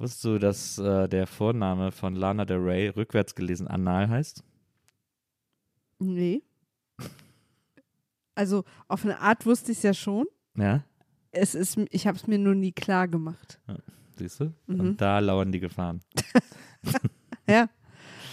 Wusstest 0.00 0.24
du, 0.24 0.38
dass 0.38 0.78
äh, 0.78 1.08
der 1.10 1.26
Vorname 1.26 1.92
von 1.92 2.14
Lana 2.14 2.46
Del 2.46 2.56
Rey 2.56 2.88
rückwärts 2.88 3.34
gelesen 3.34 3.68
Anal 3.68 4.08
heißt? 4.08 4.42
Nee. 5.98 6.42
Also 8.34 8.64
auf 8.88 9.04
eine 9.04 9.20
Art 9.20 9.44
wusste 9.44 9.72
ich 9.72 9.76
es 9.78 9.82
ja 9.82 9.92
schon. 9.92 10.26
Ja, 10.56 10.82
Es 11.32 11.54
ist, 11.54 11.78
ich 11.90 12.06
habe 12.06 12.16
es 12.16 12.26
mir 12.26 12.38
nur 12.38 12.54
nie 12.54 12.72
klar 12.72 13.08
gemacht. 13.08 13.60
siehst 14.16 14.40
du? 14.40 14.54
Mhm. 14.66 14.80
Und 14.80 15.00
da 15.02 15.18
lauern 15.18 15.52
die 15.52 15.60
Gefahren. 15.60 16.00
Ja, 17.46 17.68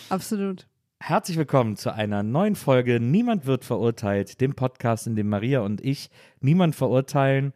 absolut. 0.10 0.68
Herzlich 1.00 1.38
willkommen 1.38 1.76
zu 1.76 1.92
einer 1.92 2.22
neuen 2.24 2.56
Folge 2.56 3.00
Niemand 3.00 3.46
wird 3.48 3.66
verurteilt, 3.66 4.40
dem 4.40 4.54
Podcast, 4.56 5.08
in 5.08 5.16
dem 5.16 5.28
Maria 5.28 5.62
und 5.62 5.82
ich 5.84 6.12
niemand 6.40 6.76
verurteilen, 6.76 7.52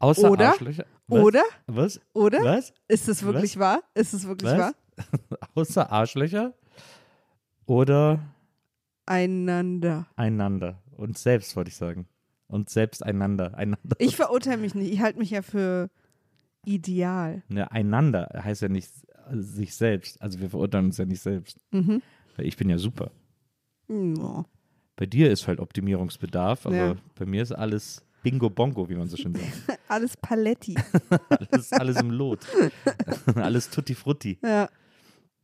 außer 0.00 0.30
Oder? 0.30 0.48
Arschlöcher. 0.50 0.84
Was? 1.06 1.20
Oder? 1.22 1.42
Was? 1.66 2.00
Oder? 2.14 2.42
Was? 2.42 2.72
Ist 2.88 3.08
es 3.08 3.22
wirklich 3.22 3.58
wahr? 3.58 3.82
Ist 3.94 4.14
es 4.14 4.26
wirklich 4.26 4.50
Was? 4.50 4.58
wahr? 4.58 4.74
außer 5.54 5.90
Arschlöcher 5.90 6.54
oder 7.66 8.20
Einander. 9.06 10.06
einander. 10.16 10.82
Und 10.96 11.18
selbst, 11.18 11.54
wollte 11.56 11.68
ich 11.68 11.76
sagen. 11.76 12.06
Und 12.46 12.70
selbst 12.70 13.02
einander. 13.04 13.54
Einander. 13.54 13.96
Ich 13.98 14.16
verurteile 14.16 14.58
mich 14.58 14.74
nicht. 14.74 14.92
Ich 14.92 15.00
halte 15.00 15.18
mich 15.18 15.30
ja 15.30 15.42
für 15.42 15.90
ideal. 16.64 17.42
Ne, 17.48 17.70
einander 17.70 18.28
heißt 18.42 18.62
ja 18.62 18.68
nicht 18.68 18.90
sich 19.32 19.74
selbst. 19.74 20.20
Also 20.22 20.40
wir 20.40 20.48
verurteilen 20.50 20.86
uns 20.86 20.96
ja 20.98 21.04
nicht 21.04 21.20
selbst. 21.20 21.58
Mhm. 21.70 22.00
Weil 22.36 22.46
ich 22.46 22.56
bin 22.56 22.68
ja 22.70 22.78
super. 22.78 23.10
Ja. 23.88 24.44
Bei 24.96 25.06
dir 25.06 25.30
ist 25.30 25.48
halt 25.48 25.60
Optimierungsbedarf, 25.60 26.66
aber 26.66 26.76
Ja. 26.76 26.94
bei 27.16 27.26
mir 27.26 27.42
ist 27.42 27.52
alles 27.52 28.04
Bingo 28.24 28.48
Bongo, 28.48 28.88
wie 28.88 28.94
man 28.94 29.06
so 29.06 29.18
schön 29.18 29.34
sagt. 29.34 29.78
Alles 29.88 30.16
Paletti. 30.16 30.74
alles, 31.28 31.72
alles 31.72 32.00
im 32.00 32.10
Lot. 32.10 32.40
alles 33.36 33.68
Tutti 33.68 33.94
Frutti. 33.94 34.38
ja. 34.42 34.68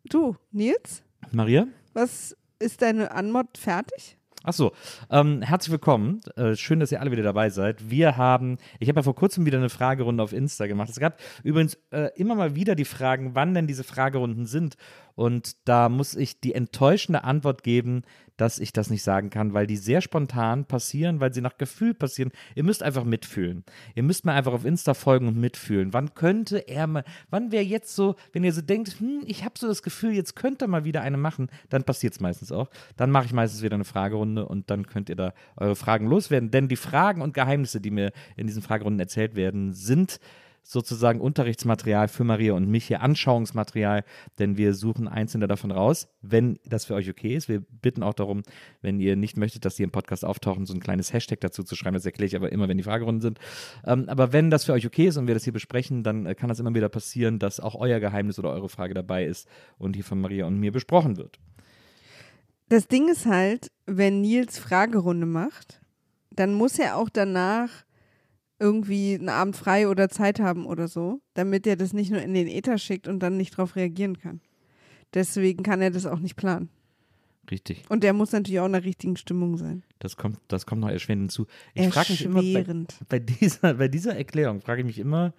Du, 0.08 0.34
Nils, 0.50 1.02
Maria? 1.30 1.66
was 1.92 2.34
ist 2.58 2.80
deine 2.80 3.10
Anmod 3.12 3.58
fertig? 3.58 4.16
Achso, 4.42 4.72
ähm, 5.10 5.42
herzlich 5.42 5.70
willkommen. 5.72 6.22
Äh, 6.36 6.56
schön, 6.56 6.80
dass 6.80 6.90
ihr 6.90 7.00
alle 7.02 7.10
wieder 7.10 7.22
dabei 7.22 7.50
seid. 7.50 7.90
Wir 7.90 8.16
haben, 8.16 8.56
ich 8.78 8.88
habe 8.88 9.00
ja 9.00 9.02
vor 9.02 9.14
kurzem 9.14 9.44
wieder 9.44 9.58
eine 9.58 9.68
Fragerunde 9.68 10.22
auf 10.22 10.32
Insta 10.32 10.66
gemacht. 10.66 10.88
Es 10.88 10.98
gab 10.98 11.20
übrigens 11.44 11.76
äh, 11.90 12.08
immer 12.16 12.34
mal 12.34 12.54
wieder 12.54 12.74
die 12.74 12.86
Fragen, 12.86 13.34
wann 13.34 13.52
denn 13.52 13.66
diese 13.66 13.84
Fragerunden 13.84 14.46
sind. 14.46 14.76
Und 15.20 15.68
da 15.68 15.90
muss 15.90 16.16
ich 16.16 16.40
die 16.40 16.54
enttäuschende 16.54 17.24
Antwort 17.24 17.62
geben, 17.62 18.04
dass 18.38 18.58
ich 18.58 18.72
das 18.72 18.88
nicht 18.88 19.02
sagen 19.02 19.28
kann, 19.28 19.52
weil 19.52 19.66
die 19.66 19.76
sehr 19.76 20.00
spontan 20.00 20.64
passieren, 20.64 21.20
weil 21.20 21.34
sie 21.34 21.42
nach 21.42 21.58
Gefühl 21.58 21.92
passieren. 21.92 22.32
Ihr 22.54 22.64
müsst 22.64 22.82
einfach 22.82 23.04
mitfühlen. 23.04 23.64
Ihr 23.94 24.02
müsst 24.02 24.24
mir 24.24 24.32
einfach 24.32 24.54
auf 24.54 24.64
Insta 24.64 24.94
folgen 24.94 25.28
und 25.28 25.36
mitfühlen. 25.36 25.92
Wann 25.92 26.14
könnte 26.14 26.66
er 26.66 26.86
mal, 26.86 27.04
wann 27.28 27.52
wäre 27.52 27.62
jetzt 27.62 27.94
so, 27.94 28.16
wenn 28.32 28.44
ihr 28.44 28.54
so 28.54 28.62
denkt, 28.62 28.98
hm, 28.98 29.20
ich 29.26 29.44
habe 29.44 29.58
so 29.58 29.68
das 29.68 29.82
Gefühl, 29.82 30.12
jetzt 30.12 30.36
könnte 30.36 30.66
mal 30.68 30.86
wieder 30.86 31.02
eine 31.02 31.18
machen, 31.18 31.50
dann 31.68 31.84
passiert 31.84 32.14
es 32.14 32.20
meistens 32.20 32.50
auch. 32.50 32.70
Dann 32.96 33.10
mache 33.10 33.26
ich 33.26 33.34
meistens 33.34 33.60
wieder 33.60 33.74
eine 33.74 33.84
Fragerunde 33.84 34.46
und 34.46 34.70
dann 34.70 34.86
könnt 34.86 35.10
ihr 35.10 35.16
da 35.16 35.34
eure 35.58 35.76
Fragen 35.76 36.06
loswerden. 36.06 36.50
Denn 36.50 36.68
die 36.68 36.76
Fragen 36.76 37.20
und 37.20 37.34
Geheimnisse, 37.34 37.82
die 37.82 37.90
mir 37.90 38.12
in 38.38 38.46
diesen 38.46 38.62
Fragerunden 38.62 39.00
erzählt 39.00 39.34
werden, 39.34 39.74
sind 39.74 40.18
sozusagen 40.62 41.20
Unterrichtsmaterial 41.20 42.08
für 42.08 42.24
Maria 42.24 42.52
und 42.52 42.68
mich 42.68 42.86
hier, 42.86 43.02
Anschauungsmaterial, 43.02 44.04
denn 44.38 44.56
wir 44.56 44.74
suchen 44.74 45.08
einzelne 45.08 45.48
davon 45.48 45.70
raus, 45.70 46.08
wenn 46.22 46.58
das 46.64 46.84
für 46.84 46.94
euch 46.94 47.10
okay 47.10 47.34
ist. 47.34 47.48
Wir 47.48 47.60
bitten 47.60 48.02
auch 48.02 48.14
darum, 48.14 48.42
wenn 48.80 49.00
ihr 49.00 49.16
nicht 49.16 49.36
möchtet, 49.36 49.64
dass 49.64 49.76
die 49.76 49.82
im 49.82 49.90
Podcast 49.90 50.24
auftauchen, 50.24 50.66
so 50.66 50.74
ein 50.74 50.80
kleines 50.80 51.12
Hashtag 51.12 51.40
dazu 51.40 51.64
zu 51.64 51.74
schreiben. 51.74 51.94
Das 51.94 52.06
erkläre 52.06 52.26
ich 52.26 52.36
aber 52.36 52.52
immer, 52.52 52.68
wenn 52.68 52.76
die 52.76 52.84
Fragerunden 52.84 53.20
sind. 53.20 53.38
Ähm, 53.84 54.08
aber 54.08 54.32
wenn 54.32 54.50
das 54.50 54.64
für 54.64 54.72
euch 54.72 54.86
okay 54.86 55.06
ist 55.06 55.16
und 55.16 55.26
wir 55.26 55.34
das 55.34 55.44
hier 55.44 55.52
besprechen, 55.52 56.02
dann 56.02 56.26
äh, 56.26 56.34
kann 56.34 56.48
das 56.48 56.60
immer 56.60 56.74
wieder 56.74 56.88
passieren, 56.88 57.38
dass 57.38 57.60
auch 57.60 57.74
euer 57.74 58.00
Geheimnis 58.00 58.38
oder 58.38 58.50
eure 58.50 58.68
Frage 58.68 58.94
dabei 58.94 59.24
ist 59.24 59.48
und 59.78 59.94
hier 59.94 60.04
von 60.04 60.20
Maria 60.20 60.46
und 60.46 60.58
mir 60.58 60.72
besprochen 60.72 61.16
wird. 61.16 61.38
Das 62.68 62.86
Ding 62.86 63.08
ist 63.08 63.26
halt, 63.26 63.72
wenn 63.86 64.20
Nils 64.20 64.58
Fragerunde 64.58 65.26
macht, 65.26 65.80
dann 66.30 66.54
muss 66.54 66.78
er 66.78 66.96
auch 66.96 67.08
danach 67.08 67.68
irgendwie 68.60 69.14
einen 69.14 69.28
Abend 69.30 69.56
frei 69.56 69.88
oder 69.88 70.08
Zeit 70.08 70.38
haben 70.38 70.66
oder 70.66 70.86
so, 70.86 71.20
damit 71.34 71.66
er 71.66 71.76
das 71.76 71.92
nicht 71.92 72.10
nur 72.10 72.20
in 72.22 72.34
den 72.34 72.46
Äther 72.46 72.78
schickt 72.78 73.08
und 73.08 73.20
dann 73.20 73.36
nicht 73.36 73.56
drauf 73.56 73.74
reagieren 73.76 74.18
kann. 74.18 74.40
Deswegen 75.14 75.62
kann 75.62 75.80
er 75.80 75.90
das 75.90 76.06
auch 76.06 76.20
nicht 76.20 76.36
planen. 76.36 76.68
Richtig. 77.50 77.82
Und 77.88 78.04
der 78.04 78.12
muss 78.12 78.30
natürlich 78.30 78.60
auch 78.60 78.66
in 78.66 78.72
der 78.72 78.84
richtigen 78.84 79.16
Stimmung 79.16 79.56
sein. 79.56 79.82
Das 79.98 80.16
kommt, 80.16 80.38
das 80.48 80.66
kommt 80.66 80.82
noch 80.82 80.88
erschwerend 80.90 81.22
hinzu. 81.22 81.46
Ich 81.74 81.88
frage 81.88 82.12
mich 82.12 82.24
immer 82.24 82.42
bei, 82.42 82.64
bei, 83.08 83.18
dieser, 83.18 83.74
bei 83.74 83.88
dieser 83.88 84.16
Erklärung, 84.16 84.60
frage 84.60 84.82
ich 84.82 84.86
mich 84.86 84.98
immer, 84.98 85.32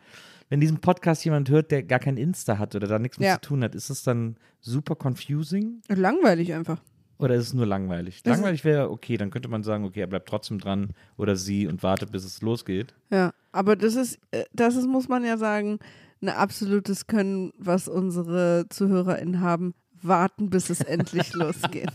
wenn 0.49 0.59
diesen 0.59 0.79
Podcast 0.79 1.23
jemand 1.23 1.49
hört, 1.49 1.71
der 1.71 1.83
gar 1.83 1.99
kein 1.99 2.17
Insta 2.17 2.57
hat 2.57 2.75
oder 2.75 2.87
da 2.87 2.99
nichts 2.99 3.17
mit 3.17 3.27
Ja. 3.27 3.35
zu 3.35 3.41
tun 3.49 3.63
hat, 3.63 3.75
ist 3.75 3.89
das 3.89 4.03
dann 4.03 4.35
super 4.59 4.95
confusing 5.01 5.81
Langweilig 5.87 6.53
einfach. 6.53 6.81
Oder 7.21 7.35
ist 7.35 7.47
es 7.47 7.53
nur 7.53 7.65
langweilig? 7.65 8.23
Das 8.23 8.37
langweilig 8.37 8.63
wäre 8.65 8.89
okay, 8.91 9.15
dann 9.17 9.29
könnte 9.31 9.47
man 9.49 9.63
sagen, 9.63 9.85
okay, 9.85 10.01
er 10.01 10.07
bleibt 10.07 10.27
trotzdem 10.27 10.59
dran 10.59 10.89
oder 11.17 11.35
sie 11.35 11.67
und 11.67 11.83
wartet, 11.83 12.11
bis 12.11 12.25
es 12.25 12.41
losgeht. 12.41 12.93
Ja, 13.11 13.33
aber 13.51 13.75
das 13.75 13.95
ist, 13.95 14.19
äh, 14.31 14.43
das 14.53 14.75
ist, 14.75 14.87
muss 14.87 15.07
man 15.07 15.23
ja 15.23 15.37
sagen, 15.37 15.79
ein 16.21 16.29
absolutes 16.29 17.07
Können, 17.07 17.51
was 17.57 17.87
unsere 17.87 18.65
ZuhörerInnen 18.69 19.39
haben. 19.41 19.73
Warten, 20.03 20.49
bis 20.49 20.69
es 20.71 20.81
endlich 20.81 21.33
losgeht. 21.35 21.91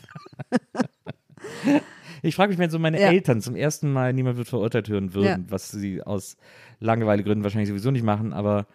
Ich 2.23 2.35
frage 2.35 2.51
mich, 2.51 2.59
wenn 2.59 2.71
so 2.71 2.79
meine 2.79 3.01
Ja. 3.01 3.09
Eltern 3.09 3.41
zum 3.41 3.57
ersten 3.57 3.93
Mal 3.93 4.13
niemand 4.13 4.37
wird 4.37 4.49
verurteilt 4.49 4.89
hören 4.89 5.13
würden, 5.15 5.45
Ja. 5.47 5.51
was 5.51 5.71
sie 5.71 6.03
aus 6.03 6.37
Langeweilegründen 6.81 7.43
wahrscheinlich 7.45 7.69
sowieso 7.69 7.91
nicht 7.91 8.05
machen, 8.05 8.33
aber 8.33 8.67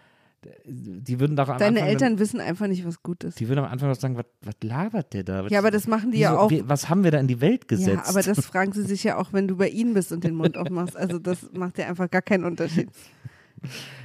die 0.65 1.19
würden 1.19 1.35
doch 1.35 1.49
am 1.49 1.57
Deine 1.59 1.79
Anfang 1.79 1.87
Eltern 1.89 2.19
wissen 2.19 2.39
einfach 2.39 2.67
nicht, 2.67 2.85
was 2.85 3.03
gut 3.03 3.23
ist. 3.23 3.39
Die 3.39 3.47
würden 3.47 3.59
am 3.59 3.71
Anfang 3.71 3.89
noch 3.89 3.95
sagen, 3.95 4.17
was, 4.17 4.25
was 4.41 4.55
labert 4.63 5.13
der 5.13 5.23
da? 5.23 5.43
Was, 5.43 5.51
Ja, 5.51 5.59
aber 5.59 5.69
das 5.71 5.87
machen 5.87 6.11
die 6.11 6.19
ja 6.19 6.31
wieso- 6.31 6.39
auch. 6.39 6.49
wie- 6.51 6.67
Was 6.67 6.89
haben 6.89 7.03
wir 7.03 7.11
da 7.11 7.19
in 7.19 7.27
die 7.27 7.41
Welt 7.41 7.67
gesetzt? 7.67 7.87
Ja, 8.05 8.09
aber 8.09 8.23
das 8.23 8.39
fragen 8.45 8.73
sie 8.73 8.83
sich 8.83 9.03
ja 9.03 9.17
auch, 9.17 9.33
wenn 9.33 9.47
du 9.47 9.55
bei 9.57 9.69
ihnen 9.69 9.93
bist 9.93 10.11
und 10.11 10.23
den 10.23 10.33
Mund 10.35 10.57
aufmachst. 10.57 10.97
Also 10.97 11.19
das 11.19 11.49
macht 11.53 11.77
ja 11.77 11.87
einfach 11.87 12.09
gar 12.09 12.21
keinen 12.23 12.45
Unterschied. 12.45 12.89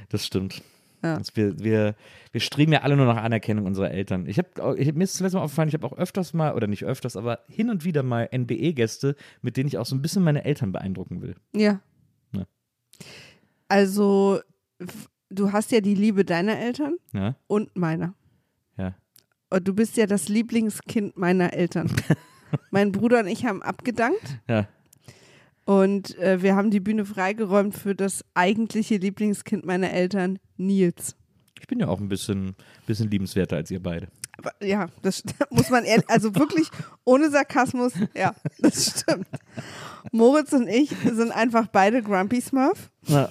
Das 0.09 0.25
stimmt. 0.25 0.61
Ja. 1.03 1.17
Das 1.17 1.35
wir, 1.35 1.59
wir, 1.59 1.95
wir 2.31 2.41
streben 2.41 2.71
ja 2.73 2.81
alle 2.81 2.95
nur 2.97 3.05
nach 3.05 3.17
Anerkennung 3.23 3.65
unserer 3.65 3.91
Eltern. 3.91 4.25
Ich 4.27 4.37
habe 4.39 4.75
ich, 4.79 4.93
mir 4.93 5.03
ist 5.03 5.13
zuletzt 5.15 5.35
mal 5.35 5.41
aufgefallen, 5.41 5.69
ich 5.69 5.75
habe 5.75 5.85
auch 5.85 5.97
öfters 5.97 6.33
mal, 6.33 6.53
oder 6.55 6.67
nicht 6.67 6.83
öfters, 6.85 7.15
aber 7.15 7.39
hin 7.47 7.69
und 7.69 7.83
wieder 7.85 8.01
mal 8.03 8.27
NBE-Gäste, 8.31 9.15
mit 9.41 9.57
denen 9.57 9.67
ich 9.67 9.77
auch 9.77 9.85
so 9.85 9.95
ein 9.95 10.01
bisschen 10.01 10.23
meine 10.23 10.43
Eltern 10.45 10.71
beeindrucken 10.71 11.21
will. 11.21 11.35
Ja. 11.55 11.81
Ja. 12.33 12.45
Also 13.67 14.39
du 15.29 15.51
hast 15.51 15.71
ja 15.71 15.81
die 15.81 15.95
Liebe 15.95 16.25
deiner 16.25 16.57
Eltern 16.57 16.95
Ja, 17.13 17.35
und 17.47 17.75
meiner. 17.75 18.13
ja. 18.77 18.95
Und 19.49 19.67
du 19.67 19.73
bist 19.73 19.95
ja 19.97 20.05
das 20.07 20.27
Lieblingskind 20.27 21.17
meiner 21.17 21.53
Eltern. 21.53 21.89
mein 22.71 22.91
Bruder 22.91 23.19
und 23.21 23.27
ich 23.27 23.45
haben 23.45 23.61
abgedankt 23.61 24.39
Ja. 24.49 24.67
und 25.65 26.17
äh, 26.17 26.41
wir 26.41 26.55
haben 26.55 26.69
die 26.71 26.79
Bühne 26.79 27.05
freigeräumt 27.05 27.75
für 27.75 27.95
das 27.95 28.23
eigentliche 28.33 28.97
Lieblingskind 28.97 29.65
meiner 29.65 29.91
Eltern, 29.91 30.39
Nils. 30.57 31.15
Ich 31.59 31.67
bin 31.67 31.79
ja 31.79 31.87
auch 31.87 31.99
ein 31.99 32.07
bisschen, 32.09 32.55
bisschen 32.85 33.09
liebenswerter 33.09 33.55
als 33.57 33.71
ihr 33.71 33.81
beide. 33.81 34.07
Aber, 34.37 34.51
ja, 34.63 34.87
das 35.01 35.23
muss 35.49 35.69
man 35.69 35.83
ehrlich, 35.83 36.09
also 36.09 36.35
wirklich 36.35 36.69
ohne 37.05 37.29
Sarkasmus, 37.31 37.93
ja, 38.15 38.35
das 38.59 38.99
stimmt. 39.01 39.27
Moritz 40.11 40.53
und 40.53 40.67
ich 40.67 40.89
sind 40.89 41.31
einfach 41.31 41.67
beide 41.67 42.01
Grumpy 42.03 42.39
Smurf 42.41 42.91
Ja. 43.07 43.29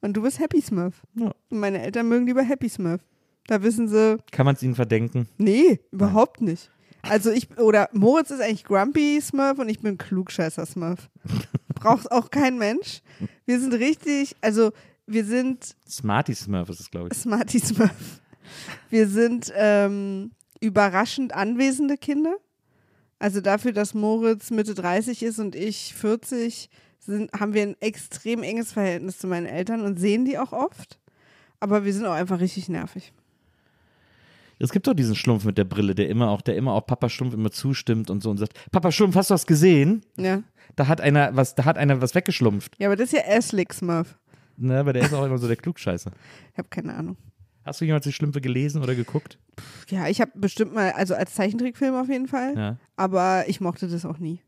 Und 0.00 0.14
du 0.16 0.22
bist 0.22 0.38
Happy 0.38 0.60
Smurf. 0.60 1.02
Ja. 1.14 1.32
Und 1.50 1.60
meine 1.60 1.82
Eltern 1.82 2.08
mögen 2.08 2.26
lieber 2.26 2.42
Happy 2.42 2.68
Smurf. 2.68 3.00
Da 3.46 3.62
wissen 3.62 3.88
sie, 3.88 4.18
Kann 4.30 4.44
man 4.46 4.54
es 4.56 4.62
ihnen 4.62 4.74
verdenken? 4.74 5.26
nee, 5.38 5.80
überhaupt 5.90 6.40
nicht. 6.40 6.70
Also 7.02 7.30
ich, 7.30 7.56
oder 7.58 7.88
Moritz 7.92 8.30
ist 8.30 8.40
eigentlich 8.40 8.64
Grumpy 8.64 9.20
Smurf 9.22 9.58
und 9.58 9.68
ich 9.68 9.80
bin 9.80 9.96
Klugscheißer 9.96 10.66
Smurf. 10.66 11.08
Braucht 11.74 12.10
auch 12.10 12.30
kein 12.30 12.58
Mensch. 12.58 13.00
Wir 13.46 13.60
sind 13.60 13.72
richtig, 13.74 14.36
also 14.40 14.72
wir 15.06 15.24
sind 15.24 15.74
Smarty 15.88 16.34
Smurf 16.34 16.68
ist 16.68 16.80
es, 16.80 16.90
glaube 16.90 17.08
ich. 17.12 17.18
Smarty 17.18 17.60
Smurf. 17.60 18.20
Wir 18.90 19.08
sind 19.08 19.52
ähm, 19.54 20.32
überraschend 20.60 21.34
anwesende 21.34 21.96
Kinder. 21.96 22.36
Also 23.18 23.40
dafür, 23.40 23.72
dass 23.72 23.94
Moritz 23.94 24.50
Mitte 24.50 24.74
30 24.74 25.22
ist 25.22 25.38
und 25.38 25.54
ich 25.54 25.94
40, 25.94 26.68
sind, 27.12 27.32
haben 27.32 27.54
wir 27.54 27.62
ein 27.62 27.76
extrem 27.80 28.42
enges 28.42 28.72
Verhältnis 28.72 29.18
zu 29.18 29.26
meinen 29.26 29.46
Eltern 29.46 29.82
und 29.82 29.98
sehen 29.98 30.24
die 30.24 30.38
auch 30.38 30.52
oft. 30.52 30.98
Aber 31.60 31.84
wir 31.84 31.92
sind 31.92 32.06
auch 32.06 32.12
einfach 32.12 32.40
richtig 32.40 32.68
nervig. 32.68 33.12
Es 34.60 34.72
gibt 34.72 34.86
doch 34.86 34.94
diesen 34.94 35.14
Schlumpf 35.14 35.44
mit 35.44 35.56
der 35.56 35.64
Brille, 35.64 35.94
der 35.94 36.08
immer 36.08 36.30
auch, 36.30 36.42
der 36.42 36.56
immer 36.56 36.72
auch 36.72 36.86
Papa 36.86 37.08
Schlumpf 37.08 37.34
immer 37.34 37.50
zustimmt 37.50 38.10
und 38.10 38.22
so 38.22 38.30
und 38.30 38.38
sagt, 38.38 38.54
Papa 38.72 38.90
Schlumpf, 38.90 39.14
hast 39.14 39.30
du 39.30 39.34
was 39.34 39.46
gesehen? 39.46 40.02
Ja. 40.16 40.42
Da 40.76 40.88
hat 40.88 41.00
einer 41.00 41.34
was, 41.36 41.54
da 41.54 41.64
hat 41.64 41.78
einer 41.78 42.00
was 42.00 42.14
weggeschlumpft. 42.14 42.74
Ja, 42.78 42.88
aber 42.88 42.96
das 42.96 43.12
ist 43.12 43.18
ja 43.18 43.36
Aslick 43.36 43.72
Smurf. 43.72 44.18
Ne, 44.56 44.78
aber 44.78 44.92
der 44.92 45.02
ist 45.02 45.14
auch 45.14 45.24
immer 45.24 45.38
so 45.38 45.46
der 45.46 45.56
Klugscheißer. 45.56 46.10
Ich 46.52 46.58
habe 46.58 46.68
keine 46.68 46.94
Ahnung. 46.94 47.16
Hast 47.64 47.80
du 47.80 47.84
jemals 47.84 48.04
die 48.04 48.12
Schlümpfe 48.12 48.40
gelesen 48.40 48.82
oder 48.82 48.94
geguckt? 48.94 49.38
Ja, 49.88 50.08
ich 50.08 50.20
habe 50.20 50.32
bestimmt 50.34 50.74
mal, 50.74 50.92
also 50.92 51.14
als 51.14 51.34
Zeichentrickfilm 51.34 51.94
auf 51.94 52.08
jeden 52.08 52.26
Fall. 52.26 52.56
Ja. 52.56 52.76
Aber 52.96 53.44
ich 53.46 53.60
mochte 53.60 53.88
das 53.88 54.04
auch 54.04 54.18
nie. 54.18 54.40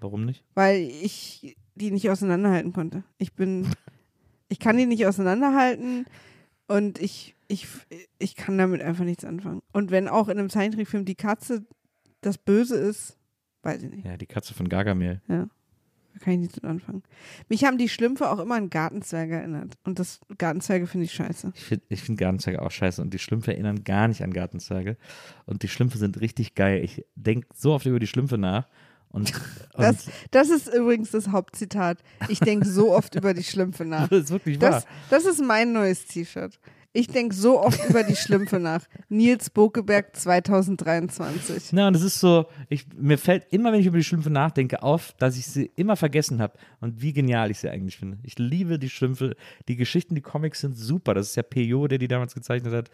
Warum 0.00 0.24
nicht? 0.26 0.44
weil 0.54 0.82
ich 0.82 1.56
die 1.76 1.90
nicht 1.90 2.10
auseinanderhalten 2.10 2.72
konnte. 2.72 3.04
Ich 3.18 3.34
bin, 3.34 3.68
ich 4.48 4.58
kann 4.58 4.76
die 4.76 4.86
nicht 4.86 5.06
auseinanderhalten 5.06 6.06
und 6.66 7.00
ich, 7.00 7.34
ich, 7.48 7.68
ich 8.18 8.34
kann 8.34 8.58
damit 8.58 8.82
einfach 8.82 9.04
nichts 9.04 9.24
anfangen. 9.24 9.62
Und 9.72 9.90
wenn 9.90 10.08
auch 10.08 10.28
in 10.28 10.38
einem 10.38 10.50
Zeichentrickfilm 10.50 11.04
die 11.04 11.14
Katze 11.14 11.64
das 12.22 12.38
Böse 12.38 12.76
ist, 12.76 13.18
weiß 13.62 13.82
ich 13.82 13.90
nicht. 13.90 14.04
Ja, 14.04 14.16
die 14.16 14.26
Katze 14.26 14.54
von 14.54 14.68
Gargamel. 14.68 15.20
Ja. 15.28 15.48
Da 16.14 16.24
kann 16.24 16.32
ich 16.32 16.38
nichts 16.40 16.56
mit 16.56 16.64
anfangen. 16.64 17.02
Mich 17.50 17.64
haben 17.64 17.76
die 17.76 17.90
Schlümpfe 17.90 18.30
auch 18.30 18.38
immer 18.38 18.54
an 18.54 18.70
Gartenzwerge 18.70 19.34
erinnert. 19.34 19.74
Und 19.84 19.98
das 19.98 20.20
Gartenzwerge 20.38 20.86
finde 20.86 21.04
ich 21.04 21.12
scheiße. 21.12 21.52
Ich 21.54 21.62
finde 21.62 21.84
ich 21.90 22.02
find 22.02 22.18
Gartenzwerge 22.18 22.62
auch 22.62 22.70
scheiße 22.70 23.02
und 23.02 23.12
die 23.12 23.18
Schlümpfe 23.18 23.52
erinnern 23.52 23.84
gar 23.84 24.08
nicht 24.08 24.22
an 24.22 24.32
Gartenzwerge. 24.32 24.96
Und 25.44 25.62
die 25.62 25.68
Schlümpfe 25.68 25.98
sind 25.98 26.18
richtig 26.20 26.54
geil. 26.54 26.82
Ich 26.82 27.04
denke 27.16 27.48
so 27.54 27.74
oft 27.74 27.84
über 27.84 28.00
die 28.00 28.06
Schlümpfe 28.06 28.38
nach. 28.38 28.66
Und, 29.16 29.32
und 29.74 29.82
Das, 29.82 30.06
das 30.30 30.50
ist 30.50 30.68
übrigens 30.68 31.10
das 31.10 31.28
Hauptzitat. 31.28 31.98
Ich 32.28 32.38
denke 32.38 32.68
so 32.68 32.92
oft 32.92 33.14
über 33.14 33.32
die 33.32 33.42
Schlümpfe 33.42 33.84
nach. 33.86 34.08
das 34.08 34.24
ist 34.24 34.30
wirklich 34.30 34.60
wahr. 34.60 34.70
Das, 34.70 34.86
das 35.10 35.24
ist 35.24 35.42
mein 35.42 35.72
neues 35.72 36.06
T-Shirt. 36.06 36.60
Ich 36.92 37.08
denke 37.08 37.34
so 37.34 37.60
oft 37.60 37.78
über 37.90 38.04
die 38.04 38.16
Schlümpfe 38.16 38.58
nach. 38.58 38.86
Nils 39.10 39.50
Bokeberg 39.50 40.16
2023. 40.16 41.72
Na, 41.72 41.88
und 41.88 41.94
es 41.94 42.02
ist 42.02 42.20
so, 42.20 42.46
ich, 42.70 42.86
mir 42.96 43.18
fällt 43.18 43.46
immer, 43.50 43.70
wenn 43.70 43.80
ich 43.80 43.86
über 43.86 43.98
die 43.98 44.04
Schlümpfe 44.04 44.30
nachdenke, 44.30 44.82
auf, 44.82 45.12
dass 45.18 45.36
ich 45.36 45.46
sie 45.46 45.70
immer 45.76 45.96
vergessen 45.96 46.40
habe 46.40 46.54
und 46.80 47.02
wie 47.02 47.12
genial 47.12 47.50
ich 47.50 47.58
sie 47.58 47.68
eigentlich 47.68 47.98
finde. 47.98 48.18
Ich 48.22 48.38
liebe 48.38 48.78
die 48.78 48.88
Schlümpfe. 48.88 49.36
Die 49.68 49.76
Geschichten, 49.76 50.14
die 50.14 50.22
Comics 50.22 50.60
sind 50.60 50.74
super. 50.74 51.12
Das 51.12 51.28
ist 51.28 51.36
ja 51.36 51.42
Peyo, 51.42 51.86
der 51.86 51.98
die 51.98 52.08
damals 52.08 52.34
gezeichnet 52.34 52.72
hat. 52.72 52.90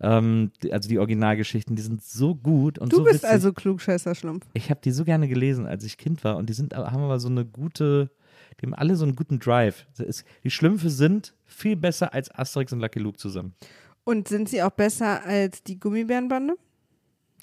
Ähm, 0.00 0.50
also 0.70 0.88
die 0.88 0.98
Originalgeschichten, 0.98 1.76
die 1.76 1.82
sind 1.82 2.02
so 2.02 2.34
gut 2.34 2.78
und 2.78 2.92
Du 2.92 2.96
so 2.98 3.04
bist 3.04 3.16
witzig. 3.16 3.30
also 3.30 3.52
klugscheißer 3.52 4.14
Schlumpf. 4.14 4.46
Ich 4.54 4.70
habe 4.70 4.80
die 4.82 4.90
so 4.90 5.04
gerne 5.04 5.28
gelesen, 5.28 5.66
als 5.66 5.84
ich 5.84 5.96
Kind 5.98 6.24
war 6.24 6.36
und 6.36 6.48
die 6.48 6.54
sind, 6.54 6.74
haben 6.74 7.02
aber 7.02 7.20
so 7.20 7.28
eine 7.28 7.44
gute, 7.44 8.10
die 8.60 8.66
haben 8.66 8.74
alle 8.74 8.96
so 8.96 9.04
einen 9.04 9.14
guten 9.16 9.38
Drive. 9.38 9.86
Die 10.44 10.50
Schlümpfe 10.50 10.90
sind 10.90 11.34
viel 11.44 11.76
besser 11.76 12.12
als 12.14 12.30
Asterix 12.34 12.72
und 12.72 12.80
Lucky 12.80 12.98
Luke 12.98 13.18
zusammen. 13.18 13.54
Und 14.04 14.26
sind 14.26 14.48
sie 14.48 14.62
auch 14.62 14.70
besser 14.72 15.24
als 15.24 15.62
die 15.62 15.78
Gummibärenbande? 15.78 16.54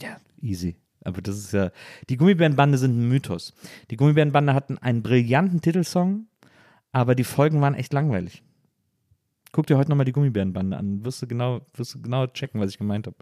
Ja, 0.01 0.17
easy. 0.41 0.75
Aber 1.05 1.21
das 1.21 1.37
ist 1.37 1.53
ja, 1.53 1.71
die 2.09 2.17
Gummibärenbande 2.17 2.77
sind 2.77 2.99
ein 2.99 3.07
Mythos. 3.07 3.53
Die 3.89 3.95
Gummibärenbande 3.95 4.53
hatten 4.53 4.77
einen 4.77 5.01
brillanten 5.01 5.61
Titelsong, 5.61 6.27
aber 6.91 7.15
die 7.15 7.23
Folgen 7.23 7.61
waren 7.61 7.73
echt 7.75 7.93
langweilig. 7.93 8.43
Guck 9.51 9.67
dir 9.67 9.77
heute 9.77 9.89
nochmal 9.89 10.05
die 10.05 10.11
Gummibärenbande 10.11 10.77
an, 10.77 11.03
wirst 11.03 11.21
du 11.21 11.27
genau, 11.27 11.61
wirst 11.73 11.95
du 11.95 12.01
genau 12.01 12.27
checken, 12.27 12.61
was 12.61 12.71
ich 12.71 12.77
gemeint 12.77 13.07
habe. 13.07 13.17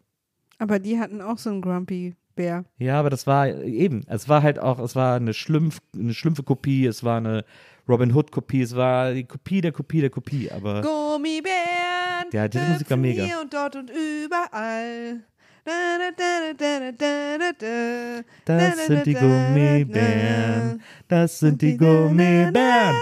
Aber 0.59 0.79
die 0.79 1.00
hatten 1.00 1.21
auch 1.21 1.38
so 1.38 1.50
einen 1.50 1.62
Grumpy 1.62 2.15
Bär. 2.38 2.65
Ja, 2.77 3.00
aber 3.00 3.09
das 3.09 3.27
war 3.27 3.50
eben, 3.50 4.03
es 4.07 4.29
war 4.29 4.44
halt 4.44 4.59
auch, 4.59 4.79
es 4.79 4.95
war 4.95 5.18
eine 5.18 5.33
Schlumpf, 5.33 5.79
eine 5.94 6.13
Schlumpfe-Kopie, 6.13 6.85
es 6.85 7.03
war 7.03 7.18
eine 7.18 7.44
Robin 7.89 8.13
Hood-Kopie, 8.13 8.62
es 8.62 8.75
war 8.75 9.13
die 9.13 9.25
Kopie 9.25 9.59
der 9.59 9.74
Kopie 9.74 10.01
der 10.01 10.09
Kopie, 10.09 10.50
aber 10.50 10.81
Gummibären. 10.81 12.27
Ja, 12.31 12.47
diese 12.47 12.63
Musik 12.65 12.89
war 12.89 12.97
mega. 12.97 13.24
Hier 13.24 13.41
und 13.41 13.53
dort 13.53 13.75
und 13.75 13.89
überall. 13.89 15.24
Da, 15.65 15.74
da, 16.00 16.12
da, 16.15 16.53
da, 16.53 16.91
da, 16.91 17.38
da, 17.38 17.53
da, 17.59 18.21
da. 18.45 18.57
das 18.57 18.85
sind 18.88 19.06
die 19.06 19.13
Gummibären, 19.13 20.81
das 21.09 21.39
sind 21.39 21.62
die 21.62 21.75
Gummibären. 21.75 22.95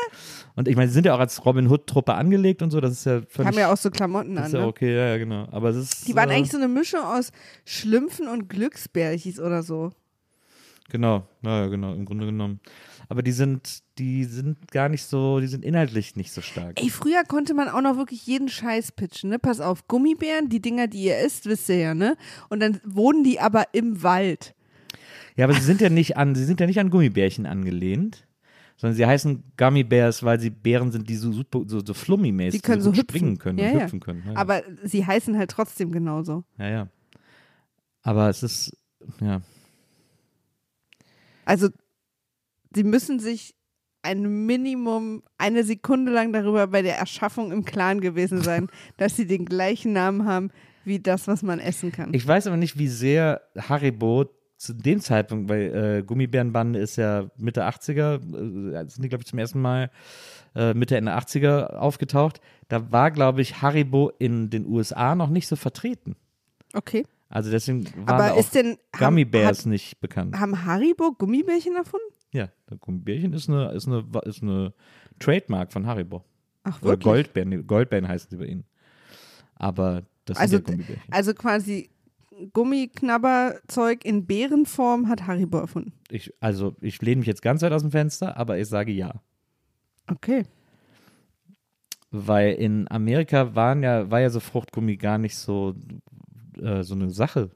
Und 0.55 0.67
ich 0.69 0.75
meine, 0.75 0.87
sie 0.87 0.93
sind 0.93 1.05
ja 1.05 1.15
auch 1.15 1.19
als 1.19 1.45
Robin 1.45 1.67
Hood-Truppe 1.69 2.13
angelegt 2.13 2.61
und 2.61 2.71
so, 2.71 2.79
das 2.79 2.91
ist 2.93 3.05
ja 3.05 3.21
völlig 3.27 3.47
haben 3.47 3.59
ja 3.59 3.73
auch 3.73 3.77
so 3.77 3.91
Klamotten 3.91 4.37
an. 4.37 4.45
ist 4.45 4.53
ja 4.53 4.59
Ne? 4.61 4.67
okay, 4.67 4.95
ja, 4.95 5.07
ja, 5.07 5.17
genau. 5.17 5.47
Aber 5.51 5.69
es 5.69 5.75
ist. 5.75 6.07
Die 6.07 6.15
waren 6.15 6.29
äh, 6.29 6.35
eigentlich 6.35 6.51
so 6.51 6.57
eine 6.57 6.69
Mischung 6.69 7.01
aus 7.01 7.31
Schlümpfen 7.65 8.27
und 8.27 8.47
Glücksbärchis 8.47 9.39
oder 9.39 9.63
so. 9.63 9.91
Genau, 10.89 11.27
naja, 11.41 11.67
genau, 11.67 11.93
im 11.93 12.05
Grunde 12.05 12.27
genommen. 12.27 12.59
Aber 13.09 13.21
die 13.23 13.31
sind, 13.31 13.79
die 13.97 14.23
sind 14.23 14.71
gar 14.71 14.87
nicht 14.87 15.03
so, 15.03 15.39
die 15.39 15.47
sind 15.47 15.65
inhaltlich 15.65 16.15
nicht 16.15 16.31
so 16.31 16.41
stark. 16.41 16.81
Ey, 16.81 16.89
früher 16.89 17.23
konnte 17.23 17.53
man 17.53 17.69
auch 17.69 17.81
noch 17.81 17.97
wirklich 17.97 18.25
jeden 18.25 18.49
Scheiß 18.49 18.91
pitchen, 18.91 19.31
ne? 19.31 19.39
Pass 19.39 19.59
auf, 19.61 19.87
Gummibären, 19.87 20.49
die 20.49 20.61
Dinger, 20.61 20.87
die 20.87 21.03
ihr 21.03 21.19
isst, 21.19 21.47
wisst 21.47 21.69
ihr 21.69 21.77
ja, 21.77 21.93
ne? 21.93 22.17
Und 22.49 22.59
dann 22.61 22.79
wohnen 22.85 23.23
die 23.23 23.39
aber 23.39 23.65
im 23.73 24.03
Wald. 24.03 24.53
Ja, 25.35 25.45
aber 25.45 25.53
sie 25.55 25.61
sind 25.61 25.81
ja 25.81 25.89
nicht 25.89 26.17
an, 26.17 26.35
sie 26.35 26.45
sind 26.45 26.59
ja 26.59 26.67
nicht 26.67 26.79
an 26.79 26.89
Gummibärchen 26.89 27.45
angelehnt, 27.45 28.25
sondern 28.77 28.95
sie 28.95 29.05
heißen 29.05 29.43
Gummy 29.57 29.83
Bears, 29.83 30.21
weil 30.23 30.39
sie 30.39 30.49
Bären 30.49 30.91
sind, 30.91 31.07
die 31.09 31.15
so 31.15 31.31
super, 31.31 31.61
so, 31.65 31.79
so 31.85 31.93
flummi-mäßig 31.93 32.51
Die 32.51 32.59
können 32.59 32.81
so 32.81 32.91
hüpfen. 32.91 33.03
springen 33.09 33.37
können 33.37 33.57
Ja, 33.59 33.69
und 33.71 33.73
ja. 33.77 33.83
hüpfen 33.83 33.99
können. 33.99 34.23
Ja, 34.25 34.35
Aber 34.35 34.61
sie 34.83 35.05
heißen 35.05 35.37
halt 35.37 35.51
trotzdem 35.51 35.91
genauso. 35.91 36.43
ja, 36.57 36.69
ja. 36.69 36.87
Aber 38.01 38.29
es 38.29 38.43
ist, 38.43 38.77
ja. 39.19 39.41
Also, 41.45 41.69
sie 42.75 42.83
müssen 42.83 43.19
sich 43.19 43.55
ein 44.03 44.45
Minimum 44.45 45.23
eine 45.39 45.63
Sekunde 45.63 46.11
lang 46.11 46.31
darüber 46.31 46.67
bei 46.67 46.81
der 46.83 46.97
Erschaffung 46.99 47.51
im 47.51 47.65
Klaren 47.65 48.01
gewesen 48.01 48.41
sein, 48.41 48.67
dass 48.97 49.15
sie 49.15 49.25
den 49.25 49.45
gleichen 49.45 49.93
Namen 49.93 50.25
haben 50.25 50.51
wie 50.83 50.99
das, 50.99 51.27
was 51.27 51.41
man 51.41 51.57
essen 51.59 51.91
kann. 51.91 52.13
Ich 52.13 52.27
weiß 52.27 52.45
aber 52.45 52.57
nicht, 52.57 52.77
wie 52.77 52.87
sehr 52.87 53.41
Haribo 53.57 54.25
zu 54.57 54.73
dem 54.73 54.99
Zeitpunkt, 55.01 55.49
weil 55.49 55.97
äh, 55.99 56.03
Gummibärenbande 56.03 56.79
ist 56.79 56.95
ja 56.95 57.29
Mitte 57.37 57.63
80er, 57.67 58.15
äh, 58.73 58.87
sind 58.89 59.03
die, 59.03 59.09
glaube 59.09 59.23
ich, 59.23 59.27
zum 59.27 59.39
ersten 59.39 59.61
Mal 59.61 59.91
äh, 60.55 60.73
Mitte, 60.73 60.95
Ende 60.97 61.11
80er 61.15 61.75
aufgetaucht. 61.75 62.39
Da 62.69 62.91
war, 62.91 63.11
glaube 63.11 63.41
ich, 63.41 63.61
Haribo 63.61 64.11
in 64.17 64.49
den 64.49 64.65
USA 64.65 65.13
noch 65.15 65.29
nicht 65.29 65.47
so 65.47 65.55
vertreten. 65.55 66.15
okay. 66.73 67.05
Also 67.27 67.49
deswegen 67.51 67.85
waren 67.85 68.07
Aber 68.07 68.27
da 68.27 68.33
auch 68.33 68.37
ist 68.39 68.53
denn. 68.53 68.77
Gummy 68.97 69.25
haben, 69.25 69.45
hat, 69.45 69.65
nicht 69.65 69.99
bekannt. 69.99 70.39
haben 70.39 70.63
Haribo 70.63 71.11
Gummibärchen 71.11 71.75
erfunden? 71.75 72.05
Ja, 72.31 72.49
Gummibärchen 72.79 73.33
ist 73.33 73.49
eine, 73.49 73.71
ist 73.71 73.87
eine, 73.87 74.05
ist 74.25 74.43
eine 74.43 74.73
Trademark 75.19 75.73
von 75.73 75.87
Haribo. 75.87 76.23
Ach, 76.63 76.79
Oder 76.81 76.91
wirklich? 76.91 77.03
Goldbären, 77.03 77.49
nee, 77.49 77.57
Goldbären 77.63 78.07
heißen 78.07 78.29
sie 78.29 78.37
bei 78.37 78.45
ihnen. 78.45 78.63
Aber 79.55 80.03
das 80.25 80.37
Also, 80.37 80.57
sind 80.57 80.67
ja 80.69 80.73
Gummibärchen. 80.75 81.11
also 81.13 81.33
quasi 81.33 81.89
Gummiknabberzeug 82.53 84.03
in 84.05 84.25
Bärenform 84.25 85.07
hat 85.07 85.27
Haribo 85.27 85.57
erfunden. 85.57 85.93
Ich, 86.09 86.33
also 86.39 86.75
ich 86.81 87.01
lehne 87.01 87.19
mich 87.19 87.27
jetzt 87.27 87.41
ganz 87.41 87.61
weit 87.61 87.71
aus 87.71 87.81
dem 87.81 87.91
Fenster, 87.91 88.37
aber 88.37 88.57
ich 88.57 88.67
sage 88.67 88.91
ja. 88.91 89.21
Okay. 90.07 90.43
Weil 92.11 92.53
in 92.53 92.89
Amerika 92.89 93.55
waren 93.55 93.83
ja, 93.83 94.09
war 94.09 94.21
ja 94.21 94.29
so 94.29 94.39
Fruchtgummi 94.39 94.97
gar 94.97 95.17
nicht 95.17 95.35
so, 95.35 95.75
äh, 96.61 96.83
so 96.83 96.93
eine 96.93 97.09
Sache. 97.09 97.51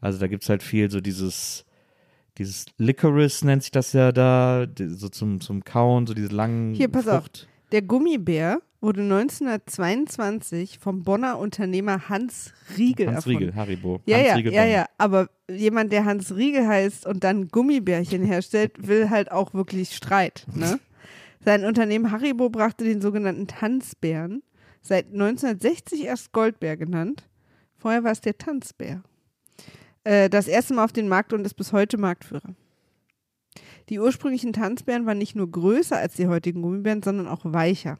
Also 0.00 0.18
da 0.18 0.26
gibt 0.26 0.42
es 0.42 0.48
halt 0.48 0.62
viel 0.62 0.90
so 0.90 1.00
dieses, 1.00 1.64
dieses 2.38 2.66
Licorice 2.76 3.44
nennt 3.44 3.62
sich 3.62 3.72
das 3.72 3.92
ja 3.92 4.12
da, 4.12 4.66
so 4.76 5.08
zum, 5.08 5.40
zum 5.40 5.64
Kauen, 5.64 6.06
so 6.06 6.14
diese 6.14 6.28
langen 6.28 6.74
Hier, 6.74 6.88
pass 6.88 7.08
auf. 7.08 7.24
Frucht. 7.24 7.48
Der 7.72 7.82
Gummibär 7.82 8.60
wurde 8.80 9.02
1922 9.02 10.78
vom 10.78 11.02
Bonner 11.02 11.38
Unternehmer 11.38 12.08
Hans 12.08 12.52
Riegel 12.76 13.08
Hans 13.08 13.16
erfunden. 13.16 13.38
Riegel, 13.38 13.54
Haribo. 13.56 14.00
Ja, 14.06 14.18
Hans 14.18 14.26
ja, 14.26 14.34
Riegel 14.34 14.52
ja, 14.52 14.64
ja. 14.64 14.86
Aber 14.98 15.28
jemand, 15.50 15.92
der 15.92 16.04
Hans 16.04 16.34
Riegel 16.36 16.66
heißt 16.66 17.06
und 17.06 17.24
dann 17.24 17.48
Gummibärchen 17.48 18.22
herstellt, 18.22 18.86
will 18.86 19.10
halt 19.10 19.32
auch 19.32 19.54
wirklich 19.54 19.94
Streit. 19.94 20.46
Ne? 20.54 20.78
Sein 21.44 21.64
Unternehmen 21.64 22.10
Haribo 22.12 22.50
brachte 22.50 22.84
den 22.84 23.00
sogenannten 23.00 23.46
Tanzbären, 23.46 24.42
seit 24.82 25.06
1960 25.06 26.04
erst 26.04 26.32
Goldbär 26.32 26.76
genannt. 26.76 27.28
Vorher 27.76 28.04
war 28.04 28.12
es 28.12 28.20
der 28.20 28.38
Tanzbär. 28.38 29.02
Äh, 30.04 30.28
das 30.28 30.48
erste 30.48 30.74
Mal 30.74 30.84
auf 30.84 30.92
den 30.92 31.08
Markt 31.08 31.32
und 31.32 31.44
ist 31.44 31.54
bis 31.54 31.72
heute 31.72 31.98
Marktführer. 31.98 32.54
Die 33.88 33.98
ursprünglichen 33.98 34.52
Tanzbären 34.52 35.06
waren 35.06 35.18
nicht 35.18 35.34
nur 35.34 35.50
größer 35.50 35.96
als 35.96 36.14
die 36.14 36.26
heutigen 36.26 36.62
Gummibären, 36.62 37.02
sondern 37.02 37.26
auch 37.26 37.40
weicher, 37.44 37.98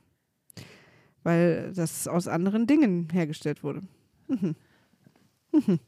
weil 1.23 1.73
das 1.75 2.07
aus 2.09 2.29
anderen 2.29 2.67
Dingen 2.67 3.09
hergestellt 3.13 3.63
wurde. 3.63 3.83
Bestimmt 4.29 5.81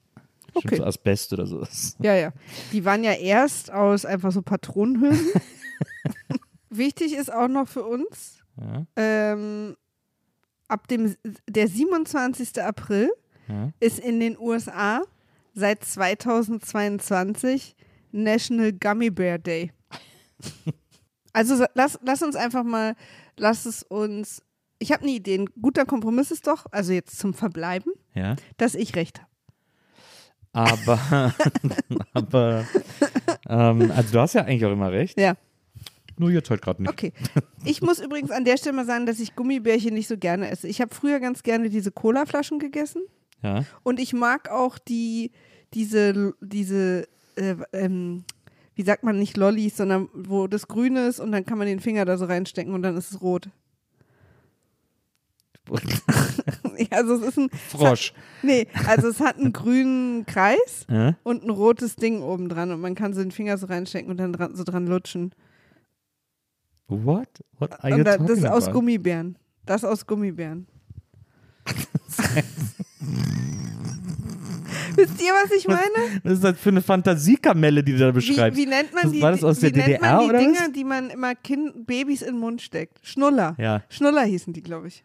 Okay. 0.54 0.76
so 0.76 0.84
Asbest 0.84 1.32
oder 1.32 1.46
sowas. 1.46 1.96
Ja, 2.00 2.14
ja. 2.14 2.32
Die 2.72 2.84
waren 2.84 3.04
ja 3.04 3.12
erst 3.12 3.70
aus 3.70 4.04
einfach 4.04 4.32
so 4.32 4.42
Patronenhülsen. 4.42 5.28
Wichtig 6.70 7.14
ist 7.14 7.32
auch 7.32 7.46
noch 7.48 7.68
für 7.68 7.84
uns, 7.84 8.38
Ja, 8.56 8.84
ähm, 8.96 9.76
ab 10.66 10.88
dem 10.88 11.14
der 11.48 11.68
27. 11.68 12.60
April 12.62 13.10
ja. 13.48 13.70
ist 13.80 13.98
in 14.00 14.18
den 14.18 14.36
USA 14.38 15.02
seit 15.54 15.84
2022 15.84 17.76
National 18.12 18.72
Gummy 18.72 19.10
Bear 19.10 19.38
Day. 19.38 19.72
Also 21.32 21.64
lass, 21.74 21.96
lass 22.02 22.22
uns 22.22 22.34
einfach 22.34 22.64
mal, 22.64 22.96
lass 23.36 23.64
es 23.64 23.84
uns. 23.84 24.42
Ich 24.80 24.92
habe 24.92 25.02
eine 25.02 25.12
Idee. 25.12 25.38
Ein 25.38 25.48
guter 25.60 25.84
Kompromiss 25.84 26.30
ist 26.30 26.46
doch, 26.46 26.66
also 26.72 26.92
jetzt 26.92 27.18
zum 27.18 27.34
Verbleiben, 27.34 27.92
ja. 28.14 28.34
dass 28.56 28.74
ich 28.74 28.96
recht 28.96 29.20
habe. 29.20 29.30
Aber, 30.52 31.34
aber, 32.12 32.64
ähm, 33.48 33.92
also 33.92 34.12
du 34.12 34.20
hast 34.20 34.34
ja 34.34 34.42
eigentlich 34.42 34.64
auch 34.64 34.72
immer 34.72 34.90
recht. 34.90 35.20
Ja. 35.20 35.34
Nur 36.18 36.30
jetzt 36.30 36.50
halt 36.50 36.60
gerade 36.60 36.82
nicht. 36.82 36.90
Okay. 36.90 37.12
Ich 37.64 37.82
muss 37.82 37.98
übrigens 38.00 38.30
an 38.30 38.44
der 38.44 38.56
Stelle 38.56 38.76
mal 38.76 38.84
sagen, 38.86 39.06
dass 39.06 39.20
ich 39.20 39.36
Gummibärchen 39.36 39.94
nicht 39.94 40.08
so 40.08 40.16
gerne 40.18 40.50
esse. 40.50 40.66
Ich 40.66 40.80
habe 40.80 40.94
früher 40.94 41.20
ganz 41.20 41.42
gerne 41.42 41.70
diese 41.70 41.92
Colaflaschen 41.92 42.58
gegessen 42.58 43.02
Ja. 43.42 43.64
und 43.84 44.00
ich 44.00 44.12
mag 44.12 44.50
auch 44.50 44.78
die, 44.78 45.30
diese, 45.72 46.34
diese, 46.40 47.06
äh, 47.36 47.56
ähm, 47.72 48.24
wie 48.74 48.82
sagt 48.82 49.04
man 49.04 49.18
nicht 49.18 49.36
Lollis, 49.36 49.76
sondern 49.76 50.08
wo 50.12 50.46
das 50.46 50.68
grün 50.68 50.96
ist 50.96 51.20
und 51.20 51.32
dann 51.32 51.46
kann 51.46 51.58
man 51.58 51.66
den 51.66 51.80
Finger 51.80 52.04
da 52.04 52.18
so 52.18 52.24
reinstecken 52.24 52.74
und 52.74 52.82
dann 52.82 52.96
ist 52.96 53.12
es 53.12 53.22
rot. 53.22 53.48
Also 56.90 57.14
es 57.16 57.20
ist 57.22 57.38
ein 57.38 57.50
Frosch. 57.68 58.14
Nee, 58.42 58.66
also 58.86 59.08
es 59.08 59.20
hat 59.20 59.36
einen 59.38 59.52
grünen 59.52 60.24
Kreis 60.24 60.86
Ja? 60.90 61.14
und 61.24 61.44
ein 61.44 61.50
rotes 61.50 61.94
Ding 61.96 62.22
oben 62.22 62.48
dran 62.48 62.72
und 62.72 62.80
man 62.80 62.94
kann 62.94 63.12
so 63.12 63.20
den 63.20 63.30
Finger 63.32 63.58
so 63.58 63.66
reinstecken 63.66 64.10
und 64.10 64.16
dann 64.16 64.32
dran, 64.32 64.56
so 64.56 64.64
dran 64.64 64.86
lutschen. 64.86 65.34
What? 66.88 67.28
What 67.58 67.78
are 67.84 67.90
you 67.90 67.96
Und 67.98 68.04
da, 68.04 68.16
das 68.16 68.38
ist 68.38 68.46
aus? 68.46 68.70
Gummibären. 68.72 69.36
Das 69.66 69.84
aus 69.84 70.06
Gummibären. 70.06 70.66
Wisst 74.96 75.20
ihr, 75.22 75.32
was 75.32 75.50
ich 75.56 75.66
meine? 75.68 76.20
Was 76.24 76.32
ist 76.34 76.44
das 76.44 76.58
für 76.58 76.70
eine 76.70 76.82
Fantasiekamelle, 76.82 77.82
die 77.84 77.92
du 77.92 77.98
da 77.98 78.08
Wie, 78.08 78.12
beschreibst? 78.14 78.58
wie 78.58 78.66
nennt 78.66 78.92
man 78.92 79.04
Das- 79.04 79.12
die, 79.12 79.22
war 79.22 79.30
das 79.32 79.44
aus 79.44 79.62
wie 79.62 79.70
der 79.72 79.86
nennt 79.86 80.00
DDR 80.00 80.16
man 80.16 80.20
die 80.24 80.28
oder 80.30 80.38
was? 80.38 80.44
Dinger, 80.46 80.68
die 80.72 80.84
man 80.84 81.10
immer 81.10 81.34
kind, 81.34 81.86
Babys 81.86 82.22
in 82.22 82.34
den 82.34 82.40
Mund 82.40 82.60
steckt? 82.62 82.98
Schnuller. 83.06 83.54
Ja. 83.58 83.82
Schnuller 83.88 84.22
hießen 84.24 84.52
die, 84.52 84.62
glaube 84.62 84.88
ich. 84.88 85.04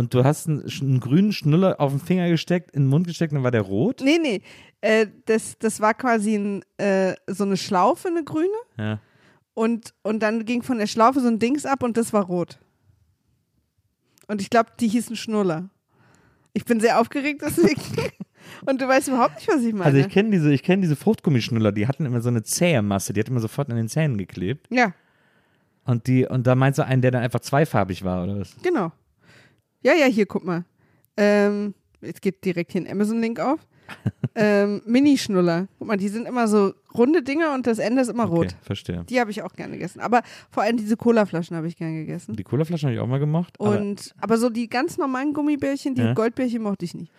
Und 0.00 0.14
du 0.14 0.24
hast 0.24 0.48
einen, 0.48 0.64
einen 0.80 0.98
grünen 0.98 1.30
Schnuller 1.30 1.78
auf 1.78 1.92
den 1.92 2.00
Finger 2.00 2.30
gesteckt, 2.30 2.70
in 2.70 2.84
den 2.84 2.88
Mund 2.88 3.06
gesteckt, 3.06 3.34
dann 3.34 3.42
war 3.42 3.50
der 3.50 3.60
rot? 3.60 4.00
Nee, 4.02 4.16
nee. 4.16 4.40
Äh, 4.80 5.08
das, 5.26 5.58
das 5.58 5.78
war 5.78 5.92
quasi 5.92 6.36
ein, 6.36 6.64
äh, 6.78 7.14
so 7.26 7.44
eine 7.44 7.58
Schlaufe, 7.58 8.08
eine 8.08 8.24
grüne. 8.24 8.48
Ja. 8.78 8.98
Und, 9.52 9.92
und 10.02 10.22
dann 10.22 10.46
ging 10.46 10.62
von 10.62 10.78
der 10.78 10.86
Schlaufe 10.86 11.20
so 11.20 11.28
ein 11.28 11.38
Dings 11.38 11.66
ab 11.66 11.82
und 11.82 11.98
das 11.98 12.14
war 12.14 12.24
rot. 12.24 12.58
Und 14.26 14.40
ich 14.40 14.48
glaube, 14.48 14.70
die 14.80 14.88
hießen 14.88 15.16
Schnuller. 15.16 15.68
Ich 16.54 16.64
bin 16.64 16.80
sehr 16.80 16.98
aufgeregt 16.98 17.42
deswegen. 17.44 17.82
und 18.64 18.80
du 18.80 18.88
weißt 18.88 19.08
überhaupt 19.08 19.34
nicht, 19.34 19.48
was 19.48 19.62
ich 19.62 19.74
meine. 19.74 19.84
Also 19.84 19.98
ich 19.98 20.08
kenne 20.08 20.30
diese, 20.30 20.50
ich 20.50 20.62
kenne 20.62 20.80
diese 20.80 20.96
Fruchtgummischnuller, 20.96 21.72
die 21.72 21.86
hatten 21.86 22.06
immer 22.06 22.22
so 22.22 22.30
eine 22.30 22.42
zähe 22.42 22.80
Masse, 22.80 23.12
die 23.12 23.20
hat 23.20 23.28
immer 23.28 23.40
sofort 23.40 23.68
an 23.68 23.76
den 23.76 23.90
Zähnen 23.90 24.16
geklebt. 24.16 24.66
ja, 24.70 24.94
Und 25.84 26.06
die, 26.06 26.24
und 26.24 26.46
da 26.46 26.54
meinst 26.54 26.78
du 26.78 26.86
einen, 26.86 27.02
der 27.02 27.10
dann 27.10 27.22
einfach 27.22 27.40
zweifarbig 27.40 28.02
war, 28.02 28.24
oder 28.24 28.40
was? 28.40 28.56
genau. 28.62 28.92
Ja, 29.82 29.94
ja, 29.94 30.06
hier, 30.06 30.26
guck 30.26 30.44
mal. 30.44 30.64
Ähm, 31.16 31.74
jetzt 32.00 32.22
geht 32.22 32.44
direkt 32.44 32.72
hier 32.72 32.82
ein 32.82 32.90
Amazon-Link 32.90 33.40
auf. 33.40 33.60
ähm, 34.36 34.82
Mini-Schnuller. 34.86 35.66
Guck 35.78 35.88
mal, 35.88 35.96
die 35.96 36.08
sind 36.08 36.28
immer 36.28 36.46
so 36.46 36.72
runde 36.94 37.22
Dinger 37.24 37.54
und 37.54 37.66
das 37.66 37.80
Ende 37.80 38.02
ist 38.02 38.08
immer 38.08 38.24
rot. 38.24 38.46
Okay, 38.46 38.54
verstehe. 38.62 39.04
Die 39.08 39.18
habe 39.18 39.32
ich 39.32 39.42
auch 39.42 39.52
gerne 39.54 39.72
gegessen. 39.74 39.98
Aber 40.00 40.22
vor 40.50 40.62
allem 40.62 40.76
diese 40.76 40.96
Colaflaschen 40.96 41.56
habe 41.56 41.66
ich 41.66 41.76
gerne 41.76 41.94
gegessen. 41.94 42.36
Die 42.36 42.44
Colaflaschen 42.44 42.86
habe 42.88 42.94
ich 42.94 43.00
auch 43.00 43.08
mal 43.08 43.18
gemacht. 43.18 43.58
Und, 43.58 44.14
aber, 44.20 44.38
so 44.38 44.48
die 44.48 44.68
ganz 44.68 44.96
normalen 44.96 45.32
Gummibärchen, 45.32 45.96
die 45.96 46.02
Ja. 46.02 46.14
Goldbärchen 46.14 46.62
mochte 46.62 46.84
ich 46.84 46.94
nicht. 46.94 47.10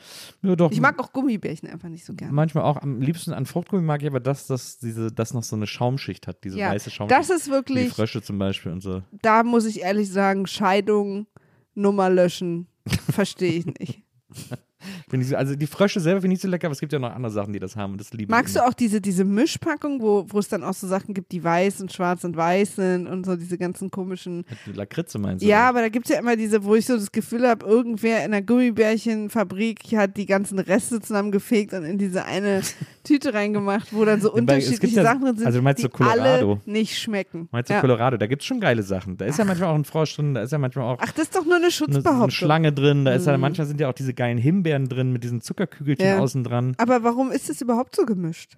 aber, 0.41 0.51
ja, 0.51 0.55
doch, 0.55 0.71
Ich 0.71 0.79
mag 0.79 0.97
auch 0.99 1.11
Gummibärchen 1.11 1.67
einfach 1.69 1.89
nicht 1.89 2.05
so 2.05 2.13
gerne. 2.13 2.31
manchmal 2.31 2.63
auch 2.63 2.77
am 2.81 3.01
liebsten 3.01 3.33
an 3.33 3.45
Fruchtgummi 3.45 3.83
mag 3.83 4.01
ich 4.01 4.07
aber 4.07 4.21
das, 4.21 4.47
dass 4.47 4.79
diese, 4.79 5.11
das 5.11 5.33
noch 5.33 5.43
so 5.43 5.57
eine 5.57 5.67
Schaumschicht 5.67 6.25
hat, 6.27 6.41
diese 6.45 6.57
Ja, 6.57 6.69
weiße 6.71 6.89
Schaumschicht. 6.89 7.19
das 7.19 7.29
ist 7.29 7.49
wirklich, 7.51 7.89
Frösche 7.89 8.21
zum 8.21 8.37
Beispiel 8.39 8.71
und 8.71 8.81
so. 8.81 9.01
da 9.21 9.43
muss 9.43 9.65
ich 9.65 9.81
ehrlich 9.81 10.09
sagen, 10.09 10.47
Scheidung, 10.47 11.27
Nummer 11.73 12.09
löschen, 12.09 12.67
verstehe 13.11 13.53
ich 13.53 13.65
nicht. 13.65 14.03
So, 15.11 15.35
also 15.35 15.55
die 15.55 15.67
Frösche 15.67 15.99
selber 15.99 16.21
finde 16.21 16.35
ich 16.35 16.41
so 16.41 16.47
lecker, 16.47 16.67
aber 16.67 16.73
es 16.73 16.79
gibt 16.79 16.91
ja 16.93 16.99
noch 16.99 17.11
andere 17.13 17.31
Sachen, 17.31 17.53
die 17.53 17.59
das 17.59 17.75
haben 17.75 17.93
und 17.93 18.01
das 18.01 18.11
liebe 18.13 18.31
Magst 18.31 18.55
ich. 18.55 18.61
du 18.61 18.67
auch 18.67 18.73
diese, 18.73 19.01
diese 19.01 19.23
Mischpackung, 19.25 20.01
wo, 20.01 20.25
wo 20.27 20.39
es 20.39 20.47
dann 20.47 20.63
auch 20.63 20.73
so 20.73 20.87
Sachen 20.87 21.13
gibt, 21.13 21.31
die 21.31 21.43
weiß 21.43 21.81
und 21.81 21.91
schwarz 21.93 22.23
und 22.23 22.35
weiß 22.35 22.75
sind 22.75 23.07
und 23.07 23.25
so 23.25 23.35
diese 23.35 23.57
ganzen 23.57 23.91
komischen. 23.91 24.45
auch. 24.69 24.75
Lakritze 24.75 25.19
meinst 25.19 25.43
du? 25.43 25.47
Ja, 25.47 25.69
aber 25.69 25.81
da 25.81 25.89
gibt 25.89 26.05
es 26.07 26.13
ja 26.13 26.19
immer 26.19 26.35
diese, 26.35 26.63
wo 26.63 26.75
ich 26.75 26.85
so 26.85 26.95
das 26.95 27.11
Gefühl 27.11 27.47
habe, 27.47 27.65
irgendwer 27.65 28.23
in 28.25 28.31
der 28.31 28.41
Gummibärchenfabrik 28.41 29.79
hat 29.95 30.17
die 30.17 30.25
ganzen 30.25 30.59
Reste 30.59 30.99
zusammengefegt 30.99 31.73
und 31.73 31.83
in 31.83 31.97
diese 31.97 32.25
eine 32.25 32.61
Tüte 33.03 33.33
reingemacht, 33.33 33.93
wo 33.93 34.05
dann 34.05 34.21
so 34.21 34.31
unterschiedliche 34.31 34.97
ja- 34.97 35.03
Sachen 35.03 35.21
drin 35.25 35.37
sind, 35.37 35.45
also 35.47 35.59
du 35.59 35.63
meinst 35.63 35.79
die 35.79 35.83
so 35.83 35.89
Colorado? 35.89 36.51
alle 36.53 36.61
nicht 36.65 36.97
schmecken. 36.99 37.49
Meinst 37.51 37.69
du 37.69 37.73
ja. 37.73 37.81
Colorado? 37.81 38.17
Da 38.17 38.27
gibt 38.27 38.41
es 38.43 38.45
schon 38.47 38.59
geile 38.59 38.83
Sachen. 38.83 39.17
Da 39.17 39.25
ist 39.25 39.39
ja 39.39 39.45
manchmal 39.45 39.69
auch 39.69 39.75
ein 39.75 39.85
Frosch 39.85 40.15
drin, 40.15 40.33
da 40.35 40.41
ist 40.43 40.51
ja 40.51 40.57
manchmal 40.57 40.85
auch 40.85 40.99
Ach, 41.01 41.11
das 41.11 41.23
ist 41.25 41.35
doch 41.35 41.43
nur 41.45 41.55
eine 41.55 41.61
eine, 41.61 41.65
eine 41.65 41.71
Schutzbehauptung. 41.71 42.29
Schlange 42.31 42.71
drin, 42.73 43.05
da 43.05 43.13
ist 43.13 43.25
ja 43.27 43.33
Mhm. 43.35 43.41
manchmal 43.41 43.67
sind 43.67 43.79
ja 43.79 43.89
auch 43.89 43.93
diese 43.93 44.13
geilen 44.13 44.37
Himbeeren 44.37 44.70
drin 44.79 45.11
mit 45.13 45.23
diesen 45.23 45.41
Zuckerkügelchen 45.41 46.05
Ja. 46.05 46.19
außen 46.19 46.43
dran. 46.43 46.73
Aber 46.77 47.03
warum 47.03 47.31
ist 47.31 47.49
es 47.49 47.61
überhaupt 47.61 47.95
so 47.95 48.05
gemischt? 48.05 48.57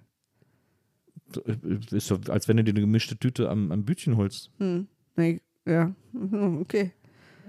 Ist 1.90 2.06
so, 2.06 2.18
als 2.28 2.46
wenn 2.48 2.56
du 2.58 2.64
dir 2.64 2.70
eine 2.72 2.80
gemischte 2.80 3.16
Tüte 3.16 3.48
am, 3.50 3.72
am 3.72 3.84
Bütchen 3.84 4.16
holst. 4.16 4.50
Hm. 4.58 4.86
Nee, 5.16 5.40
ja, 5.66 5.94
Mhm, 6.12 6.58
okay. 6.60 6.92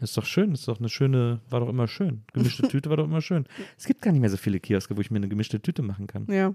Ist 0.02 0.18
doch 0.18 0.26
schön, 0.26 0.52
ist 0.52 0.68
doch 0.68 0.80
eine 0.80 0.90
schöne, 0.90 1.40
war 1.50 1.60
doch 1.62 1.70
immer 1.70 1.88
schön. 1.88 2.24
Gemischte 2.34 2.64
Tüte 2.68 2.90
war 2.90 2.98
doch 2.98 3.06
immer 3.06 3.22
schön. 3.22 3.46
Es 3.78 3.86
gibt 3.86 4.02
gar 4.02 4.12
nicht 4.12 4.22
mehr 4.22 4.30
so 4.30 4.38
viele 4.38 4.60
Kioske, 4.60 4.98
wo 4.98 5.02
ich 5.02 5.10
mir 5.12 5.18
eine 5.18 5.30
gemischte 5.30 5.62
Tüte 5.62 5.82
machen 5.84 6.08
kann. 6.08 6.26
Ja. 6.30 6.54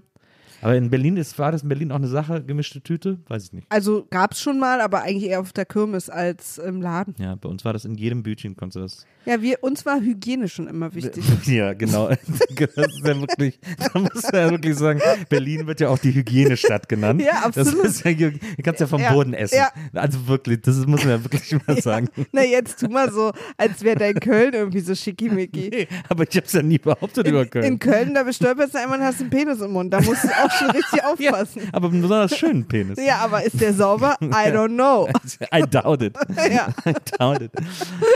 Aber 0.61 0.75
in 0.75 0.89
Berlin 0.89 1.17
ist, 1.17 1.37
war 1.39 1.51
das 1.51 1.63
in 1.63 1.69
Berlin 1.69 1.91
auch 1.91 1.95
eine 1.97 2.07
Sache, 2.07 2.43
gemischte 2.43 2.81
Tüte? 2.81 3.19
Weiß 3.27 3.45
ich 3.45 3.53
nicht. 3.53 3.67
Also 3.69 4.05
gab 4.09 4.33
es 4.33 4.41
schon 4.41 4.59
mal, 4.59 4.81
aber 4.81 5.01
eigentlich 5.03 5.29
eher 5.29 5.39
auf 5.39 5.53
der 5.53 5.65
Kirmes 5.65 6.09
als 6.09 6.57
im 6.57 6.81
Laden. 6.81 7.15
Ja, 7.17 7.35
bei 7.35 7.49
uns 7.49 7.65
war 7.65 7.73
das 7.73 7.85
in 7.85 7.95
jedem 7.95 8.23
Bütchen, 8.23 8.55
konntest 8.55 8.75
du 8.75 8.81
das. 8.81 9.05
Ja, 9.25 9.41
wir, 9.41 9.63
uns 9.63 9.85
war 9.85 9.99
Hygiene 9.99 10.47
schon 10.47 10.67
immer 10.67 10.93
wichtig. 10.95 11.23
Ja, 11.45 11.73
genau. 11.73 12.09
Das 12.55 12.87
ist 12.87 13.05
ja 13.05 13.19
wirklich, 13.19 13.59
da 13.93 13.99
muss 13.99 14.23
man 14.23 14.33
ja 14.41 14.49
wirklich 14.51 14.75
sagen, 14.75 15.01
Berlin 15.29 15.67
wird 15.67 15.79
ja 15.79 15.89
auch 15.89 15.97
die 15.99 16.13
Hygienestadt 16.13 16.87
genannt. 16.89 17.21
Ja, 17.21 17.43
absolut. 17.43 17.83
Das 17.85 17.95
ist 17.95 18.05
ja, 18.05 18.13
du 18.29 18.39
kannst 18.63 18.79
ja 18.81 18.87
vom 18.87 19.01
Ja, 19.01 19.13
Boden 19.13 19.33
essen. 19.33 19.55
ja. 19.57 19.69
Also 19.93 20.27
wirklich, 20.27 20.61
das 20.61 20.77
muss 20.85 21.01
man 21.03 21.09
ja 21.09 21.23
wirklich 21.23 21.55
mal 21.67 21.77
sagen. 21.81 22.07
Na, 22.31 22.43
jetzt 22.43 22.79
tu 22.79 22.87
mal 22.87 23.11
so, 23.11 23.31
als 23.57 23.81
wäre 23.83 23.95
dein 23.97 24.15
Köln 24.15 24.53
irgendwie 24.53 24.79
so 24.79 24.93
schickimicki. 24.95 25.69
Nee, 25.71 25.87
aber 26.09 26.23
ich 26.29 26.35
habe 26.35 26.45
es 26.45 26.53
ja 26.53 26.61
nie 26.61 26.77
behauptet 26.77 27.27
über 27.27 27.41
In, 27.43 27.49
Köln. 27.49 27.65
in 27.65 27.79
Köln, 27.79 28.13
da 28.13 28.23
bestolperst 28.23 28.73
du 28.75 28.79
einmal 28.79 28.99
und 28.99 29.05
hast 29.05 29.21
einen 29.21 29.29
Penis 29.29 29.59
im 29.61 29.71
Mund. 29.71 29.91
Da 29.93 30.01
musst 30.01 30.23
du 30.23 30.27
auch 30.29 30.50
schon 30.53 30.69
richtig 30.71 31.03
aufpassen. 31.05 31.61
aber 31.71 31.89
einen 31.89 32.01
besonders 32.01 32.37
schönen 32.37 32.67
Penis. 32.67 32.99
Ja, 33.03 33.17
aber 33.19 33.43
ist 33.43 33.59
der 33.59 33.73
sauber? 33.73 34.15
I 34.21 34.51
don't 34.51 34.69
know. 34.75 35.07
I 35.53 35.61
doubt 35.69 36.01
it. 36.01 36.15
Ja. 36.35 36.69
I 36.85 36.93
doubt 37.17 37.41
it. 37.41 37.51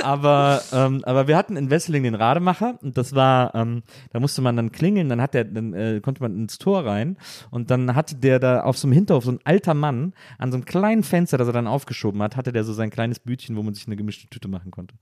Aber, 0.04 0.62
ähm, 0.72 1.02
aber 1.06 1.28
wir 1.28 1.38
hatten 1.38 1.58
in 1.58 1.70
Wesseling 1.70 2.04
den 2.04 2.16
Rademacher 2.16 2.78
und 2.82 2.98
das 2.98 3.14
war, 3.16 3.54
ähm, 3.56 3.84
da 4.12 4.20
musste 4.20 4.42
man 4.42 4.56
dann 4.56 4.72
klingeln, 4.72 5.10
dann 5.10 5.22
hat 5.22 5.34
der, 5.34 5.46
dann 5.46 5.74
äh, 5.74 6.00
konnte 6.02 6.22
man 6.22 6.36
ins 6.36 6.58
Tor 6.58 6.86
rein 6.86 7.18
und 7.52 7.72
dann 7.72 7.96
hatte 7.96 8.16
der 8.16 8.40
da 8.40 8.62
auf 8.62 8.78
so 8.78 8.88
einem 8.88 8.94
Hinterhof, 8.94 9.24
so 9.26 9.32
ein 9.32 9.40
alter 9.44 9.74
Mann, 9.74 10.14
an 10.38 10.52
so 10.52 10.58
einem 10.58 10.66
kleinen 10.66 11.04
Fenster, 11.04 11.38
das 11.38 11.48
er 11.48 11.54
dann 11.54 11.68
aufgeschoben 11.68 12.22
hat, 12.22 12.36
hatte 12.36 12.52
der 12.52 12.64
so 12.64 12.74
sein 12.74 12.90
kleines 12.90 13.20
Bütchen, 13.20 13.56
wo 13.56 13.64
man 13.64 13.74
sich 13.74 13.88
eine 13.88 13.96
gemischte 13.96 14.28
Tüte 14.30 14.48
machen 14.48 14.72
konnte. 14.72 14.96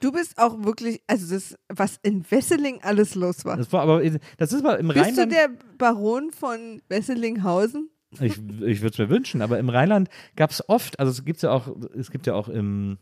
Du 0.00 0.12
bist 0.12 0.38
auch 0.38 0.64
wirklich, 0.64 1.02
also 1.06 1.34
das, 1.34 1.54
was 1.68 1.98
in 2.02 2.24
Wesseling 2.30 2.80
alles 2.82 3.14
los 3.14 3.44
war. 3.44 3.56
Das 3.58 3.70
war 3.72 3.82
aber, 3.82 4.02
das 4.38 4.52
ist 4.52 4.64
aber 4.64 4.78
im 4.78 4.88
Bist 4.88 4.98
du 4.98 5.02
Rheinland. 5.02 5.32
der 5.32 5.48
Baron 5.76 6.30
von 6.30 6.79
Wesselinghausen? 6.88 7.90
Ich, 8.20 8.38
ich 8.38 8.80
würde 8.80 8.88
es 8.88 8.98
mir 8.98 9.08
wünschen, 9.08 9.40
aber 9.40 9.58
im 9.58 9.68
Rheinland 9.68 10.08
gab 10.34 10.50
es 10.50 10.68
oft, 10.68 10.98
also 10.98 11.10
es 11.10 11.24
gibt 11.24 11.42
ja 11.42 11.52
auch, 11.52 11.68
es 11.96 12.10
gibt 12.10 12.26
ja 12.26 12.34
auch 12.34 12.48
im, 12.48 12.98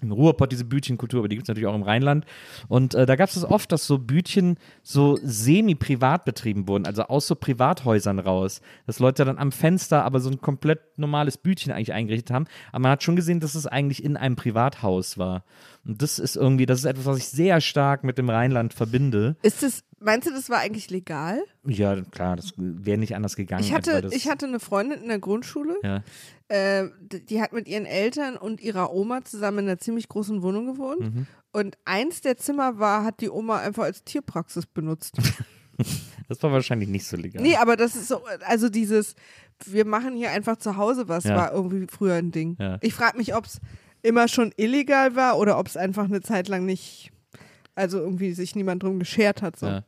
im 0.00 0.12
Ruhrpott 0.12 0.52
diese 0.52 0.64
Bütchenkultur, 0.64 1.20
aber 1.20 1.28
die 1.28 1.36
gibt 1.36 1.44
es 1.44 1.48
natürlich 1.48 1.66
auch 1.66 1.74
im 1.74 1.82
Rheinland. 1.82 2.24
Und 2.68 2.94
äh, 2.94 3.04
da 3.04 3.16
gab 3.16 3.28
es 3.28 3.36
es 3.36 3.44
oft, 3.44 3.72
dass 3.72 3.86
so 3.86 3.98
Bütchen 3.98 4.56
so 4.82 5.18
semi-privat 5.22 6.24
betrieben 6.24 6.68
wurden, 6.68 6.86
also 6.86 7.02
aus 7.04 7.26
so 7.26 7.34
Privathäusern 7.34 8.18
raus. 8.18 8.60
Dass 8.86 9.00
Leute 9.00 9.24
dann 9.24 9.38
am 9.38 9.52
Fenster 9.52 10.04
aber 10.04 10.20
so 10.20 10.30
ein 10.30 10.40
komplett 10.40 10.98
normales 10.98 11.36
Bütchen 11.36 11.72
eigentlich 11.72 11.92
eingerichtet 11.92 12.34
haben. 12.34 12.46
Aber 12.70 12.80
man 12.80 12.92
hat 12.92 13.02
schon 13.02 13.16
gesehen, 13.16 13.40
dass 13.40 13.54
es 13.54 13.66
eigentlich 13.66 14.04
in 14.04 14.16
einem 14.16 14.36
Privathaus 14.36 15.18
war. 15.18 15.44
Und 15.84 16.00
das 16.00 16.18
ist 16.18 16.36
irgendwie, 16.36 16.66
das 16.66 16.80
ist 16.80 16.84
etwas, 16.84 17.06
was 17.06 17.18
ich 17.18 17.28
sehr 17.28 17.60
stark 17.60 18.04
mit 18.04 18.18
dem 18.18 18.30
Rheinland 18.30 18.74
verbinde. 18.74 19.36
Ist 19.42 19.62
es, 19.62 19.84
meinst 20.00 20.26
du, 20.28 20.32
das 20.32 20.48
war 20.50 20.58
eigentlich 20.58 20.90
legal? 20.90 21.42
Ja, 21.66 22.00
klar, 22.02 22.36
das 22.36 22.52
wäre 22.56 22.98
nicht 22.98 23.14
anders 23.14 23.36
gegangen. 23.36 23.62
Ich 23.62 23.72
hatte, 23.72 24.08
ich 24.12 24.28
hatte 24.28 24.46
eine 24.46 24.60
Freundin 24.60 25.02
in 25.02 25.08
der 25.08 25.18
Grundschule, 25.18 25.76
ja. 25.82 26.02
äh, 26.48 26.88
die 27.00 27.40
hat 27.40 27.52
mit 27.52 27.68
ihren 27.68 27.86
Eltern 27.86 28.36
und 28.36 28.60
ihrer 28.60 28.92
Oma 28.92 29.24
zusammen 29.24 29.60
in 29.60 29.64
einer 29.66 29.78
ziemlich 29.78 30.08
großen 30.08 30.42
Wohnung 30.42 30.66
gewohnt. 30.66 31.00
Mhm. 31.00 31.26
Und 31.52 31.78
eins 31.84 32.20
der 32.20 32.36
Zimmer 32.36 32.78
war, 32.78 33.04
hat 33.04 33.20
die 33.20 33.30
Oma 33.30 33.58
einfach 33.58 33.84
als 33.84 34.04
Tierpraxis 34.04 34.66
benutzt. 34.66 35.16
Das 36.28 36.42
war 36.42 36.52
wahrscheinlich 36.52 36.88
nicht 36.88 37.06
so 37.06 37.16
legal. 37.16 37.42
Nee, 37.42 37.56
aber 37.56 37.76
das 37.76 37.94
ist 37.96 38.08
so, 38.08 38.20
also 38.44 38.68
dieses, 38.68 39.14
wir 39.64 39.86
machen 39.86 40.14
hier 40.16 40.30
einfach 40.30 40.56
zu 40.56 40.76
Hause 40.76 41.08
was, 41.08 41.24
Ja. 41.24 41.36
war 41.36 41.52
irgendwie 41.52 41.86
früher 41.88 42.14
ein 42.14 42.32
Ding. 42.32 42.56
Ja. 42.58 42.78
Ich 42.80 42.94
frage 42.94 43.16
mich, 43.16 43.34
ob 43.34 43.46
es 43.46 43.60
immer 44.02 44.28
schon 44.28 44.52
illegal 44.56 45.16
war 45.16 45.38
oder 45.38 45.58
ob 45.58 45.68
es 45.68 45.76
einfach 45.76 46.04
eine 46.04 46.20
Zeit 46.20 46.48
lang 46.48 46.66
nicht, 46.66 47.12
also 47.78 47.98
irgendwie 47.98 48.32
sich 48.32 48.54
niemand 48.56 48.82
drum 48.82 48.98
geschert 48.98 49.42
hat. 49.42 49.58
So. 49.58 49.66
Ja. 49.66 49.84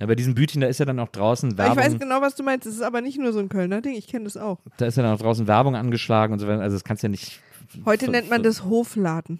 Ja, 0.00 0.06
bei 0.06 0.14
diesen 0.16 0.34
Bütchen, 0.34 0.60
da 0.60 0.66
ist 0.66 0.78
ja 0.78 0.86
dann 0.86 0.98
auch 0.98 1.08
draußen 1.08 1.52
Aber 1.52 1.70
ich 1.70 1.76
weiß 1.76 1.84
Werbung, 1.84 1.98
genau, 2.00 2.20
was 2.20 2.34
du 2.34 2.42
meinst. 2.42 2.66
Es 2.66 2.74
ist 2.74 2.82
aber 2.82 3.00
nicht 3.00 3.18
nur 3.18 3.32
so 3.32 3.38
ein 3.38 3.48
Kölner 3.48 3.80
Ding, 3.80 3.94
ich 3.94 4.08
kenne 4.08 4.24
das 4.24 4.36
auch. 4.36 4.58
da 4.76 4.86
ist 4.86 4.96
ja 4.96 5.04
dann 5.04 5.14
auch 5.14 5.20
draußen 5.20 5.46
Werbung 5.46 5.76
angeschlagen 5.76 6.32
und 6.32 6.40
so 6.40 6.48
weiter. 6.48 6.62
Also 6.62 6.74
das 6.76 6.82
kannst 6.84 7.02
du 7.02 7.06
ja 7.06 7.10
nicht. 7.10 7.40
Heute 7.84 8.10
nennt 8.10 8.28
man 8.28 8.42
das 8.42 8.64
Hofladen. 8.64 9.38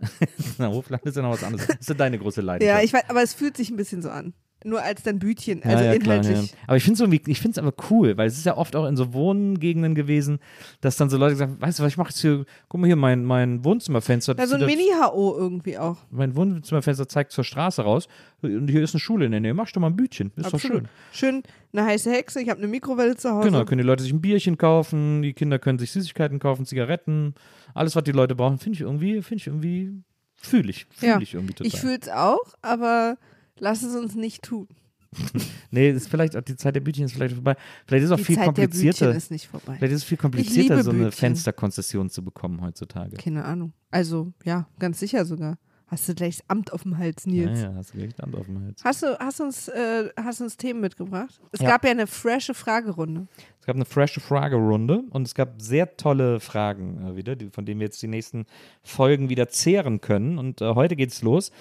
Na, 0.58 0.68
Hofland 0.68 1.04
ist 1.04 1.16
ja 1.16 1.22
noch 1.22 1.30
was 1.32 1.44
anderes. 1.44 1.66
Das 1.66 1.76
ist 1.76 1.88
ja 1.88 1.94
deine 1.94 2.18
große 2.18 2.40
Ja, 2.40 2.46
Leidenschaft. 2.46 2.84
ich 2.84 2.92
weiß, 2.92 3.02
aber 3.08 3.22
es 3.22 3.34
fühlt 3.34 3.56
sich 3.56 3.70
ein 3.70 3.76
bisschen 3.76 4.02
so 4.02 4.10
an. 4.10 4.34
Nur 4.66 4.82
als 4.82 5.02
dann 5.02 5.18
Bütchen, 5.18 5.60
Ja, 5.62 5.70
also 5.72 5.84
ja, 5.84 5.98
klar, 5.98 6.16
inhaltlich. 6.16 6.52
ja. 6.52 6.58
Aber 6.66 6.76
ich 6.78 6.82
finde 6.84 6.94
es 6.94 7.00
irgendwie, 7.00 7.30
ich 7.30 7.38
finde 7.38 7.52
es 7.52 7.58
aber 7.58 7.74
cool, 7.90 8.16
weil 8.16 8.26
es 8.26 8.38
ist 8.38 8.46
ja 8.46 8.56
oft 8.56 8.74
auch 8.76 8.86
in 8.86 8.96
so 8.96 9.12
Wohngegenden 9.12 9.94
gewesen, 9.94 10.38
dass 10.80 10.96
dann 10.96 11.10
so 11.10 11.18
Leute 11.18 11.36
sagen, 11.36 11.56
weißt 11.60 11.78
du 11.78 11.82
was, 11.82 11.92
ich 11.92 11.98
mache 11.98 12.08
jetzt 12.08 12.20
hier, 12.20 12.46
guck 12.68 12.80
mal 12.80 12.86
hier, 12.86 12.96
mein, 12.96 13.24
mein 13.24 13.62
Wohnzimmerfenster. 13.62 14.34
Ja, 14.38 14.46
so 14.46 14.56
ein 14.56 14.64
Mini-HO 14.64 15.36
irgendwie 15.38 15.76
auch. 15.76 15.98
Mein 16.10 16.34
Wohnzimmerfenster 16.34 17.06
zeigt 17.08 17.32
zur 17.32 17.44
Straße 17.44 17.82
raus 17.82 18.08
und 18.40 18.68
hier 18.68 18.82
ist 18.82 18.94
eine 18.94 19.00
Schule 19.00 19.26
in 19.26 19.32
der 19.32 19.40
Nähe. 19.40 19.52
Mach 19.52 19.70
doch 19.70 19.82
mal 19.82 19.88
ein 19.88 19.96
Bütchen, 19.96 20.32
ist 20.36 20.46
doch 20.46 20.54
Absolut. 20.54 20.78
schön. 20.78 20.88
Schön 21.12 21.42
eine 21.74 21.84
heiße 21.86 22.10
Hexe, 22.10 22.40
ich 22.40 22.48
habe 22.48 22.58
eine 22.58 22.68
Mikrowelle 22.68 23.16
zu 23.16 23.30
Hause. 23.30 23.48
Genau, 23.50 23.64
können 23.66 23.80
die 23.82 23.86
Leute 23.86 24.02
sich 24.02 24.12
ein 24.12 24.20
Bierchen 24.22 24.56
kaufen, 24.56 25.20
die 25.20 25.34
Kinder 25.34 25.58
können 25.58 25.78
sich 25.78 25.90
Süßigkeiten 25.92 26.38
kaufen, 26.38 26.64
Zigaretten, 26.64 27.34
alles, 27.74 27.96
was 27.96 28.04
die 28.04 28.12
Leute 28.12 28.34
brauchen, 28.34 28.58
finde 28.58 28.76
ich 28.76 28.80
irgendwie, 28.80 29.20
finde 29.20 29.40
ich 29.42 29.46
irgendwie, 29.48 29.90
fühle 30.36 30.70
ich, 30.70 30.86
fühle 30.90 31.12
Ja, 31.12 31.20
ich 31.20 31.34
irgendwie 31.34 31.52
total. 31.52 31.66
Ich 31.66 31.78
fühle 31.80 31.98
es 32.00 32.08
auch, 32.08 32.54
aber 32.62 33.18
lass 33.58 33.82
es 33.82 33.94
uns 33.94 34.14
nicht 34.14 34.42
tun. 34.42 34.68
nee, 35.70 35.90
ist 35.90 36.08
vielleicht 36.08 36.34
die 36.48 36.56
Zeit 36.56 36.74
der 36.74 36.80
Bütchen 36.80 37.04
ist 37.04 37.12
vielleicht 37.12 37.34
vorbei. 37.36 37.56
Vielleicht 37.86 38.02
ist 38.04 38.10
es 38.10 38.12
auch 38.12 38.16
Die 38.16 38.24
viel 38.24 38.34
Zeit 38.36 38.46
der 38.46 38.52
komplizierter. 38.66 39.06
Bütchen 39.06 39.16
ist 39.16 39.30
nicht 39.30 39.46
vorbei. 39.46 39.76
Vielleicht 39.78 39.92
ist 39.92 39.98
es 40.02 40.04
viel 40.04 40.18
komplizierter, 40.18 40.82
so 40.82 40.90
eine 40.90 41.04
Bütchen. 41.04 41.12
Fensterkonzession 41.18 42.10
zu 42.10 42.24
bekommen 42.24 42.60
heutzutage. 42.60 43.16
Keine 43.16 43.44
Ahnung. 43.44 43.72
Also, 43.92 44.32
ja, 44.44 44.66
ganz 44.78 44.98
sicher 44.98 45.24
sogar. 45.24 45.56
Hast 45.86 46.08
du 46.08 46.14
gleich 46.14 46.38
das 46.38 46.48
Amt 46.50 46.72
auf 46.72 46.82
dem 46.82 46.96
Hals, 46.98 47.24
Ja, 47.26 47.30
Nils. 47.30 47.60
ja, 47.60 47.74
hast 47.74 47.94
du 47.94 47.98
gleich 47.98 48.10
Hand 48.20 48.34
auf 48.34 48.46
dem 48.46 48.64
Hals. 48.64 48.82
Hast 48.82 49.02
du 49.02 49.18
hast 49.20 49.40
uns, 49.40 49.68
äh, 49.68 50.08
hast 50.16 50.40
uns 50.40 50.56
Themen 50.56 50.80
mitgebracht? 50.80 51.38
Es 51.52 51.60
Ja. 51.60 51.68
gab 51.68 51.84
ja 51.84 51.90
eine 51.92 52.06
frische 52.08 52.54
Fragerunde. 52.54 53.28
Es 53.60 53.66
gab 53.66 53.76
eine 53.76 53.84
frische 53.84 54.18
Fragerunde 54.20 55.04
und 55.10 55.26
es 55.28 55.34
gab 55.34 55.60
sehr 55.62 55.96
tolle 55.96 56.40
Fragen 56.40 57.06
äh, 57.06 57.16
wieder, 57.16 57.36
die, 57.36 57.50
von 57.50 57.66
denen 57.66 57.78
wir 57.80 57.86
jetzt 57.86 58.02
die 58.02 58.08
nächsten 58.08 58.46
Folgen 58.82 59.28
wieder 59.28 59.48
zehren 59.50 60.00
können. 60.00 60.38
Und 60.38 60.60
äh, 60.62 60.74
heute 60.74 60.96
geht's 60.96 61.22
los. 61.22 61.52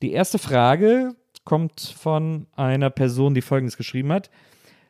Die 0.00 0.12
erste 0.12 0.38
Frage 0.38 1.14
kommt 1.44 1.80
von 1.80 2.46
einer 2.56 2.90
Person, 2.90 3.34
die 3.34 3.42
folgendes 3.42 3.76
geschrieben 3.76 4.12
hat. 4.12 4.30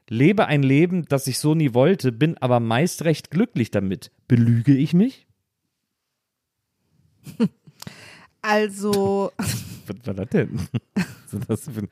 Lebe 0.08 0.46
ein 0.46 0.62
Leben, 0.62 1.06
das 1.06 1.26
ich 1.26 1.38
so 1.38 1.54
nie 1.54 1.74
wollte, 1.74 2.12
bin 2.12 2.36
aber 2.38 2.60
meist 2.60 3.04
recht 3.04 3.30
glücklich 3.30 3.70
damit. 3.70 4.10
Belüge 4.28 4.74
ich 4.76 4.94
mich? 4.94 5.26
Also, 8.44 9.30
Was 9.86 9.96
war 10.04 10.14
das 10.14 10.28
denn? 10.30 10.56
Ist 11.32 11.48
das 11.48 11.64
für 11.64 11.88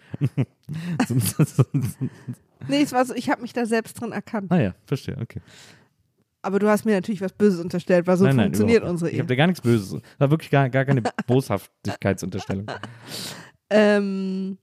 nee, 2.68 2.82
es 2.82 2.92
war 2.92 3.04
so, 3.04 3.14
ich 3.14 3.30
habe 3.30 3.40
mich 3.42 3.52
da 3.52 3.66
selbst 3.66 4.00
drin 4.00 4.10
erkannt. 4.10 4.50
ah 4.50 4.60
ja, 4.60 4.74
verstehe, 4.84 5.16
okay. 5.20 5.40
Aber 6.42 6.58
du 6.58 6.68
hast 6.68 6.84
mir 6.84 6.94
natürlich 6.94 7.20
was 7.20 7.32
Böses 7.32 7.60
unterstellt, 7.60 8.06
weil 8.08 8.16
so 8.16 8.24
nein, 8.24 8.34
nein, 8.34 8.44
funktioniert 8.46 8.82
unsere 8.82 9.10
Ich 9.10 9.14
Ehe. 9.14 9.20
habe 9.20 9.28
dir 9.28 9.36
gar 9.36 9.46
nichts 9.46 9.60
Böses. 9.60 9.92
Das 9.92 10.02
war 10.18 10.30
wirklich 10.30 10.50
gar, 10.50 10.68
gar 10.70 10.84
keine 10.84 11.02
Boshaftigkeitsunterstellung. 11.26 12.66
Ähm, 13.70 14.58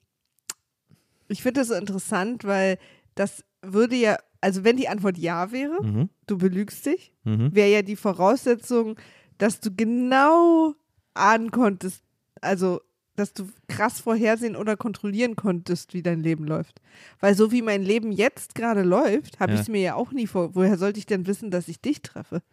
ich 1.27 1.41
finde 1.41 1.61
das 1.61 1.69
so 1.69 1.73
interessant, 1.75 2.43
weil 2.43 2.77
das 3.15 3.43
würde 3.61 3.95
ja, 3.95 4.17
also 4.41 4.63
wenn 4.63 4.77
die 4.77 4.87
Antwort 4.87 5.17
ja 5.17 5.51
wäre, 5.51 5.83
Mhm. 5.83 6.09
du 6.27 6.37
belügst 6.37 6.85
dich, 6.85 7.13
Mhm. 7.23 7.53
wäre 7.53 7.69
ja 7.69 7.81
die 7.81 7.95
Voraussetzung, 7.95 8.97
dass 9.37 9.59
du 9.59 9.71
genau 9.75 10.73
ahnen 11.13 11.51
konntest, 11.51 12.03
also 12.41 12.81
dass 13.15 13.33
du 13.33 13.47
krass 13.67 13.99
vorhersehen 13.99 14.55
oder 14.55 14.77
kontrollieren 14.77 15.35
konntest, 15.35 15.95
wie 15.95 16.03
dein 16.03 16.21
Leben 16.21 16.45
läuft. 16.45 16.81
Weil 17.19 17.33
so 17.33 17.51
wie 17.51 17.63
mein 17.63 17.81
Leben 17.81 18.11
jetzt 18.11 18.53
gerade 18.53 18.83
läuft, 18.83 19.39
habe 19.39 19.53
Ja. 19.53 19.55
ich 19.55 19.61
es 19.63 19.69
mir 19.69 19.81
ja 19.81 19.95
auch 19.95 20.11
nie 20.11 20.27
vor. 20.27 20.53
Woher 20.53 20.77
sollte 20.77 20.99
ich 20.99 21.07
denn 21.07 21.25
wissen, 21.25 21.49
dass 21.49 21.67
ich 21.67 21.81
dich 21.81 22.03
treffe? 22.03 22.43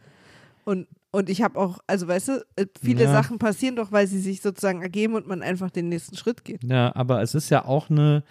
Und, 0.64 0.88
und 1.14 1.30
ich 1.30 1.42
habe 1.42 1.58
auch, 1.58 1.78
also 1.86 2.06
weißt 2.08 2.28
du, 2.28 2.46
äh, 2.56 2.66
viele 2.82 3.04
Ja. 3.04 3.12
Sachen 3.12 3.38
passieren 3.38 3.76
doch, 3.76 3.92
weil 3.92 4.06
sie 4.06 4.20
sich 4.20 4.40
sozusagen 4.42 4.82
ergeben 4.82 5.14
und 5.14 5.26
man 5.26 5.42
einfach 5.42 5.70
den 5.70 5.88
nächsten 5.88 6.16
Schritt 6.16 6.44
geht. 6.44 6.62
Ja, 6.64 6.94
aber 6.94 7.22
es 7.22 7.34
ist 7.34 7.50
ja 7.50 7.64
auch 7.64 7.88
eine, 7.90 8.24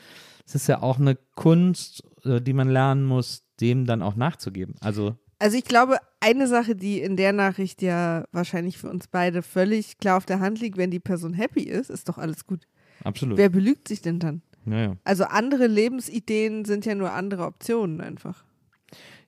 es 0.45 0.55
ist 0.55 0.67
ja 0.67 0.81
auch 0.81 0.99
eine 0.99 1.15
Kunst, 1.35 2.03
äh, 2.25 2.41
die 2.41 2.53
man 2.53 2.69
lernen 2.69 3.05
muss, 3.05 3.43
dem 3.61 3.85
dann 3.85 4.01
auch 4.01 4.15
nachzugeben. 4.15 4.75
Also, 4.81 5.15
Also 5.39 5.57
ich 5.57 5.65
glaube, 5.65 5.97
eine 6.19 6.47
Sache, 6.47 6.75
die 6.75 7.01
in 7.01 7.15
der 7.17 7.33
Nachricht 7.33 7.81
ja 7.81 8.25
wahrscheinlich 8.31 8.77
für 8.77 8.89
uns 8.89 9.07
beide 9.07 9.41
völlig 9.41 9.97
klar 9.97 10.17
auf 10.17 10.25
der 10.25 10.39
Hand 10.39 10.59
liegt, 10.61 10.77
wenn 10.77 10.91
die 10.91 10.99
Person 10.99 11.33
happy 11.33 11.63
ist, 11.63 11.89
ist 11.89 12.07
doch 12.09 12.17
alles 12.17 12.45
gut. 12.45 12.67
absolut. 13.03 13.37
Wer 13.37 13.49
belügt 13.49 13.87
sich 13.87 14.01
denn 14.01 14.19
dann? 14.19 14.41
ja, 14.65 14.77
ja. 14.79 14.97
Also 15.03 15.25
andere 15.25 15.67
Lebensideen 15.67 16.63
sind 16.65 16.85
ja 16.85 16.95
nur 16.95 17.11
andere 17.11 17.45
Optionen 17.45 17.99
einfach. 18.01 18.43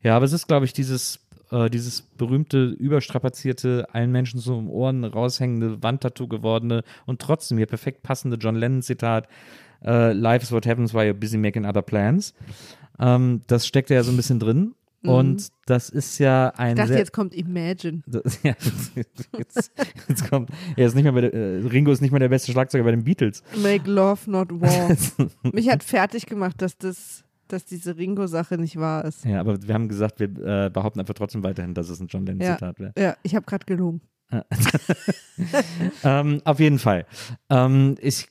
ja, 0.02 0.16
aber 0.16 0.26
es 0.26 0.34
ist, 0.34 0.48
glaube 0.48 0.66
ich, 0.66 0.72
dieses, 0.74 1.20
äh, 1.56 1.70
dieses 1.70 2.02
berühmte, 2.02 2.66
überstrapazierte, 2.66 3.88
allen 3.94 4.12
Menschen 4.12 4.40
so 4.40 4.58
um 4.58 4.70
Ohren 4.70 5.04
raushängende, 5.04 5.82
Wandtattoo 5.82 6.28
gewordene 6.28 6.84
und 7.06 7.22
trotzdem 7.22 7.58
hier 7.58 7.68
perfekt 7.68 8.04
passende 8.04 8.38
John 8.38 8.56
Lennon-Zitat: 8.56 9.28
äh, 9.84 10.12
Life 10.12 10.44
is 10.44 10.52
what 10.52 10.68
happens 10.68 10.94
while 10.94 11.10
you're 11.10 11.14
busy 11.14 11.38
making 11.38 11.66
other 11.66 11.82
plans. 11.82 12.34
Ähm, 13.00 13.42
das 13.48 13.66
steckt 13.66 13.90
ja 13.90 14.04
so 14.04 14.12
ein 14.12 14.18
bisschen 14.18 14.40
drin. 14.40 14.76
Und 15.04 15.50
das 15.68 15.90
ist 15.90 16.18
ja 16.18 16.50
ein 16.58 16.72
Ich 16.72 16.76
dachte, 16.78 16.88
sehr, 16.90 16.98
jetzt 16.98 17.14
kommt 17.14 17.36
Imagine. 17.36 18.02
Das, 18.08 18.40
ja, 18.42 18.56
jetzt, 18.96 19.72
jetzt 20.08 20.30
kommt, 20.30 20.50
er 20.76 20.88
ist 20.88 20.96
nicht 20.96 21.04
mehr 21.04 21.14
der, 21.14 21.32
äh, 21.32 21.68
Ringo 21.68 21.92
ist 21.92 22.02
nicht 22.02 22.10
mehr 22.10 22.20
der 22.20 22.30
beste 22.30 22.52
Schlagzeuger 22.52 22.84
bei 22.84 22.90
den 22.92 23.04
Beatles. 23.04 23.44
Make 23.62 23.90
love, 23.90 24.30
not 24.30 24.50
war. 24.50 24.96
Mich 25.54 25.70
hat 25.70 25.84
fertig 25.84 26.26
gemacht, 26.26 26.60
dass 26.60 26.76
das, 26.78 27.24
dass 27.48 27.66
diese 27.66 27.98
Ringo-Sache 27.98 28.58
nicht 28.58 28.78
wahr 28.78 29.06
ist. 29.06 29.26
Ja, 29.26 29.40
aber 29.40 29.62
wir 29.62 29.74
haben 29.74 29.88
gesagt, 29.88 30.20
wir 30.20 30.28
äh, 30.28 30.70
behaupten 30.70 31.00
einfach 31.00 31.14
trotzdem 31.14 31.44
weiterhin, 31.44 31.74
dass 31.74 31.90
es 31.90 32.00
ein 32.00 32.08
John 32.08 32.26
Lennon-Zitat 32.26 32.80
wäre. 32.80 32.94
Ja, 32.98 33.16
ich 33.24 33.36
habe 33.36 33.46
gerade 33.46 33.66
gelogen. 33.66 34.02
Ähm, 36.04 36.42
auf 36.46 36.60
jeden 36.60 36.80
Fall. 36.80 37.06
Ähm, 37.50 37.96
ich, 38.00 38.28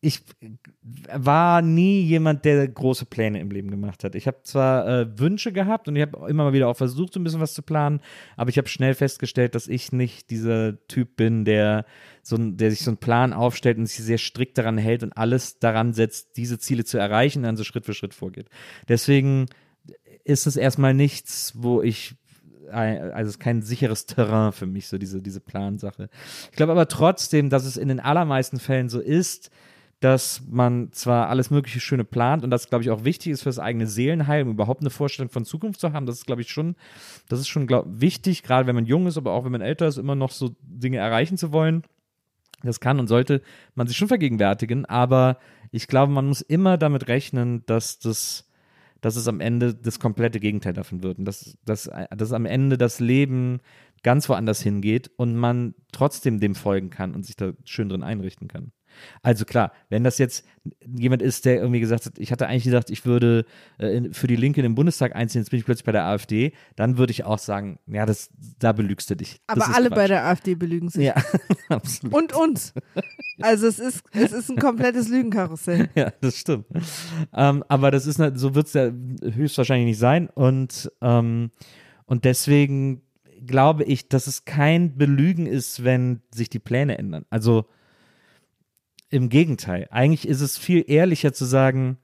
ich 0.00 0.22
war 1.12 1.60
nie 1.60 2.02
jemand, 2.02 2.44
der 2.44 2.68
große 2.68 3.04
Pläne 3.04 3.40
im 3.40 3.50
Leben 3.50 3.70
gemacht 3.70 4.04
hat. 4.04 4.14
Ich 4.14 4.28
habe 4.28 4.38
zwar 4.44 4.86
äh, 4.86 5.18
Wünsche 5.18 5.52
gehabt 5.52 5.88
und 5.88 5.96
ich 5.96 6.02
habe 6.02 6.28
immer 6.28 6.44
mal 6.44 6.52
wieder 6.52 6.68
auch 6.68 6.76
versucht, 6.76 7.14
so 7.14 7.20
ein 7.20 7.24
bisschen 7.24 7.40
was 7.40 7.54
zu 7.54 7.62
planen, 7.62 8.00
aber 8.36 8.50
ich 8.50 8.58
habe 8.58 8.68
schnell 8.68 8.94
festgestellt, 8.94 9.56
dass 9.56 9.66
ich 9.66 9.90
nicht 9.90 10.30
dieser 10.30 10.86
Typ 10.86 11.16
bin, 11.16 11.44
der, 11.44 11.84
so 12.22 12.36
der 12.38 12.70
sich 12.70 12.80
so 12.80 12.90
einen 12.92 12.98
Plan 12.98 13.32
aufstellt 13.32 13.78
und 13.78 13.86
sich 13.86 14.04
sehr 14.04 14.18
strikt 14.18 14.56
daran 14.56 14.78
hält 14.78 15.02
und 15.02 15.16
alles 15.16 15.58
daran 15.58 15.92
setzt, 15.92 16.36
diese 16.36 16.58
Ziele 16.60 16.84
zu 16.84 16.98
erreichen 16.98 17.40
und 17.40 17.44
dann 17.44 17.56
so 17.56 17.64
Schritt 17.64 17.84
für 17.84 17.94
Schritt 17.94 18.14
vorgeht. 18.14 18.48
Deswegen 18.88 19.46
ist 20.22 20.46
es 20.46 20.56
erstmal 20.56 20.94
nichts, 20.94 21.54
wo 21.56 21.82
ich 21.82 22.14
also 22.70 23.28
es 23.28 23.36
ist 23.36 23.40
kein 23.40 23.62
sicheres 23.62 24.04
Terrain 24.04 24.52
für 24.52 24.66
mich, 24.66 24.88
so 24.88 24.98
diese, 24.98 25.22
diese 25.22 25.40
Plansache. 25.40 26.10
Ich 26.50 26.56
glaube 26.56 26.72
aber 26.72 26.86
trotzdem, 26.86 27.48
dass 27.48 27.64
es 27.64 27.78
in 27.78 27.88
den 27.88 27.98
allermeisten 27.98 28.58
Fällen 28.58 28.90
so 28.90 29.00
ist, 29.00 29.50
dass 30.00 30.42
man 30.48 30.92
zwar 30.92 31.28
alles 31.28 31.50
mögliche 31.50 31.80
Schöne 31.80 32.04
plant 32.04 32.44
und 32.44 32.50
das, 32.50 32.68
glaube 32.68 32.84
ich, 32.84 32.90
auch 32.90 33.04
wichtig 33.04 33.32
ist 33.32 33.42
für 33.42 33.48
das 33.48 33.58
eigene 33.58 33.86
Seelenheil, 33.86 34.42
um 34.42 34.50
überhaupt 34.50 34.80
eine 34.80 34.90
Vorstellung 34.90 35.30
von 35.30 35.44
Zukunft 35.44 35.80
zu 35.80 35.92
haben. 35.92 36.06
Das 36.06 36.16
ist, 36.16 36.26
glaube 36.26 36.42
ich, 36.42 36.50
schon, 36.50 36.76
das 37.28 37.40
ist 37.40 37.48
schon 37.48 37.66
glaub, 37.66 37.84
wichtig, 37.88 38.42
gerade 38.42 38.66
wenn 38.66 38.76
man 38.76 38.86
jung 38.86 39.06
ist, 39.06 39.16
aber 39.16 39.32
auch 39.32 39.44
wenn 39.44 39.52
man 39.52 39.60
älter 39.60 39.88
ist, 39.88 39.98
immer 39.98 40.14
noch 40.14 40.30
so 40.30 40.54
Dinge 40.62 40.98
erreichen 40.98 41.36
zu 41.36 41.52
wollen. 41.52 41.82
Das 42.62 42.80
kann 42.80 43.00
und 43.00 43.06
sollte 43.08 43.42
man 43.74 43.86
sich 43.86 43.96
schon 43.96 44.08
vergegenwärtigen, 44.08 44.84
aber 44.84 45.38
ich 45.70 45.86
glaube, 45.86 46.12
man 46.12 46.26
muss 46.26 46.40
immer 46.40 46.76
damit 46.76 47.08
rechnen, 47.08 47.64
dass 47.66 47.98
das 47.98 48.44
dass 49.00 49.16
es 49.16 49.28
am 49.28 49.40
Ende 49.40 49.74
das 49.74 50.00
komplette 50.00 50.40
Gegenteil 50.40 50.72
davon 50.72 51.04
wird. 51.04 51.18
Und 51.18 51.24
dass, 51.24 51.56
dass, 51.64 51.88
dass 52.10 52.32
am 52.32 52.46
Ende 52.46 52.76
das 52.76 52.98
Leben 53.00 53.60
ganz 54.02 54.28
woanders 54.28 54.60
hingeht 54.60 55.10
und 55.16 55.36
man 55.36 55.74
trotzdem 55.92 56.40
dem 56.40 56.54
folgen 56.54 56.90
kann 56.90 57.14
und 57.14 57.24
sich 57.24 57.36
da 57.36 57.52
schön 57.64 57.88
drin 57.88 58.02
einrichten 58.02 58.48
kann. 58.48 58.72
Also 59.22 59.44
klar, 59.44 59.72
wenn 59.88 60.04
das 60.04 60.18
jetzt 60.18 60.44
jemand 60.86 61.22
ist, 61.22 61.44
der 61.44 61.56
irgendwie 61.56 61.80
gesagt 61.80 62.06
hat, 62.06 62.18
ich 62.18 62.32
hatte 62.32 62.46
eigentlich 62.46 62.64
gedacht, 62.64 62.90
ich 62.90 63.06
würde 63.06 63.44
äh, 63.78 64.02
für 64.12 64.26
die 64.26 64.36
Linke 64.36 64.60
in 64.60 64.64
den 64.64 64.74
Bundestag 64.74 65.14
einziehen, 65.14 65.42
jetzt 65.42 65.50
bin 65.50 65.58
ich 65.58 65.64
plötzlich 65.64 65.84
bei 65.84 65.92
der 65.92 66.04
AfD, 66.04 66.52
dann 66.76 66.98
würde 66.98 67.10
ich 67.10 67.24
auch 67.24 67.38
sagen, 67.38 67.78
ja, 67.86 68.06
das, 68.06 68.30
da 68.58 68.72
belügst 68.72 69.10
du 69.10 69.16
dich. 69.16 69.40
Das 69.46 69.62
Aber 69.62 69.74
alle 69.74 69.88
Quatsch. 69.88 69.96
bei 69.96 70.06
der 70.08 70.26
AfD 70.26 70.54
belügen 70.54 70.88
sich. 70.88 71.04
Ja, 71.04 71.14
absolut. 71.68 72.14
Und 72.14 72.34
uns. 72.34 72.74
Also 73.40 73.68
es 73.68 73.78
ist, 73.78 74.02
es 74.12 74.32
ist 74.32 74.50
ein 74.50 74.56
komplettes 74.56 75.08
Lügenkarussell. 75.08 75.88
Ja, 75.94 76.10
das 76.20 76.38
stimmt. 76.38 76.66
Ähm, 77.32 77.62
aber 77.68 77.92
das 77.92 78.06
ist, 78.06 78.20
so 78.34 78.56
wird 78.56 78.66
es 78.66 78.72
ja 78.72 78.90
höchstwahrscheinlich 79.32 79.86
nicht 79.86 79.98
sein. 79.98 80.28
Und, 80.28 80.90
ähm, 81.02 81.52
und 82.06 82.24
deswegen 82.24 83.02
glaube 83.46 83.84
ich, 83.84 84.08
dass 84.08 84.26
es 84.26 84.44
kein 84.44 84.96
Belügen 84.96 85.46
ist, 85.46 85.84
wenn 85.84 86.20
sich 86.34 86.50
die 86.50 86.58
Pläne 86.58 86.98
ändern. 86.98 87.26
Also 87.30 87.66
im 89.10 89.28
Gegenteil. 89.28 89.88
Eigentlich 89.90 90.28
ist 90.28 90.40
es 90.40 90.58
viel 90.58 90.84
ehrlicher 90.86 91.32
zu 91.32 91.44
sagen, 91.44 91.98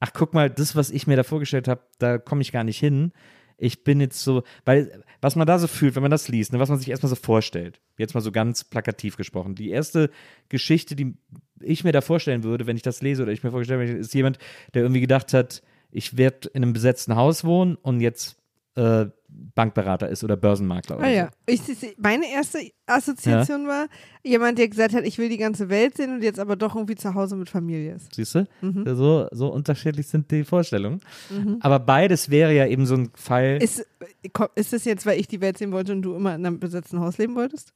ach 0.00 0.12
guck 0.12 0.34
mal, 0.34 0.50
das, 0.50 0.76
was 0.76 0.90
ich 0.90 1.06
mir 1.06 1.16
da 1.16 1.22
vorgestellt 1.22 1.68
habe, 1.68 1.82
da 1.98 2.18
komme 2.18 2.42
ich 2.42 2.52
gar 2.52 2.64
nicht 2.64 2.78
hin. 2.78 3.12
Ich 3.56 3.84
bin 3.84 4.00
jetzt 4.00 4.20
so, 4.22 4.42
weil 4.64 5.02
was 5.20 5.36
man 5.36 5.46
da 5.46 5.58
so 5.58 5.68
fühlt, 5.68 5.94
wenn 5.94 6.02
man 6.02 6.10
das 6.10 6.28
liest, 6.28 6.52
ne, 6.52 6.58
was 6.58 6.68
man 6.68 6.78
sich 6.78 6.90
erstmal 6.90 7.08
so 7.08 7.16
vorstellt, 7.16 7.80
jetzt 7.96 8.14
mal 8.14 8.20
so 8.20 8.32
ganz 8.32 8.64
plakativ 8.64 9.16
gesprochen, 9.16 9.54
die 9.54 9.70
erste 9.70 10.10
Geschichte, 10.48 10.96
die 10.96 11.14
ich 11.60 11.84
mir 11.84 11.92
da 11.92 12.00
vorstellen 12.00 12.42
würde, 12.42 12.66
wenn 12.66 12.76
ich 12.76 12.82
das 12.82 13.00
lese 13.00 13.22
oder 13.22 13.32
ich 13.32 13.42
mir 13.44 13.50
vorgestellt 13.50 13.88
habe, 13.88 13.98
ist 13.98 14.14
jemand, 14.14 14.38
der 14.74 14.82
irgendwie 14.82 15.00
gedacht 15.00 15.32
hat, 15.32 15.62
ich 15.90 16.16
werde 16.16 16.48
in 16.48 16.64
einem 16.64 16.72
besetzten 16.72 17.14
Haus 17.14 17.44
wohnen 17.44 17.76
und 17.76 18.00
jetzt 18.00 18.36
äh, 18.74 19.06
Bankberater 19.54 20.08
ist 20.08 20.24
oder 20.24 20.36
Börsenmakler 20.36 20.96
oder 20.96 21.06
Ah 21.06 21.10
ja. 21.10 21.30
so. 21.48 21.54
Ich, 21.72 21.96
meine 21.98 22.30
erste 22.30 22.58
Assoziation 22.86 23.66
war 23.66 23.86
jemand, 24.22 24.58
der 24.58 24.68
gesagt 24.68 24.94
hat, 24.94 25.04
ich 25.04 25.18
will 25.18 25.28
die 25.28 25.36
ganze 25.38 25.68
Welt 25.68 25.96
sehen 25.96 26.14
und 26.14 26.22
jetzt 26.22 26.38
aber 26.38 26.56
doch 26.56 26.74
irgendwie 26.74 26.94
zu 26.94 27.14
Hause 27.14 27.36
mit 27.36 27.48
Familie 27.50 27.94
ist. 27.94 28.14
Siehst 28.14 28.34
du? 28.34 28.46
Mhm. 28.60 28.84
So, 28.96 29.28
so 29.30 29.48
unterschiedlich 29.52 30.06
sind 30.06 30.30
die 30.30 30.44
Vorstellungen. 30.44 31.00
Aber 31.60 31.78
beides 31.78 32.30
wäre 32.30 32.54
ja 32.54 32.66
eben 32.66 32.86
so 32.86 32.94
ein 32.94 33.10
Fall. 33.14 33.58
Ist, 33.62 33.86
komm, 34.32 34.48
ist 34.54 34.72
das 34.72 34.84
jetzt, 34.84 35.06
weil 35.06 35.18
ich 35.20 35.28
die 35.28 35.40
Welt 35.40 35.58
sehen 35.58 35.72
wollte 35.72 35.92
und 35.92 36.02
du 36.02 36.14
immer 36.14 36.34
in 36.34 36.44
einem 36.46 36.58
besetzten 36.60 37.00
Haus 37.00 37.18
leben 37.18 37.34
wolltest? 37.34 37.72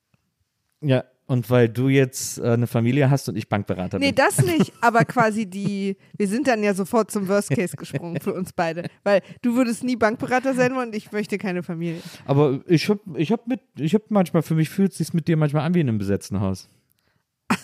ja, 0.81 1.05
und 1.29 1.51
weil 1.51 1.69
du 1.69 1.89
jetzt 1.89 2.39
äh, 2.39 2.53
eine 2.53 2.67
Familie 2.67 3.11
hast 3.11 3.29
und 3.29 3.37
ich 3.37 3.49
Bankberater 3.51 3.99
Nee, 3.99 4.07
bin. 4.13 4.15
das 4.17 4.43
nicht, 4.43 4.73
aber 4.81 5.05
quasi 5.05 5.45
die, 5.47 5.97
wir 6.17 6.27
sind 6.27 6.49
dann 6.49 6.63
ja 6.63 6.73
sofort 6.73 7.11
zum 7.11 7.29
Worst 7.29 7.51
Case 7.51 7.77
gesprungen 7.77 8.19
für 8.21 8.33
uns 8.33 8.53
beide, 8.55 8.89
weil 9.05 9.21
du 9.43 9.55
würdest 9.55 9.85
nie 9.85 9.95
Bankberater 9.95 10.55
sein 10.55 10.73
und 10.73 10.95
ich 10.97 11.13
möchte 11.13 11.37
keine 11.37 11.63
Familie. 11.63 12.01
Aber 12.25 12.61
ich 12.67 12.89
hab, 12.89 12.99
ich 13.15 13.31
hab 13.31 13.47
mit, 13.47 13.61
ich 13.77 13.95
hab 13.95 14.11
manchmal, 14.11 14.43
für 14.43 14.55
mich 14.55 14.71
fühlt 14.71 14.93
es 14.93 14.99
sich 14.99 15.13
mit 15.13 15.29
dir 15.29 15.37
manchmal 15.37 15.65
an 15.67 15.75
wie 15.75 15.81
in 15.81 15.89
einem 15.89 15.99
besetzten 15.99 16.41
Haus. 16.41 16.69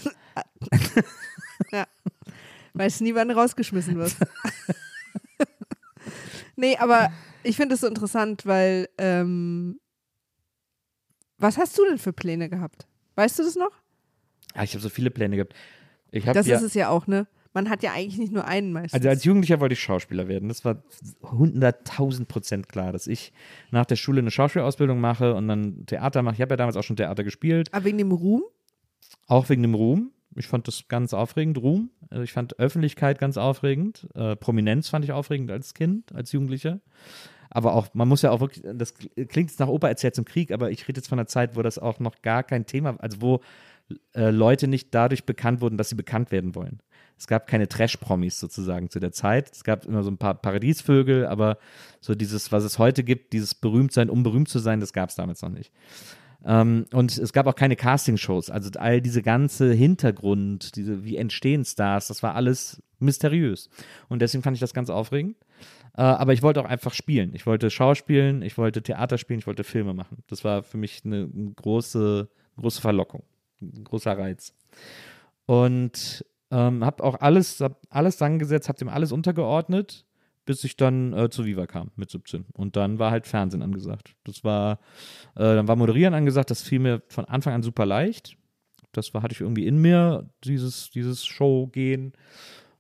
Weißt 2.75 3.01
nie, 3.01 3.15
wann 3.15 3.29
du 3.29 3.35
rausgeschmissen 3.37 3.97
wirst. 3.97 4.19
nee, 6.57 6.77
aber 6.77 7.11
ich 7.43 7.57
finde 7.57 7.77
es 7.77 7.81
so 7.81 7.87
interessant, 7.87 8.45
weil, 8.45 8.89
ähm, 8.99 9.81
was 11.39 11.57
hast 11.57 11.79
du 11.79 11.85
denn 11.85 11.99
für 11.99 12.13
Pläne 12.13 12.49
gehabt? 12.51 12.87
Weißt 13.17 13.39
du 13.39 13.43
das 13.43 13.57
noch? 13.57 13.71
Ah, 14.55 14.65
ich 14.65 14.73
habe 14.73 14.83
so 14.83 14.89
viele 14.89 15.11
Pläne 15.11 15.37
gehabt. 15.37 15.55
Ich 16.11 16.27
hab 16.27 16.35
Das 16.35 16.47
ja, 16.47 16.57
ist 16.57 16.63
es 16.63 16.75
ja 16.75 16.89
auch, 16.89 17.07
ne? 17.07 17.27
Man 17.53 17.71
hat 17.71 17.85
ja 17.85 17.93
eigentlich 17.93 18.19
nicht 18.19 18.33
nur 18.33 18.45
einen 18.47 18.73
meistens. 18.73 18.95
also 18.95 19.09
als 19.09 19.23
Jugendlicher 19.25 19.61
wollte 19.61 19.75
ich 19.75 19.81
Schauspieler 19.81 20.27
werden. 20.27 20.49
Das 20.49 20.65
war 20.65 20.83
hunderttausend 21.23 22.27
Prozent 22.27 22.69
klar, 22.69 22.93
dass 22.93 23.07
ich 23.07 23.33
nach 23.71 23.87
der 23.87 23.95
Schule 23.97 24.21
eine 24.21 24.33
Schauspielausbildung 24.33 25.01
mache 25.01 25.35
und 25.35 25.47
dann 25.47 25.87
Theater 25.87 26.23
mache. 26.23 26.35
Ich 26.35 26.41
habe 26.41 26.53
ja 26.53 26.57
damals 26.57 26.77
auch 26.77 26.83
schon 26.83 26.97
Theater 26.97 27.23
gespielt. 27.23 27.73
aber 27.73 27.85
wegen 27.85 27.99
dem 27.99 28.11
Ruhm? 28.11 28.43
Auch 29.27 29.49
wegen 29.49 29.63
dem 29.63 29.75
Ruhm. 29.75 30.11
Ich 30.37 30.49
fand 30.49 30.67
das 30.67 30.89
ganz 30.89 31.15
aufregend, 31.15 31.59
Ruhm. 31.59 31.91
Also 32.11 32.25
ich 32.25 32.33
fand 32.33 32.59
Öffentlichkeit 32.59 33.21
ganz 33.21 33.37
aufregend. 33.37 34.09
Äh, 34.15 34.35
Prominenz 34.35 34.89
fand 34.89 35.05
ich 35.05 35.13
aufregend 35.13 35.53
als 35.53 35.75
Kind, 35.75 36.13
als 36.13 36.33
Jugendlicher. 36.33 36.81
Aber 37.55 37.75
auch, 37.75 37.87
man 37.95 38.09
muss 38.09 38.23
ja 38.23 38.33
auch 38.33 38.41
wirklich, 38.41 38.65
das 38.75 38.95
klingt 38.95 39.51
jetzt 39.51 39.61
nach 39.61 39.69
Opa 39.69 39.89
erzählt 39.89 40.17
zum 40.17 40.25
Krieg, 40.25 40.51
aber 40.51 40.71
ich 40.73 40.87
rede 40.87 40.99
jetzt 40.99 41.09
von 41.09 41.19
einer 41.19 41.29
Zeit, 41.29 41.57
wo 41.57 41.63
das 41.63 41.79
auch 41.79 42.01
noch 42.01 42.21
gar 42.21 42.43
kein 42.43 42.67
Thema, 42.67 42.97
also 42.99 43.23
wo 43.23 43.41
äh, 44.15 44.31
Leute 44.31 44.67
nicht 44.67 44.93
dadurch 44.93 45.25
bekannt 45.25 45.61
wurden, 45.61 45.79
dass 45.79 45.89
sie 45.89 45.95
bekannt 45.95 46.33
werden 46.33 46.57
wollen. 46.57 46.81
Es 47.17 47.29
gab 47.29 47.47
keine 47.47 47.69
Trash-Promis 47.69 48.41
sozusagen 48.41 48.91
zu 48.91 48.99
der 48.99 49.13
Zeit. 49.13 49.53
Es 49.53 49.63
gab 49.63 49.85
immer 49.85 50.03
so 50.03 50.11
ein 50.11 50.19
paar 50.19 50.35
Paradiesvögel, 50.35 51.27
aber 51.27 51.59
so 52.01 52.17
dieses, 52.17 52.51
was 52.51 52.65
es 52.65 52.81
heute 52.81 53.05
gibt, 53.05 53.33
dieses 53.33 53.55
Berühmtsein, 53.55 54.11
um 54.11 54.25
berühmt 54.25 54.49
zu 54.49 54.59
sein, 54.59 54.81
das 54.81 54.93
gab 54.93 55.11
es 55.11 55.15
damals 55.15 55.41
noch 55.41 55.51
nicht. 55.51 55.73
Ähm, 56.45 56.87
und 56.93 57.17
es 57.17 57.33
gab 57.33 57.47
auch 57.47 57.55
keine 57.55 57.77
Castingshows. 57.77 58.51
Also 58.51 58.71
all 58.79 59.01
diese 59.01 59.23
ganze 59.23 59.73
Hintergrund, 59.73 60.77
diese, 60.77 61.05
wie 61.05 61.17
entstehen 61.17 61.65
Stars, 61.65 62.09
das 62.09 62.23
war 62.23 62.35
alles 62.35 62.83
mysteriös. 62.99 63.71
Und 64.09 64.21
deswegen 64.21 64.43
fand 64.43 64.57
ich 64.57 64.61
das 64.61 64.75
ganz 64.75 64.91
aufregend. 64.91 65.37
Äh, 65.97 66.03
aber 66.03 66.33
ich 66.33 66.43
wollte 66.43 66.61
auch 66.61 66.69
einfach 66.69 66.93
spielen. 66.93 67.35
Ich 67.35 67.47
wollte 67.47 67.71
Schauspielen, 67.71 68.43
ich 68.43 68.59
wollte 68.59 68.83
Theater 68.83 69.19
spielen, 69.19 69.39
ich 69.39 69.47
wollte 69.47 69.65
Filme 69.65 69.95
machen. 69.95 70.19
Das 70.27 70.45
war 70.45 70.63
für 70.63 70.77
mich 70.77 71.03
eine, 71.05 71.29
große, 71.57 72.29
große 72.59 72.81
Verlockung, 72.81 73.23
ein 73.63 73.85
großer 73.85 74.17
Reiz. 74.19 74.55
Und 75.47 76.25
ähm, 76.51 76.85
habe 76.85 77.05
auch 77.05 77.21
alles, 77.21 77.61
hab 77.61 77.81
alles 77.91 78.17
dran 78.17 78.39
gesetzt, 78.39 78.69
habe 78.69 78.79
dem 78.79 78.89
alles 78.89 79.13
untergeordnet, 79.13 80.05
bis 80.45 80.63
ich 80.65 80.77
dann 80.77 81.13
äh, 81.13 81.31
zu 81.31 81.45
Viva 81.47 81.67
kam 81.67 81.91
mit 81.97 82.11
17. 82.11 82.45
Und 82.53 82.77
dann 82.77 82.99
war 82.99 83.11
halt 83.11 83.27
Fernsehen 83.27 83.63
angesagt. 83.63 84.15
Das 84.25 84.45
war, 84.45 84.79
äh, 85.37 85.41
dann 85.55 85.69
war 85.69 85.77
Moderieren 85.77 86.15
angesagt, 86.15 86.51
das 86.51 86.63
fiel 86.63 86.79
mir 86.81 87.03
von 87.09 87.25
Anfang 87.25 87.55
an 87.55 87.63
super 87.63 87.87
leicht. 87.87 88.37
Das 88.93 89.13
war, 89.15 89.23
hatte 89.23 89.33
ich 89.33 89.41
irgendwie 89.41 89.67
in 89.67 89.79
mir, 89.79 90.29
dieses, 90.45 90.91
dieses 90.91 91.25
Show-Gehen. 91.27 92.13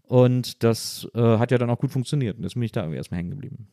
Und 0.02 0.62
das 0.62 1.08
äh, 1.14 1.38
hat 1.38 1.50
ja 1.50 1.58
dann 1.58 1.70
auch 1.70 1.78
gut 1.78 1.90
funktioniert. 1.90 2.36
Und 2.36 2.42
deswegen 2.42 2.60
bin 2.60 2.66
ich 2.66 2.72
da 2.72 2.82
irgendwie 2.82 2.98
erstmal 2.98 3.18
hängen 3.18 3.30
geblieben. 3.30 3.68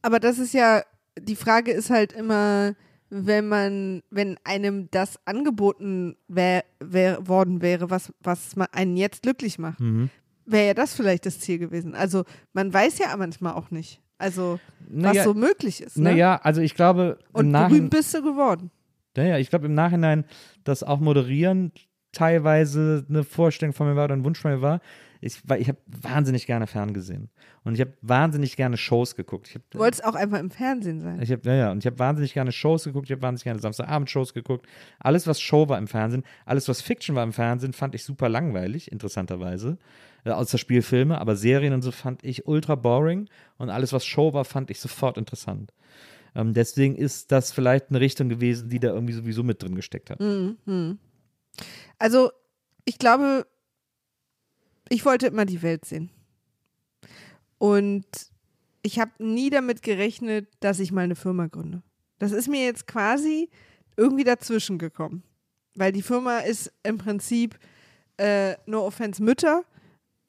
Aber 0.00 0.18
das 0.20 0.38
ist 0.38 0.54
ja, 0.54 0.82
die 1.18 1.36
Frage 1.36 1.72
ist 1.72 1.90
halt 1.90 2.12
immer, 2.12 2.74
wenn 3.10 3.48
man, 3.48 4.02
wenn 4.10 4.38
einem 4.44 4.88
das 4.90 5.18
angeboten 5.26 6.16
wär, 6.28 6.64
wär, 6.80 7.26
worden 7.28 7.60
wäre, 7.60 7.90
was, 7.90 8.12
was 8.20 8.56
ma- 8.56 8.68
einen 8.72 8.96
jetzt 8.96 9.22
glücklich 9.22 9.58
macht, 9.58 9.80
Mhm. 9.80 10.08
Wäre 10.46 10.66
ja 10.68 10.74
das 10.74 10.94
vielleicht 10.94 11.26
das 11.26 11.40
Ziel 11.40 11.58
gewesen. 11.58 11.94
Also 11.94 12.24
man 12.52 12.72
weiß 12.72 12.98
ja 12.98 13.16
manchmal 13.16 13.54
auch 13.54 13.70
nicht, 13.70 14.00
also 14.18 14.58
was 14.80 15.02
Naja, 15.14 15.24
so 15.24 15.34
möglich 15.34 15.82
ist. 15.82 15.96
Ne? 15.98 16.10
naja, 16.10 16.40
also 16.42 16.60
ich 16.60 16.74
glaube, 16.74 17.18
Und 17.32 17.50
Nachhinein, 17.50 17.70
berühmt 17.70 17.90
bist 17.90 18.14
du 18.14 18.22
geworden. 18.22 18.70
naja, 19.16 19.38
ich 19.38 19.50
glaube 19.50 19.66
im 19.66 19.74
Nachhinein, 19.74 20.24
dass 20.64 20.82
auch 20.82 21.00
Moderieren 21.00 21.72
teilweise 22.12 23.04
eine 23.08 23.24
Vorstellung 23.24 23.72
von 23.74 23.86
mir 23.88 23.96
war 23.96 24.04
oder 24.04 24.14
ein 24.16 24.24
Wunsch 24.24 24.40
von 24.40 24.52
mir 24.52 24.62
war. 24.62 24.80
Ich, 25.24 25.40
ich 25.58 25.68
habe 25.68 25.78
wahnsinnig 25.86 26.46
gerne 26.46 26.66
ferngesehen. 26.66 27.30
Und 27.62 27.74
ich 27.74 27.80
habe 27.80 27.92
wahnsinnig 28.02 28.56
gerne 28.56 28.76
Shows 28.76 29.14
geguckt. 29.14 29.46
Ich 29.48 29.54
hab, 29.54 29.70
Du 29.70 29.78
wolltest 29.78 30.04
auch 30.04 30.16
einfach 30.16 30.40
im 30.40 30.50
Fernsehen 30.50 31.00
sein. 31.00 31.22
Ich 31.22 31.30
habe 31.30 31.48
ja, 31.48 31.54
ja, 31.54 31.70
und 31.70 31.78
ich 31.78 31.86
habe 31.86 31.98
wahnsinnig 32.00 32.34
gerne 32.34 32.50
Shows 32.50 32.84
geguckt, 32.84 33.06
ich 33.06 33.12
habe 33.12 33.22
wahnsinnig 33.22 33.44
gerne 33.44 33.60
Samstagabend-Shows 33.60 34.34
geguckt. 34.34 34.66
Alles, 34.98 35.28
was 35.28 35.40
Show 35.40 35.68
war 35.68 35.78
im 35.78 35.86
Fernsehen, 35.86 36.24
alles, 36.44 36.68
was 36.68 36.82
Fiction 36.82 37.14
war 37.14 37.22
im 37.22 37.32
Fernsehen, 37.32 37.72
fand 37.72 37.94
ich 37.94 38.02
super 38.02 38.28
langweilig, 38.28 38.90
interessanterweise. 38.90 39.78
Äh, 40.24 40.30
außer 40.30 40.58
Spielfilme, 40.58 41.20
aber 41.20 41.36
Serien 41.36 41.72
und 41.72 41.82
so 41.82 41.92
fand 41.92 42.24
ich 42.24 42.48
ultra 42.48 42.74
boring. 42.74 43.28
Und 43.58 43.70
alles, 43.70 43.92
was 43.92 44.04
Show 44.04 44.34
war, 44.34 44.44
fand 44.44 44.70
ich 44.70 44.80
sofort 44.80 45.18
interessant. 45.18 45.72
Ähm, 46.34 46.52
deswegen 46.52 46.96
ist 46.96 47.30
das 47.30 47.52
vielleicht 47.52 47.90
eine 47.90 48.00
Richtung 48.00 48.28
gewesen, 48.28 48.68
die 48.68 48.80
da 48.80 48.88
irgendwie 48.88 49.12
sowieso 49.12 49.44
mit 49.44 49.62
drin 49.62 49.76
gesteckt 49.76 50.10
hat. 50.10 50.18
Mhm. 50.18 50.98
Also 52.00 52.32
ich 52.84 52.98
glaube, 52.98 53.46
ich 54.92 55.06
wollte 55.06 55.28
immer 55.28 55.46
die 55.46 55.62
Welt 55.62 55.86
sehen. 55.86 56.10
Und 57.56 58.04
ich 58.82 58.98
habe 58.98 59.12
nie 59.18 59.48
damit 59.48 59.82
gerechnet, 59.82 60.48
dass 60.60 60.80
ich 60.80 60.92
mal 60.92 61.02
eine 61.02 61.16
Firma 61.16 61.46
gründe. 61.46 61.82
Das 62.18 62.32
ist 62.32 62.46
mir 62.46 62.64
jetzt 62.64 62.86
quasi 62.86 63.48
irgendwie 63.96 64.24
dazwischen 64.24 64.76
gekommen. 64.76 65.22
Weil 65.74 65.92
die 65.92 66.02
Firma 66.02 66.40
ist 66.40 66.70
im 66.82 66.98
Prinzip, 66.98 67.58
äh, 68.18 68.54
no 68.66 68.84
offense, 68.84 69.22
Mütter 69.22 69.64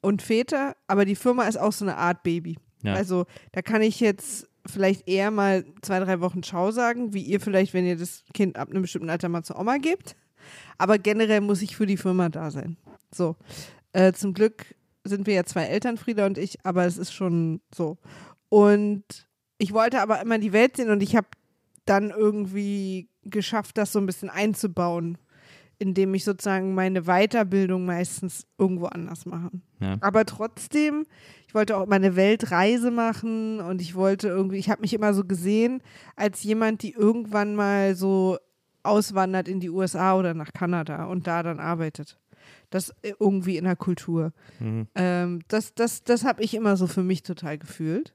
und 0.00 0.22
Väter, 0.22 0.76
aber 0.86 1.04
die 1.04 1.16
Firma 1.16 1.44
ist 1.44 1.58
auch 1.58 1.72
so 1.72 1.84
eine 1.84 1.98
Art 1.98 2.22
Baby. 2.22 2.56
Ja. 2.82 2.94
Also 2.94 3.26
da 3.52 3.60
kann 3.60 3.82
ich 3.82 4.00
jetzt 4.00 4.48
vielleicht 4.64 5.06
eher 5.06 5.30
mal 5.30 5.66
zwei, 5.82 6.00
drei 6.00 6.20
Wochen 6.20 6.42
Schau 6.42 6.70
sagen, 6.70 7.12
wie 7.12 7.22
ihr 7.22 7.40
vielleicht, 7.40 7.74
wenn 7.74 7.84
ihr 7.84 7.96
das 7.96 8.24
Kind 8.32 8.56
ab 8.56 8.70
einem 8.70 8.82
bestimmten 8.82 9.10
Alter 9.10 9.28
mal 9.28 9.42
zur 9.42 9.58
Oma 9.58 9.76
gebt. 9.76 10.16
Aber 10.78 10.96
generell 10.98 11.42
muss 11.42 11.60
ich 11.60 11.76
für 11.76 11.86
die 11.86 11.98
Firma 11.98 12.30
da 12.30 12.50
sein. 12.50 12.78
So. 13.14 13.36
Äh, 13.94 14.12
zum 14.12 14.34
Glück 14.34 14.74
sind 15.04 15.26
wir 15.26 15.34
ja 15.34 15.44
zwei 15.44 15.64
Eltern, 15.64 15.96
Frieda 15.96 16.26
und 16.26 16.38
ich, 16.38 16.64
aber 16.64 16.84
es 16.84 16.98
ist 16.98 17.12
schon 17.12 17.60
so. 17.74 17.96
Und 18.48 19.04
ich 19.58 19.72
wollte 19.72 20.00
aber 20.00 20.20
immer 20.20 20.38
die 20.38 20.52
Welt 20.52 20.76
sehen 20.76 20.90
und 20.90 21.02
ich 21.02 21.16
habe 21.16 21.28
dann 21.86 22.10
irgendwie 22.10 23.08
geschafft, 23.22 23.78
das 23.78 23.92
so 23.92 23.98
ein 23.98 24.06
bisschen 24.06 24.30
einzubauen 24.30 25.18
indem 25.78 26.14
ich 26.14 26.24
sozusagen 26.24 26.74
meine 26.74 27.02
Weiterbildung 27.02 27.84
meistens 27.84 28.46
irgendwo 28.58 28.86
anders 28.86 29.26
mache. 29.26 29.50
Ja. 29.80 29.96
Aber 30.00 30.24
trotzdem, 30.24 31.06
ich 31.46 31.54
wollte 31.54 31.76
auch 31.76 31.84
immer 31.84 31.96
eine 31.96 32.16
Weltreise 32.16 32.90
machen 32.90 33.60
und 33.60 33.80
ich 33.80 33.94
wollte 33.94 34.28
irgendwie, 34.28 34.56
ich 34.56 34.70
habe 34.70 34.82
mich 34.82 34.94
immer 34.94 35.14
so 35.14 35.24
gesehen 35.24 35.82
als 36.16 36.42
jemand, 36.42 36.82
die 36.82 36.92
irgendwann 36.92 37.54
mal 37.54 37.94
so 37.94 38.38
auswandert 38.82 39.48
in 39.48 39.60
die 39.60 39.70
USA 39.70 40.16
oder 40.16 40.34
nach 40.34 40.52
Kanada 40.52 41.04
und 41.06 41.26
da 41.26 41.42
dann 41.42 41.58
arbeitet. 41.58 42.18
Das 42.74 42.90
äh, 43.02 43.12
irgendwie 43.20 43.56
in 43.56 43.64
der 43.64 43.76
Kultur. 43.76 44.32
Mhm. 44.58 44.88
Ähm, 44.96 45.40
das 45.48 45.74
das, 45.74 46.02
das 46.02 46.24
habe 46.24 46.42
ich 46.42 46.54
immer 46.54 46.76
so 46.76 46.88
für 46.88 47.04
mich 47.04 47.22
total 47.22 47.56
gefühlt. 47.56 48.14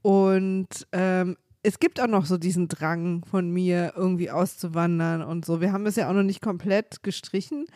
Und 0.00 0.68
ähm, 0.92 1.36
es 1.62 1.78
gibt 1.78 2.00
auch 2.00 2.08
noch 2.08 2.24
so 2.24 2.38
diesen 2.38 2.68
Drang 2.68 3.24
von 3.30 3.50
mir, 3.50 3.92
irgendwie 3.94 4.30
auszuwandern 4.30 5.22
und 5.22 5.44
so. 5.44 5.60
Wir 5.60 5.72
haben 5.72 5.86
es 5.86 5.96
ja 5.96 6.08
auch 6.08 6.14
noch 6.14 6.22
nicht 6.22 6.40
komplett 6.40 7.02
gestrichen, 7.02 7.66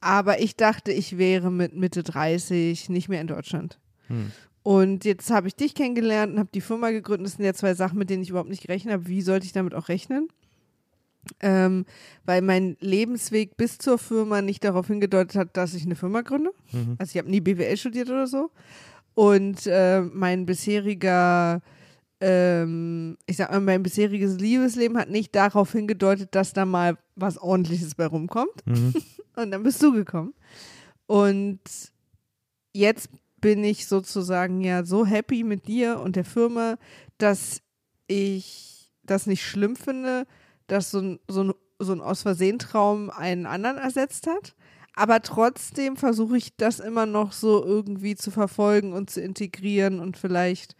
aber 0.00 0.40
ich 0.40 0.56
dachte, 0.56 0.92
ich 0.92 1.16
wäre 1.16 1.50
mit 1.50 1.74
Mitte 1.74 2.02
30 2.02 2.90
nicht 2.90 3.08
mehr 3.08 3.22
in 3.22 3.26
Deutschland. 3.26 3.80
Hm. 4.08 4.32
Und 4.62 5.04
jetzt 5.04 5.30
habe 5.30 5.48
ich 5.48 5.56
dich 5.56 5.74
kennengelernt 5.74 6.34
und 6.34 6.38
habe 6.38 6.50
die 6.54 6.60
Firma 6.60 6.90
gegründet. 6.90 7.26
Das 7.26 7.36
sind 7.36 7.44
ja 7.44 7.54
zwei 7.54 7.74
Sachen, 7.74 7.98
mit 7.98 8.10
denen 8.10 8.22
ich 8.22 8.30
überhaupt 8.30 8.50
nicht 8.50 8.62
gerechnet 8.62 8.92
habe. 8.92 9.06
Wie 9.08 9.22
sollte 9.22 9.46
ich 9.46 9.52
damit 9.52 9.74
auch 9.74 9.88
rechnen? 9.88 10.28
Ähm, 11.40 11.86
weil 12.24 12.42
mein 12.42 12.76
Lebensweg 12.80 13.56
bis 13.56 13.78
zur 13.78 13.98
Firma 13.98 14.42
nicht 14.42 14.64
darauf 14.64 14.86
hingedeutet 14.88 15.36
hat, 15.36 15.56
dass 15.56 15.74
ich 15.74 15.84
eine 15.84 15.96
Firma 15.96 16.20
gründe. 16.22 16.50
Mhm. 16.72 16.96
Also 16.98 17.12
ich 17.12 17.18
habe 17.18 17.30
nie 17.30 17.40
BWL 17.40 17.76
studiert 17.76 18.10
oder 18.10 18.26
so. 18.26 18.50
Und 19.14 19.66
äh, 19.66 20.00
mein 20.00 20.44
bisheriger, 20.44 21.62
ähm, 22.20 23.16
ich 23.26 23.36
sag 23.36 23.50
mal, 23.50 23.60
mein 23.60 23.82
bisheriges 23.82 24.38
Liebesleben 24.38 24.98
hat 24.98 25.10
nicht 25.10 25.34
darauf 25.34 25.72
hingedeutet, 25.72 26.34
dass 26.34 26.52
da 26.52 26.64
mal 26.64 26.98
was 27.16 27.38
Ordentliches 27.38 27.94
bei 27.94 28.06
rumkommt. 28.06 28.66
Mhm. 28.66 28.94
Und 29.36 29.50
dann 29.50 29.62
bist 29.62 29.82
du 29.82 29.92
gekommen. 29.92 30.34
Und 31.06 31.60
jetzt 32.72 33.08
bin 33.40 33.62
ich 33.62 33.86
sozusagen 33.86 34.62
ja 34.62 34.84
so 34.84 35.04
happy 35.04 35.44
mit 35.44 35.66
dir 35.66 36.00
und 36.00 36.16
der 36.16 36.24
Firma, 36.24 36.78
dass 37.18 37.60
ich 38.06 38.90
das 39.02 39.26
nicht 39.26 39.44
schlimm 39.44 39.76
finde, 39.76 40.26
dass 40.66 40.90
so 40.90 41.00
ein, 41.00 41.20
so 41.28 41.44
ein, 41.44 41.52
so 41.78 41.92
ein 41.92 42.00
Aus 42.00 42.22
Versehen 42.22 42.58
Traum 42.58 43.10
einen 43.10 43.46
anderen 43.46 43.78
ersetzt 43.78 44.26
hat. 44.26 44.54
Aber 44.94 45.22
trotzdem 45.22 45.96
versuche 45.96 46.36
ich 46.36 46.56
das 46.56 46.78
immer 46.78 47.06
noch 47.06 47.32
so 47.32 47.64
irgendwie 47.64 48.14
zu 48.14 48.30
verfolgen 48.30 48.92
und 48.92 49.10
zu 49.10 49.20
integrieren 49.20 49.98
und 49.98 50.16
vielleicht 50.16 50.76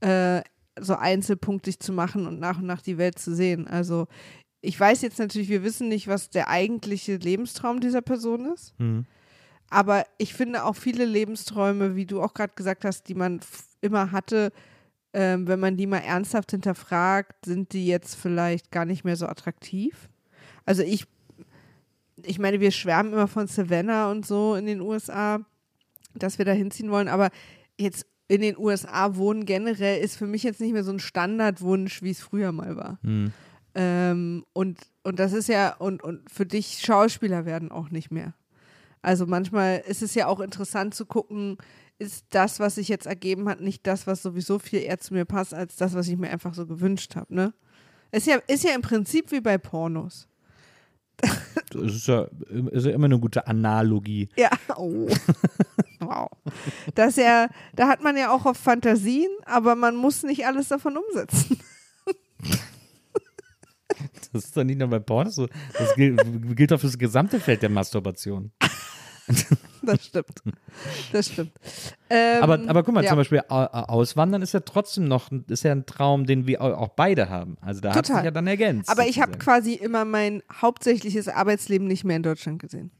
äh, 0.00 0.40
so 0.80 0.94
einzelpunktig 0.94 1.78
zu 1.78 1.92
machen 1.92 2.26
und 2.26 2.40
nach 2.40 2.58
und 2.58 2.66
nach 2.66 2.80
die 2.80 2.96
Welt 2.96 3.18
zu 3.18 3.34
sehen. 3.34 3.68
Also 3.68 4.06
ich 4.62 4.78
weiß 4.78 5.02
jetzt 5.02 5.18
natürlich, 5.18 5.48
wir 5.48 5.62
wissen 5.62 5.88
nicht, 5.88 6.08
was 6.08 6.30
der 6.30 6.48
eigentliche 6.48 7.16
Lebenstraum 7.16 7.80
dieser 7.80 8.02
Person 8.02 8.46
ist. 8.52 8.78
Mhm. 8.78 9.06
Aber 9.68 10.04
ich 10.18 10.34
finde 10.34 10.64
auch 10.64 10.74
viele 10.74 11.04
Lebensträume, 11.04 11.96
wie 11.96 12.06
du 12.06 12.20
auch 12.22 12.34
gerade 12.34 12.54
gesagt 12.56 12.84
hast, 12.84 13.08
die 13.08 13.14
man 13.14 13.40
immer 13.80 14.10
hatte, 14.10 14.52
ähm, 15.12 15.46
wenn 15.48 15.60
man 15.60 15.76
die 15.76 15.86
mal 15.86 15.98
ernsthaft 15.98 16.52
hinterfragt, 16.52 17.44
sind 17.44 17.72
die 17.72 17.86
jetzt 17.86 18.14
vielleicht 18.14 18.70
gar 18.70 18.84
nicht 18.84 19.04
mehr 19.04 19.16
so 19.16 19.26
attraktiv. 19.26 20.08
Also 20.64 20.82
ich, 20.82 21.06
ich 22.24 22.38
meine, 22.38 22.60
wir 22.60 22.70
schwärmen 22.70 23.12
immer 23.12 23.28
von 23.28 23.46
Savannah 23.46 24.10
und 24.10 24.26
so 24.26 24.54
in 24.54 24.66
den 24.66 24.80
USA, 24.80 25.40
dass 26.14 26.38
wir 26.38 26.44
da 26.44 26.52
hinziehen 26.52 26.90
wollen, 26.90 27.08
aber 27.08 27.30
jetzt 27.78 28.06
in 28.28 28.42
den 28.42 28.56
USA 28.56 29.16
wohnen 29.16 29.44
generell 29.44 30.00
ist 30.00 30.16
für 30.16 30.26
mich 30.26 30.44
jetzt 30.44 30.60
nicht 30.60 30.72
mehr 30.72 30.84
so 30.84 30.92
ein 30.92 31.00
Standardwunsch, 31.00 32.02
wie 32.02 32.10
es 32.10 32.20
früher 32.20 32.52
mal 32.52 32.76
war. 32.76 32.98
Mhm. 33.02 33.32
Ähm, 33.74 34.44
und, 34.52 34.78
und 35.02 35.18
das 35.18 35.32
ist 35.32 35.48
ja, 35.48 35.74
und, 35.76 36.02
und 36.02 36.30
für 36.30 36.46
dich 36.46 36.80
Schauspieler 36.80 37.44
werden 37.44 37.72
auch 37.72 37.90
nicht 37.90 38.12
mehr. 38.12 38.34
Also 39.02 39.26
manchmal 39.26 39.82
ist 39.86 40.02
es 40.02 40.14
ja 40.14 40.26
auch 40.26 40.40
interessant 40.40 40.94
zu 40.94 41.06
gucken, 41.06 41.56
ist 42.00 42.24
das, 42.30 42.58
was 42.60 42.76
sich 42.76 42.88
jetzt 42.88 43.06
ergeben 43.06 43.48
hat, 43.48 43.60
nicht 43.60 43.86
das, 43.86 44.06
was 44.06 44.22
sowieso 44.22 44.58
viel 44.58 44.80
eher 44.80 44.98
zu 44.98 45.14
mir 45.14 45.26
passt, 45.26 45.52
als 45.52 45.76
das, 45.76 45.94
was 45.94 46.08
ich 46.08 46.16
mir 46.16 46.30
einfach 46.30 46.54
so 46.54 46.66
gewünscht 46.66 47.14
habe, 47.14 47.34
ne? 47.34 47.52
Ist 48.10 48.26
ja, 48.26 48.36
ist 48.48 48.64
ja 48.64 48.74
im 48.74 48.82
Prinzip 48.82 49.30
wie 49.30 49.40
bei 49.40 49.58
Pornos. 49.58 50.26
Das 51.72 51.82
ist 51.82 52.08
ja, 52.08 52.26
ist 52.72 52.86
ja 52.86 52.90
immer 52.90 53.04
eine 53.04 53.20
gute 53.20 53.46
Analogie. 53.46 54.28
Ja, 54.36 54.50
oh. 54.74 55.06
wow. 56.00 56.28
Das 56.96 57.14
ja, 57.14 57.46
da 57.76 57.86
hat 57.86 58.02
man 58.02 58.16
ja 58.16 58.34
auch 58.34 58.44
auf 58.44 58.56
Fantasien, 58.56 59.30
aber 59.44 59.76
man 59.76 59.94
muss 59.94 60.24
nicht 60.24 60.44
alles 60.46 60.66
davon 60.68 60.96
umsetzen. 60.96 61.60
Das 64.32 64.44
ist 64.44 64.56
doch 64.56 64.64
nicht 64.64 64.78
nur 64.78 64.88
bei 64.88 65.00
Pornos 65.00 65.34
so. 65.34 65.48
Das 65.76 65.94
gilt, 65.96 66.22
gilt 66.56 66.70
doch 66.70 66.80
für 66.80 66.86
das 66.86 66.96
gesamte 66.96 67.40
Feld 67.40 67.62
der 67.62 67.68
Masturbation. 67.68 68.52
Das 69.82 70.04
stimmt. 70.04 70.42
Das 71.12 71.26
stimmt. 71.28 71.52
Ähm, 72.10 72.42
Aber, 72.42 72.60
aber 72.68 72.82
guck 72.82 72.92
mal, 72.94 73.02
ja. 73.02 73.08
zum 73.08 73.16
Beispiel 73.16 73.40
Au- 73.48 73.64
Auswandern 73.64 74.42
ist 74.42 74.52
ja 74.52 74.60
trotzdem 74.60 75.04
noch, 75.08 75.30
ein- 75.30 75.44
ist 75.48 75.64
ja 75.64 75.72
ein 75.72 75.86
Traum, 75.86 76.26
den 76.26 76.46
wir 76.46 76.60
au- 76.60 76.74
auch 76.74 76.90
beide 76.90 77.30
haben. 77.30 77.56
Also 77.62 77.80
da 77.80 77.94
hat 77.94 78.04
Total. 78.06 78.16
sich 78.16 78.24
ja 78.26 78.30
dann 78.30 78.46
ergänzt. 78.46 78.90
Aber 78.90 79.06
ich 79.06 79.20
habe 79.22 79.38
quasi 79.38 79.72
immer 79.74 80.04
mein 80.04 80.42
hauptsächliches 80.52 81.28
Arbeitsleben 81.28 81.86
nicht 81.88 82.04
mehr 82.04 82.16
in 82.16 82.22
Deutschland 82.22 82.60
gesehen. 82.60 82.90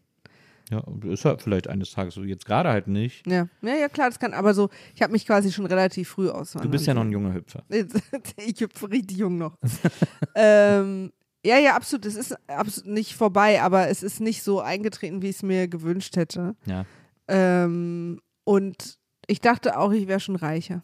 Ja, 0.71 0.83
ist 1.03 1.25
ja 1.25 1.37
vielleicht 1.37 1.67
eines 1.69 1.91
Tages 1.91 2.15
so, 2.15 2.23
jetzt 2.23 2.47
gerade 2.47 2.69
halt 2.71 2.87
nicht. 2.87 3.27
Ja, 3.27 3.49
ja, 3.61 3.75
ja 3.75 3.89
klar, 3.89 4.09
das 4.09 4.19
kann, 4.21 4.33
aber 4.33 4.55
so, 4.55 4.71
ich 4.95 5.03
habe 5.03 5.13
mich 5.13 5.27
quasi 5.27 5.51
schon 5.53 5.67
relativ 5.67 6.09
früh 6.09 6.31
auswandern. 6.31 6.71
Du 6.71 6.73
bist 6.73 6.87
ja 6.87 6.95
noch 6.95 7.03
ein 7.03 7.11
junger 7.13 7.35
Hüpfer. 7.35 7.65
ich 8.37 8.61
hüpfe 8.61 8.89
richtig 8.91 9.19
jung 9.19 9.37
noch. 9.37 9.59
ähm, 10.37 11.13
ja, 11.45 11.59
ja, 11.59 11.75
absolut. 11.75 12.07
Es 12.07 12.17
ist 12.17 12.37
absolut 12.49 12.91
nicht 12.91 13.15
vorbei, 13.15 13.63
aber 13.63 13.89
es 13.89 14.03
ist 14.03 14.21
nicht 14.21 14.43
so 14.43 14.61
eingetreten, 14.61 15.23
wie 15.23 15.29
ich 15.29 15.37
es 15.37 15.43
mir 15.43 15.69
gewünscht 15.69 16.17
hätte. 16.17 16.55
Ja. 16.67 16.85
Ähm, 17.29 18.21
und 18.45 18.99
ich 19.27 19.41
dachte 19.41 19.79
auch, 19.79 19.93
ich 19.93 20.09
wäre 20.09 20.21
schon 20.21 20.37
reicher. 20.37 20.83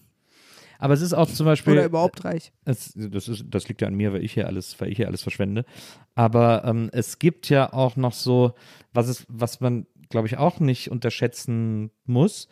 Aber 0.78 0.94
es 0.94 1.00
ist 1.00 1.14
auch 1.14 1.28
zum 1.28 1.46
Beispiel. 1.46 1.72
Oder 1.72 1.84
überhaupt 1.86 2.24
reich. 2.24 2.52
Es, 2.64 2.92
das, 2.94 3.28
ist, 3.28 3.44
das 3.48 3.68
liegt 3.68 3.80
ja 3.80 3.88
an 3.88 3.94
mir, 3.94 4.12
weil 4.12 4.24
ich 4.24 4.32
hier 4.32 4.46
alles, 4.46 4.78
weil 4.80 4.90
ich 4.90 4.96
hier 4.96 5.06
alles 5.06 5.22
verschwende. 5.22 5.64
Aber 6.14 6.64
ähm, 6.64 6.90
es 6.92 7.18
gibt 7.18 7.48
ja 7.48 7.72
auch 7.72 7.96
noch 7.96 8.12
so, 8.12 8.54
was 8.92 9.08
es, 9.08 9.26
was 9.28 9.60
man, 9.60 9.86
glaube 10.10 10.26
ich, 10.28 10.36
auch 10.36 10.60
nicht 10.60 10.90
unterschätzen 10.90 11.90
muss, 12.04 12.48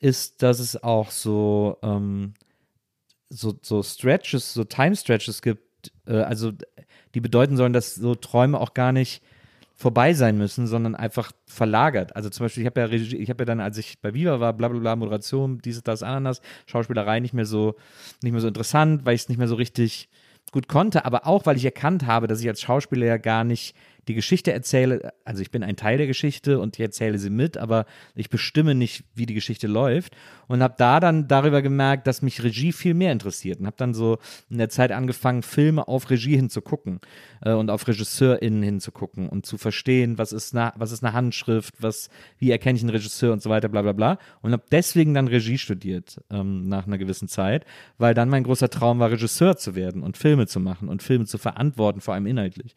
ist, 0.00 0.42
dass 0.42 0.60
es 0.60 0.82
auch 0.82 1.10
so, 1.10 1.78
ähm, 1.82 2.34
so, 3.28 3.54
so 3.62 3.82
Stretches, 3.82 4.54
so 4.54 4.64
Time 4.64 4.96
Stretches 4.96 5.42
gibt, 5.42 5.92
äh, 6.06 6.16
also 6.16 6.52
die 7.18 7.22
bedeuten 7.22 7.56
sollen, 7.56 7.72
dass 7.72 7.96
so 7.96 8.14
Träume 8.14 8.60
auch 8.60 8.74
gar 8.74 8.92
nicht 8.92 9.22
vorbei 9.74 10.14
sein 10.14 10.38
müssen, 10.38 10.68
sondern 10.68 10.94
einfach 10.94 11.32
verlagert. 11.46 12.14
Also 12.14 12.30
zum 12.30 12.44
Beispiel, 12.44 12.62
ich 12.62 12.66
habe 12.66 12.80
ja 12.80 12.86
Regie, 12.86 13.24
ja 13.24 13.34
dann, 13.34 13.60
als 13.60 13.76
ich 13.76 14.00
bei 14.00 14.14
Viva 14.14 14.38
war, 14.38 14.52
bla 14.52 14.68
bla 14.68 14.78
bla, 14.78 14.96
Moderation, 14.96 15.58
dieses, 15.58 15.82
das, 15.82 16.04
Ananas, 16.04 16.40
Schauspielerei 16.66 17.18
nicht 17.18 17.34
mehr 17.34 17.44
so, 17.44 17.74
nicht 18.22 18.32
mehr 18.32 18.40
so 18.40 18.48
interessant, 18.48 19.04
weil 19.04 19.16
ich 19.16 19.22
es 19.22 19.28
nicht 19.28 19.38
mehr 19.38 19.48
so 19.48 19.56
richtig 19.56 20.08
gut 20.52 20.68
konnte, 20.68 21.04
aber 21.04 21.26
auch, 21.26 21.44
weil 21.44 21.56
ich 21.56 21.64
erkannt 21.64 22.06
habe, 22.06 22.28
dass 22.28 22.40
ich 22.40 22.48
als 22.48 22.60
Schauspieler 22.60 23.06
ja 23.06 23.16
gar 23.18 23.44
nicht 23.44 23.74
die 24.08 24.14
Geschichte 24.14 24.52
erzähle, 24.52 25.12
also 25.24 25.42
ich 25.42 25.50
bin 25.50 25.62
ein 25.62 25.76
Teil 25.76 25.98
der 25.98 26.06
Geschichte 26.06 26.58
und 26.58 26.76
ich 26.76 26.80
erzähle 26.80 27.18
sie 27.18 27.28
mit, 27.28 27.58
aber 27.58 27.84
ich 28.14 28.30
bestimme 28.30 28.74
nicht, 28.74 29.04
wie 29.14 29.26
die 29.26 29.34
Geschichte 29.34 29.66
läuft 29.66 30.16
und 30.46 30.62
habe 30.62 30.74
da 30.78 30.98
dann 30.98 31.28
darüber 31.28 31.60
gemerkt, 31.60 32.06
dass 32.06 32.22
mich 32.22 32.42
Regie 32.42 32.72
viel 32.72 32.94
mehr 32.94 33.12
interessiert 33.12 33.60
und 33.60 33.66
habe 33.66 33.76
dann 33.76 33.92
so 33.92 34.18
in 34.48 34.56
der 34.58 34.70
Zeit 34.70 34.92
angefangen, 34.92 35.42
Filme 35.42 35.86
auf 35.86 36.08
Regie 36.08 36.36
hinzugucken 36.36 37.00
äh, 37.42 37.52
und 37.52 37.70
auf 37.70 37.86
RegisseurInnen 37.86 38.62
hinzugucken 38.62 39.28
und 39.28 39.44
zu 39.44 39.58
verstehen, 39.58 40.16
was 40.16 40.32
ist, 40.32 40.56
eine, 40.56 40.72
was 40.76 40.90
ist 40.90 41.04
eine 41.04 41.12
Handschrift, 41.12 41.74
was, 41.80 42.08
wie 42.38 42.50
erkenne 42.50 42.78
ich 42.78 42.82
einen 42.82 42.90
Regisseur 42.90 43.32
und 43.34 43.42
so 43.42 43.50
weiter, 43.50 43.68
bla 43.68 43.82
bla 43.82 43.92
bla 43.92 44.18
und 44.40 44.52
habe 44.52 44.64
deswegen 44.72 45.12
dann 45.12 45.28
Regie 45.28 45.58
studiert 45.58 46.18
ähm, 46.30 46.66
nach 46.68 46.86
einer 46.86 46.98
gewissen 46.98 47.28
Zeit, 47.28 47.66
weil 47.98 48.14
dann 48.14 48.30
mein 48.30 48.44
großer 48.44 48.70
Traum 48.70 49.00
war, 49.00 49.10
Regisseur 49.10 49.58
zu 49.58 49.74
werden 49.74 50.02
und 50.02 50.16
Filme 50.16 50.46
zu 50.46 50.60
machen 50.60 50.88
und 50.88 51.02
Filme 51.02 51.26
zu 51.26 51.36
verantworten, 51.36 52.00
vor 52.00 52.14
allem 52.14 52.26
inhaltlich. 52.26 52.74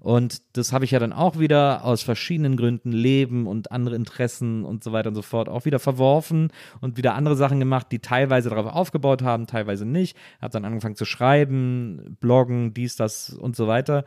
Und 0.00 0.40
das 0.54 0.69
habe 0.72 0.84
ich 0.84 0.90
ja 0.90 0.98
dann 0.98 1.12
auch 1.12 1.38
wieder 1.38 1.84
aus 1.84 2.02
verschiedenen 2.02 2.56
Gründen, 2.56 2.92
Leben 2.92 3.46
und 3.46 3.72
andere 3.72 3.96
Interessen 3.96 4.64
und 4.64 4.84
so 4.84 4.92
weiter 4.92 5.08
und 5.08 5.14
so 5.14 5.22
fort, 5.22 5.48
auch 5.48 5.64
wieder 5.64 5.78
verworfen 5.78 6.52
und 6.80 6.96
wieder 6.96 7.14
andere 7.14 7.36
Sachen 7.36 7.58
gemacht, 7.58 7.88
die 7.90 8.00
teilweise 8.00 8.50
darauf 8.50 8.72
aufgebaut 8.72 9.22
haben, 9.22 9.46
teilweise 9.46 9.86
nicht. 9.86 10.16
Habe 10.40 10.52
dann 10.52 10.64
angefangen 10.64 10.96
zu 10.96 11.04
schreiben, 11.04 12.16
bloggen, 12.20 12.74
dies, 12.74 12.96
das 12.96 13.30
und 13.30 13.56
so 13.56 13.66
weiter. 13.66 14.04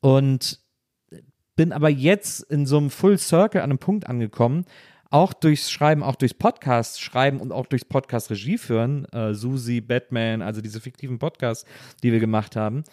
Und 0.00 0.60
bin 1.56 1.72
aber 1.72 1.88
jetzt 1.88 2.40
in 2.42 2.66
so 2.66 2.78
einem 2.78 2.90
Full 2.90 3.18
Circle 3.18 3.60
an 3.60 3.70
einem 3.70 3.78
Punkt 3.78 4.06
angekommen, 4.06 4.64
auch 5.10 5.32
durchs 5.32 5.70
Schreiben, 5.70 6.02
auch 6.02 6.14
durchs 6.14 6.34
Podcast 6.34 7.00
schreiben 7.00 7.40
und 7.40 7.50
auch 7.50 7.66
durchs 7.66 7.84
Podcast 7.84 8.30
Regie 8.30 8.58
führen, 8.58 9.06
äh, 9.06 9.34
Susi, 9.34 9.80
Batman, 9.80 10.42
also 10.42 10.60
diese 10.60 10.80
fiktiven 10.80 11.18
Podcasts, 11.18 11.64
die 12.02 12.12
wir 12.12 12.20
gemacht 12.20 12.56
haben, 12.56 12.84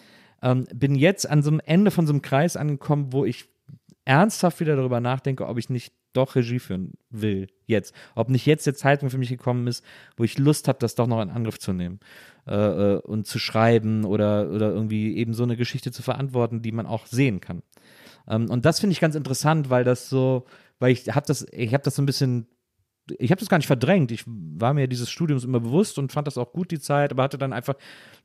ähm, 0.46 0.68
bin 0.74 0.94
jetzt 0.94 1.28
an 1.28 1.42
so 1.42 1.50
einem 1.50 1.60
Ende 1.66 1.90
von 1.90 2.06
so 2.06 2.14
einem 2.14 2.22
Kreis 2.22 2.56
angekommen, 2.56 3.12
wo 3.12 3.26
ich 3.26 3.50
ernsthaft 4.06 4.60
wieder 4.60 4.76
darüber 4.76 5.02
nachdenke, 5.02 5.48
ob 5.48 5.58
ich 5.58 5.72
nicht 5.72 5.92
doch 6.14 6.36
Regie 6.36 6.60
führen 6.60 6.94
will, 7.10 7.48
jetzt. 7.66 7.94
Ob 8.14 8.30
nicht 8.30 8.46
jetzt 8.46 8.68
der 8.68 8.76
Zeitpunkt 8.76 9.12
für 9.12 9.18
mich 9.18 9.30
gekommen 9.30 9.66
ist, 9.66 9.84
wo 10.16 10.24
ich 10.24 10.38
Lust 10.38 10.68
habe, 10.68 10.78
das 10.80 10.94
doch 10.94 11.08
noch 11.08 11.22
in 11.22 11.32
Angriff 11.32 11.58
zu 11.58 11.74
nehmen 11.74 12.00
äh, 12.48 12.54
äh, 12.56 12.98
und 13.00 13.26
zu 13.26 13.40
schreiben 13.40 14.06
oder, 14.06 14.50
oder 14.52 14.70
irgendwie 14.70 15.18
eben 15.18 15.34
so 15.34 15.44
eine 15.44 15.58
Geschichte 15.58 15.92
zu 15.92 16.04
verantworten, 16.04 16.62
die 16.62 16.72
man 16.72 16.86
auch 16.86 17.08
sehen 17.08 17.42
kann. 17.42 17.64
Ähm, 18.28 18.50
und 18.50 18.66
das 18.66 18.80
finde 18.80 18.94
ich 18.94 19.02
ganz 19.02 19.16
interessant, 19.16 19.72
weil 19.72 19.84
das 19.84 20.10
so, 20.10 20.46
weil 20.78 20.92
ich 20.92 21.10
habe 21.10 21.26
das, 21.26 21.46
ich 21.52 21.74
habe 21.74 21.84
das 21.84 21.96
so 21.96 22.04
ein 22.04 22.06
bisschen 22.06 22.48
ich 23.20 23.32
habe 23.32 23.40
das 23.40 23.50
gar 23.50 23.58
nicht 23.58 23.68
verdrängt. 23.68 24.12
Ich 24.12 24.24
war 24.26 24.74
mir 24.74 24.88
dieses 24.88 25.10
Studiums 25.10 25.44
immer 25.44 25.60
bewusst 25.60 25.98
und 26.00 26.12
fand 26.12 26.28
das 26.28 26.38
auch 26.38 26.52
gut, 26.52 26.72
die 26.72 26.80
Zeit, 26.80 27.12
aber 27.12 27.24
hatte 27.24 27.38
dann 27.38 27.54
einfach 27.54 27.76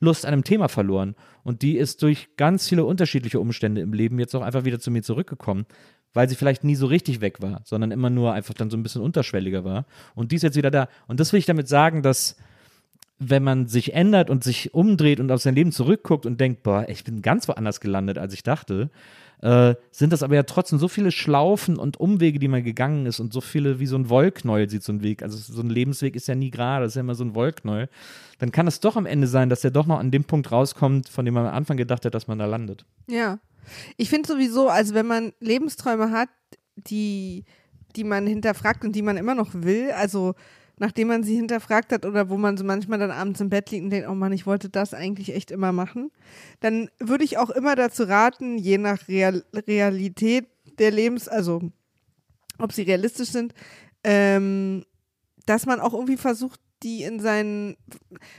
Lust 0.01 0.25
an 0.25 0.33
einem 0.33 0.45
Thema 0.45 0.69
verloren. 0.69 1.15
Und 1.43 1.63
die 1.63 1.77
ist 1.77 2.03
durch 2.03 2.29
ganz 2.37 2.69
viele 2.69 2.85
unterschiedliche 2.85 3.41
Umstände 3.41 3.81
im 3.81 3.93
Leben 3.93 4.19
jetzt 4.19 4.35
auch 4.35 4.43
einfach 4.43 4.65
wieder 4.65 4.81
zu 4.81 4.91
mir 4.91 5.03
zurückgekommen, 5.03 5.67
weil 6.15 6.29
sie 6.29 6.37
vielleicht 6.37 6.65
nie 6.65 6.77
so 6.77 6.87
richtig 6.87 7.21
weg 7.21 7.43
war, 7.43 7.61
sondern 7.65 7.91
immer 7.91 8.11
nur 8.11 8.33
einfach 8.33 8.55
dann 8.55 8.71
so 8.71 8.77
ein 8.77 8.83
bisschen 8.83 9.03
unterschwelliger 9.03 9.65
war. 9.65 9.87
Und 10.15 10.33
die 10.33 10.37
ist 10.37 10.43
jetzt 10.43 10.57
wieder 10.57 10.71
da. 10.71 10.89
Und 11.07 11.21
das 11.21 11.33
will 11.33 11.39
ich 11.39 11.47
damit 11.47 11.69
sagen, 11.69 12.03
dass 12.03 12.37
wenn 13.19 13.45
man 13.45 13.67
sich 13.67 13.93
ändert 13.93 14.31
und 14.31 14.43
sich 14.43 14.73
umdreht 14.73 15.21
und 15.21 15.31
auf 15.31 15.43
sein 15.43 15.55
Leben 15.55 15.73
zurückguckt 15.73 16.25
und 16.25 16.41
denkt, 16.41 16.63
boah, 16.63 16.87
ich 16.89 17.05
bin 17.05 17.21
ganz 17.21 17.47
woanders 17.49 17.81
gelandet, 17.81 18.17
als 18.17 18.33
ich 18.33 18.43
dachte, 18.43 18.91
äh, 19.43 19.75
sind 19.91 20.13
das 20.13 20.23
aber 20.23 20.35
ja 20.35 20.43
trotzdem 20.43 20.79
so 20.79 20.89
viele 20.89 21.11
Schlaufen 21.11 21.77
und 21.77 21.99
Umwege, 21.99 22.39
die 22.39 22.49
man 22.49 22.63
gegangen 22.63 23.07
ist 23.07 23.21
und 23.21 23.33
so 23.33 23.41
viele, 23.41 23.81
wie 23.81 23.87
so 23.87 23.97
ein 23.97 24.11
Wollknäuel 24.11 24.69
sieht 24.69 24.83
so 24.83 24.93
ein 24.93 25.03
Weg. 25.03 25.23
Also 25.23 25.39
so 25.39 25.63
ein 25.63 25.71
Lebensweg 25.71 26.15
ist 26.15 26.29
ja 26.29 26.35
nie 26.35 26.51
gerade, 26.51 26.85
das 26.85 26.93
ist 26.93 26.97
ja 26.97 27.01
immer 27.01 27.15
so 27.15 27.25
ein 27.25 27.35
Wollknäuel. 27.35 27.89
Dann 28.39 28.53
kann 28.53 28.67
es 28.67 28.81
doch 28.81 28.97
am 28.97 29.07
Ende 29.07 29.27
sein, 29.27 29.49
dass 29.49 29.65
er 29.65 29.71
doch 29.71 29.87
noch 29.87 29.99
an 29.99 30.11
dem 30.11 30.25
Punkt 30.25 30.53
rauskommt, 30.53 31.09
von 31.09 31.25
dem 31.25 31.35
man 31.35 31.47
am 31.47 31.55
Anfang 31.55 31.77
gedacht 31.77 32.05
hat, 32.05 32.15
dass 32.15 32.27
man 32.27 32.39
da 32.39 32.47
landet. 32.47 32.85
Ja. 33.07 33.39
Ich 33.97 34.11
finde 34.11 34.29
sowieso, 34.29 34.69
also 34.69 34.95
wenn 34.95 35.07
man 35.07 35.33
Lebensträume 35.41 36.11
hat, 36.11 36.29
die, 36.77 37.45
die 37.97 38.05
man 38.05 38.27
hinterfragt 38.27 38.85
und 38.85 38.93
die 38.93 39.03
man 39.03 39.17
immer 39.17 39.35
noch 39.35 39.55
will, 39.55 39.91
also 39.93 40.35
nachdem 40.81 41.09
man 41.09 41.23
sie 41.23 41.37
hinterfragt 41.37 41.93
hat 41.93 42.07
oder 42.07 42.31
wo 42.31 42.39
man 42.39 42.57
so 42.57 42.65
manchmal 42.65 42.99
dann 42.99 43.11
abends 43.11 43.41
im 43.41 43.51
Bett 43.51 43.71
liegt 43.71 43.85
und 43.85 43.91
denkt, 43.91 44.09
oh 44.09 44.15
Mann, 44.15 44.33
ich 44.33 44.47
wollte 44.47 44.71
das 44.71 44.95
eigentlich 44.95 45.35
echt 45.35 45.51
immer 45.51 45.73
machen, 45.73 46.11
dann 46.61 46.89
würde 46.99 47.23
ich 47.23 47.37
auch 47.37 47.51
immer 47.51 47.77
dazu 47.77 48.05
raten, 48.05 48.57
je 48.57 48.79
nach 48.79 49.07
Real 49.07 49.45
Realität 49.53 50.49
der 50.79 50.91
Lebens, 50.91 51.29
also 51.29 51.61
ob 52.59 52.73
sie 52.73 52.83
realistisch 52.83 53.29
sind, 53.29 53.53
ähm, 54.05 54.85
dass 55.45 55.67
man 55.67 55.81
auch 55.81 55.93
irgendwie 55.93 56.17
versucht, 56.17 56.61
die 56.83 57.03
in 57.03 57.21
seinen. 57.21 57.77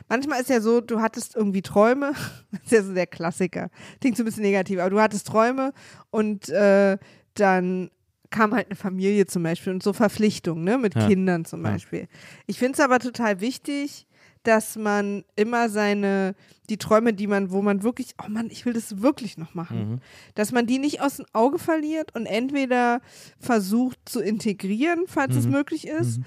Manchmal 0.10 0.41
ist 0.41 0.49
ja 0.49 0.62
so, 0.62 0.82
du 0.82 0.99
hattest 0.99 1.36
irgendwie 1.36 1.62
Träume. 1.62 2.13
Das 2.51 2.63
ist 2.63 2.71
ja 2.71 2.84
so 2.84 2.93
der 2.93 3.08
Klassiker. 3.08 3.69
Klingt 3.99 4.17
so 4.17 4.23
ein 4.23 4.25
bisschen 4.25 4.43
negativ, 4.43 4.80
aber 4.80 4.89
du 4.89 4.99
hattest 4.99 5.27
Träume 5.27 5.73
und 6.10 6.49
äh, 6.49 6.97
dann 7.36 7.91
kam 8.32 8.54
halt 8.54 8.67
eine 8.67 8.76
Familie 8.76 9.26
zum 9.28 9.44
Beispiel 9.44 9.74
und 9.74 9.84
so 9.84 9.94
Verpflichtungen, 9.94 10.63
ne, 10.63 10.78
mit 10.78 10.96
Ja. 10.96 11.08
Kindern 11.08 11.46
zum 11.46 11.63
Ja. 11.63 11.72
Beispiel. 11.72 12.08
Ich 12.48 12.58
finde 12.58 12.74
es 12.74 12.80
aber 12.80 13.00
total 13.00 13.39
wichtig, 13.41 14.08
dass 14.44 14.76
man 14.76 15.24
immer 15.36 15.70
seine, 15.70 16.34
die 16.67 16.78
Träume, 16.78 17.13
die 17.13 17.28
man, 17.28 17.52
wo 17.52 17.62
man 17.62 17.84
wirklich, 17.84 18.15
oh 18.26 18.28
Mann, 18.28 18.48
ich 18.50 18.65
will 18.65 18.74
das 18.74 19.00
wirklich 19.02 19.38
noch 19.38 19.54
machen, 19.54 19.78
Mhm. 19.91 20.00
dass 20.34 20.52
man 20.52 20.65
die 20.65 20.80
nicht 20.80 21.00
aus 21.02 21.17
dem 21.17 21.28
Auge 21.34 21.60
verliert 21.60 22.15
und 22.15 22.26
entweder 22.26 23.02
versucht 23.39 24.00
zu 24.06 24.20
integrieren, 24.20 25.04
falls 25.06 25.36
es 25.36 25.46
Mhm. 25.46 25.52
möglich 25.52 25.88
ist, 25.88 26.17
Mhm. 26.20 26.26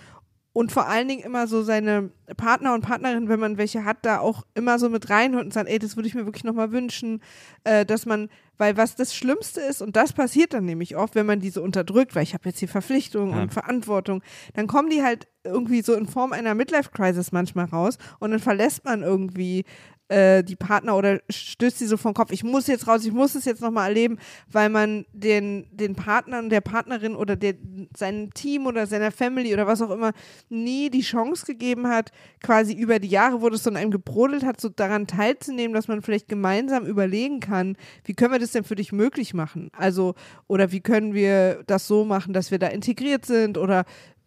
Und 0.54 0.72
vor 0.72 0.88
allen 0.88 1.08
Dingen 1.08 1.22
immer 1.22 1.46
so 1.46 1.62
seine 1.62 2.10
Partner 2.38 2.72
und 2.74 2.80
Partnerin, 2.80 3.28
wenn 3.28 3.40
man 3.40 3.58
welche 3.58 3.84
hat, 3.84 3.98
da 4.02 4.20
auch 4.20 4.44
immer 4.54 4.78
so 4.78 4.88
mit 4.88 5.10
reinholt 5.10 5.44
und 5.44 5.52
sagt, 5.52 5.68
ey, 5.68 5.78
das 5.78 5.96
würde 5.96 6.08
ich 6.08 6.14
mir 6.14 6.24
wirklich 6.24 6.44
nochmal 6.44 6.70
wünschen, 6.72 7.20
äh, 7.64 7.84
dass 7.84 8.06
man, 8.06 8.30
weil 8.56 8.76
was 8.76 8.94
das 8.94 9.14
Schlimmste 9.14 9.60
ist, 9.60 9.82
und 9.82 9.96
das 9.96 10.12
passiert 10.12 10.54
dann 10.54 10.64
nämlich 10.64 10.96
oft, 10.96 11.16
wenn 11.16 11.26
man 11.26 11.40
diese 11.40 11.60
unterdrückt, 11.60 12.14
weil 12.14 12.22
ich 12.22 12.32
habe 12.34 12.48
jetzt 12.48 12.60
hier 12.60 12.68
Verpflichtungen 12.68 13.34
Ja. 13.34 13.42
und 13.42 13.52
Verantwortung, 13.52 14.22
dann 14.54 14.66
kommen 14.66 14.88
die 14.90 15.02
halt 15.02 15.26
irgendwie 15.42 15.82
so 15.82 15.92
in 15.92 16.06
Form 16.06 16.32
einer 16.32 16.54
Midlife-Crisis 16.54 17.32
manchmal 17.32 17.66
raus 17.66 17.98
und 18.20 18.30
dann 18.30 18.40
verlässt 18.40 18.84
man 18.84 19.02
irgendwie 19.02 19.64
äh, 20.08 20.44
die 20.44 20.56
Partner 20.56 20.96
oder 20.96 21.20
stößt 21.30 21.78
sie 21.78 21.86
so 21.86 21.96
vom 21.96 22.14
Kopf, 22.14 22.30
ich 22.30 22.44
muss 22.44 22.66
jetzt 22.66 22.86
raus, 22.86 23.04
ich 23.04 23.12
muss 23.12 23.34
es 23.34 23.44
jetzt 23.44 23.62
nochmal 23.62 23.88
erleben, 23.88 24.18
weil 24.50 24.68
man 24.68 25.06
den, 25.12 25.66
den 25.70 25.94
Partnern, 25.94 26.50
der 26.50 26.60
Partnerin 26.60 27.16
oder 27.16 27.36
der, 27.36 27.54
seinem 27.96 28.32
Team 28.34 28.66
oder 28.66 28.86
seiner 28.86 29.10
Family 29.10 29.52
oder 29.52 29.66
was 29.66 29.80
auch 29.82 29.90
immer 29.90 30.12
nie 30.48 30.90
die 30.90 31.00
Chance 31.00 31.46
gegeben 31.46 31.88
hat, 31.88 32.10
quasi 32.42 32.74
über 32.74 32.98
die 32.98 33.08
Jahre, 33.08 33.40
wo 33.40 33.48
das 33.48 33.62
so 33.62 33.70
in 33.70 33.76
einem 33.76 33.90
gebrodelt 33.90 34.44
hat, 34.44 34.60
so 34.60 34.68
daran 34.68 35.06
teilzunehmen, 35.06 35.74
dass 35.74 35.88
man 35.88 36.02
vielleicht 36.02 36.28
gemeinsam 36.28 36.84
überlegen 36.86 37.40
kann, 37.40 37.76
wie 38.04 38.14
können 38.14 38.32
wir 38.32 38.38
das 38.38 38.52
denn 38.52 38.64
für 38.64 38.76
dich 38.76 38.92
möglich 38.92 39.34
machen? 39.34 39.70
Also, 39.76 40.14
oder 40.46 40.70
wie 40.72 40.80
können 40.80 41.14
wir 41.14 41.62
das 41.66 41.86
so 41.86 42.04
machen, 42.04 42.32
dass 42.32 42.50
wir 42.50 42.58
da 42.58 42.66
integriert 42.66 43.24
sind 43.24 43.56
oder 43.58 43.84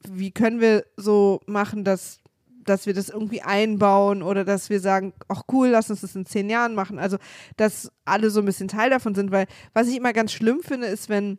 wie 0.08 0.32
können 0.32 0.60
wir 0.60 0.86
so 0.96 1.40
machen, 1.46 1.84
dass 1.84 2.20
dass 2.70 2.86
wir 2.86 2.94
das 2.94 3.10
irgendwie 3.10 3.42
einbauen 3.42 4.22
oder 4.24 4.44
dass 4.46 4.70
wir 4.70 4.80
sagen, 4.80 5.14
ach 5.28 5.44
cool, 5.52 5.70
lass 5.70 5.90
uns 5.90 6.02
das 6.02 6.16
in 6.16 6.26
zehn 6.26 6.50
Jahren 6.50 6.76
machen. 6.76 7.00
Also, 7.00 7.18
dass 7.58 7.92
alle 8.06 8.30
so 8.30 8.40
ein 8.42 8.46
bisschen 8.46 8.68
Teil 8.68 8.90
davon 8.90 9.16
sind, 9.16 9.32
weil 9.32 9.48
was 9.74 9.88
ich 9.88 9.98
immer 9.98 10.14
ganz 10.14 10.32
schlimm 10.32 10.62
finde, 10.64 10.88
ist, 10.88 11.10
wenn 11.10 11.38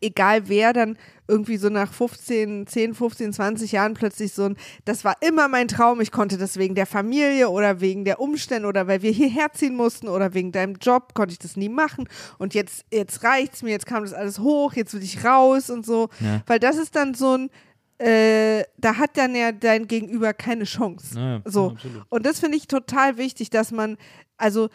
egal 0.00 0.48
wer 0.48 0.72
dann 0.72 0.96
irgendwie 1.26 1.56
so 1.56 1.68
nach 1.70 1.92
15, 1.92 2.68
10, 2.68 2.94
15, 2.94 3.32
20 3.32 3.72
Jahren 3.72 3.94
plötzlich 3.94 4.32
so 4.32 4.44
ein, 4.44 4.56
das 4.84 5.04
war 5.04 5.16
immer 5.20 5.48
mein 5.48 5.66
Traum, 5.66 6.00
ich 6.00 6.12
konnte 6.12 6.38
das 6.38 6.56
wegen 6.56 6.76
der 6.76 6.86
Familie 6.86 7.48
oder 7.50 7.80
wegen 7.80 8.04
der 8.04 8.20
Umstände 8.20 8.68
oder 8.68 8.86
weil 8.86 9.02
wir 9.02 9.10
hierher 9.10 9.52
ziehen 9.52 9.74
mussten 9.74 10.06
oder 10.08 10.34
wegen 10.34 10.52
deinem 10.52 10.76
Job 10.80 11.14
konnte 11.14 11.32
ich 11.32 11.38
das 11.40 11.56
nie 11.56 11.68
machen 11.68 12.08
und 12.38 12.54
jetzt, 12.54 12.84
jetzt 12.92 13.24
reicht's 13.24 13.62
mir, 13.62 13.70
jetzt 13.70 13.86
kam 13.86 14.04
das 14.04 14.12
alles 14.14 14.38
hoch, 14.38 14.74
jetzt 14.74 14.94
will 14.94 15.02
ich 15.02 15.24
raus 15.24 15.68
und 15.68 15.84
so, 15.84 16.08
Ja. 16.20 16.42
weil 16.46 16.60
das 16.60 16.76
ist 16.76 16.94
dann 16.94 17.14
so 17.14 17.36
ein, 17.36 17.50
äh, 17.98 18.64
da 18.76 18.96
hat 18.96 19.16
dann 19.16 19.34
ja 19.34 19.52
dein 19.52 19.86
Gegenüber 19.88 20.32
keine 20.32 20.64
Chance. 20.64 21.18
Ja, 21.18 21.32
ja, 21.36 21.42
So. 21.44 21.70
absolut. 21.70 22.04
Und 22.08 22.26
das 22.26 22.40
finde 22.40 22.56
ich 22.56 22.66
total 22.68 23.16
wichtig, 23.18 23.50
dass 23.50 23.72
man, 23.72 23.96
also, 24.36 24.66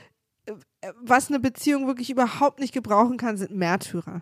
äh, 0.46 0.54
was 1.02 1.30
eine 1.30 1.40
Beziehung 1.40 1.88
wirklich 1.88 2.10
überhaupt 2.10 2.60
nicht 2.60 2.74
gebrauchen 2.74 3.18
kann, 3.18 3.38
sind 3.38 3.52
Märtyrer. 3.56 4.22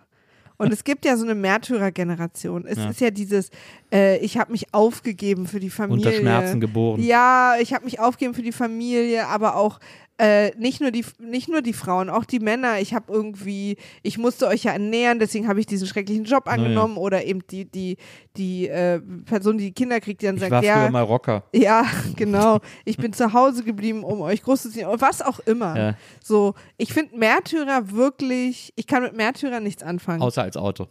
Und 0.58 0.72
es 0.72 0.84
gibt 0.84 1.06
ja 1.06 1.18
so 1.18 1.24
eine 1.26 1.34
Märtyrergeneration. 1.34 2.68
Es 2.68 2.78
Ja. 2.78 2.90
ist 2.92 3.02
ja 3.02 3.10
dieses, 3.10 3.50
äh, 3.92 4.18
ich 4.20 4.38
habe 4.38 4.52
mich 4.52 4.74
aufgegeben 4.76 5.48
für 5.48 5.60
die 5.60 5.72
Familie. 5.72 6.06
Unter 6.08 6.20
Schmerzen 6.20 6.60
geboren. 6.60 7.02
Ja, 7.02 7.56
ich 7.60 7.74
habe 7.74 7.86
mich 7.86 8.00
aufgegeben 8.00 8.36
für 8.36 8.44
die 8.44 8.52
Familie, 8.52 9.26
aber 9.28 9.56
auch 9.56 9.80
äh, 10.22 10.52
nicht, 10.56 10.82
nur 10.82 10.92
die, 10.92 11.04
nicht 11.18 11.50
nur 11.50 11.64
die 11.64 11.74
Frauen, 11.74 12.12
auch 12.12 12.26
die 12.26 12.40
Männer. 12.40 12.80
Ich 12.80 12.94
habe 12.94 13.12
irgendwie, 13.12 13.78
ich 14.04 14.20
musste 14.20 14.46
euch 14.48 14.66
ja 14.66 14.74
ernähren, 14.74 15.18
deswegen 15.18 15.48
habe 15.48 15.60
ich 15.60 15.66
diesen 15.66 15.88
schrecklichen 15.88 16.26
Job 16.26 16.48
angenommen. 16.48 16.98
Oder 16.98 17.26
eben 17.26 17.42
die, 17.50 17.66
die, 17.66 17.98
die 18.38 18.68
äh, 18.68 19.00
Person, 19.26 19.58
die 19.58 19.66
die 19.66 19.72
Kinder 19.72 20.00
kriegt, 20.00 20.22
die 20.22 20.28
dann 20.28 20.36
Ich 20.36 20.42
sagt, 20.42 20.52
war 20.52 20.64
ja, 20.64 20.82
früher 20.82 20.92
mal 20.92 21.02
Rocker. 21.02 21.44
ja, 21.54 21.86
genau. 22.16 22.60
Ich 22.86 22.98
bin 22.98 23.14
zu 23.14 23.34
Hause 23.34 23.64
geblieben, 23.64 24.04
um 24.04 24.22
euch 24.22 24.44
großzuziehen. 24.44 24.86
Oder 24.88 25.02
was 25.02 25.24
auch 25.24 25.40
immer. 25.40 25.76
Ja. 25.76 25.96
So, 26.24 26.54
ich 26.78 26.94
finde 26.94 27.18
Märtyrer 27.18 27.90
wirklich, 27.90 28.74
ich 28.76 28.86
kann 28.86 29.02
mit 29.02 29.18
Märtyrer 29.18 29.60
nichts 29.60 29.82
anfangen. 29.82 30.22
Außer 30.22 30.44
als 30.44 30.56
Auto. 30.56 30.88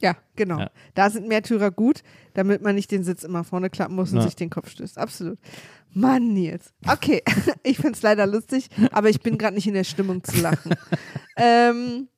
Ja, 0.00 0.16
genau. 0.36 0.58
Ja. 0.60 0.70
Da 0.94 1.10
sind 1.10 1.28
Märtyrer 1.28 1.70
gut, 1.70 2.02
damit 2.34 2.62
man 2.62 2.74
nicht 2.74 2.90
den 2.90 3.02
Sitz 3.04 3.24
immer 3.24 3.44
vorne 3.44 3.70
klappen 3.70 3.94
muss 3.96 4.12
und 4.12 4.18
Ja. 4.18 4.22
sich 4.24 4.36
den 4.36 4.50
Kopf 4.50 4.70
stößt. 4.70 4.98
Absolut. 4.98 5.38
Mann, 5.92 6.32
Nils. 6.34 6.72
Okay, 6.86 7.22
ich 7.62 7.76
finde 7.78 7.92
es 7.92 8.02
leider 8.02 8.26
lustig, 8.26 8.68
aber 8.92 9.08
ich 9.08 9.20
bin 9.20 9.38
gerade 9.38 9.54
nicht 9.54 9.66
in 9.66 9.74
der 9.74 9.84
Stimmung 9.84 10.22
zu 10.22 10.40
lachen. 10.40 10.74
ähm, 11.36 12.08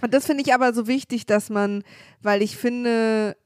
und 0.00 0.14
das 0.14 0.26
finde 0.26 0.42
ich 0.42 0.54
aber 0.54 0.72
so 0.72 0.86
wichtig, 0.86 1.26
dass 1.26 1.50
man, 1.50 1.82
weil 2.22 2.40
ich 2.42 2.56
finde, 2.56 3.36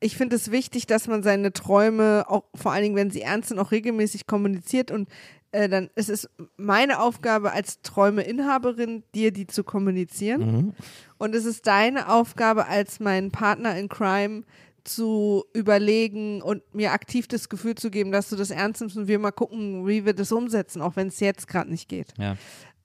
ich 0.00 0.16
finde 0.16 0.36
es 0.36 0.50
wichtig, 0.50 0.86
dass 0.86 1.08
man 1.08 1.22
seine 1.22 1.52
Träume, 1.52 2.24
auch 2.28 2.44
vor 2.54 2.72
allen 2.72 2.82
Dingen, 2.82 2.96
wenn 2.96 3.10
sie 3.10 3.22
ernst 3.22 3.48
sind, 3.48 3.58
auch 3.58 3.70
regelmäßig 3.72 4.26
kommuniziert 4.26 4.90
und 4.90 5.08
äh, 5.52 5.68
dann 5.68 5.90
es 5.94 6.08
ist 6.08 6.28
meine 6.56 7.00
Aufgabe 7.00 7.52
als 7.52 7.80
Träumeinhaberin, 7.82 9.04
dir 9.14 9.32
die 9.32 9.46
zu 9.46 9.64
kommunizieren. 9.64 10.40
Mhm. 10.40 10.72
Und 11.18 11.34
es 11.34 11.44
ist 11.44 11.66
deine 11.66 12.08
Aufgabe 12.08 12.66
als 12.66 12.98
mein 13.00 13.30
Partner 13.30 13.78
in 13.78 13.88
Crime 13.88 14.42
zu 14.84 15.44
überlegen 15.52 16.42
und 16.42 16.62
mir 16.74 16.92
aktiv 16.92 17.28
das 17.28 17.48
Gefühl 17.48 17.76
zu 17.76 17.90
geben, 17.90 18.10
dass 18.10 18.28
du 18.30 18.36
das 18.36 18.50
ernst 18.50 18.80
nimmst 18.80 18.96
und 18.96 19.06
wir 19.06 19.18
mal 19.18 19.30
gucken, 19.30 19.86
wie 19.86 20.04
wir 20.04 20.12
das 20.12 20.32
umsetzen, 20.32 20.82
auch 20.82 20.96
wenn 20.96 21.06
es 21.06 21.20
jetzt 21.20 21.46
gerade 21.46 21.70
nicht 21.70 21.88
geht 21.88 22.12
Ja. 22.18 22.36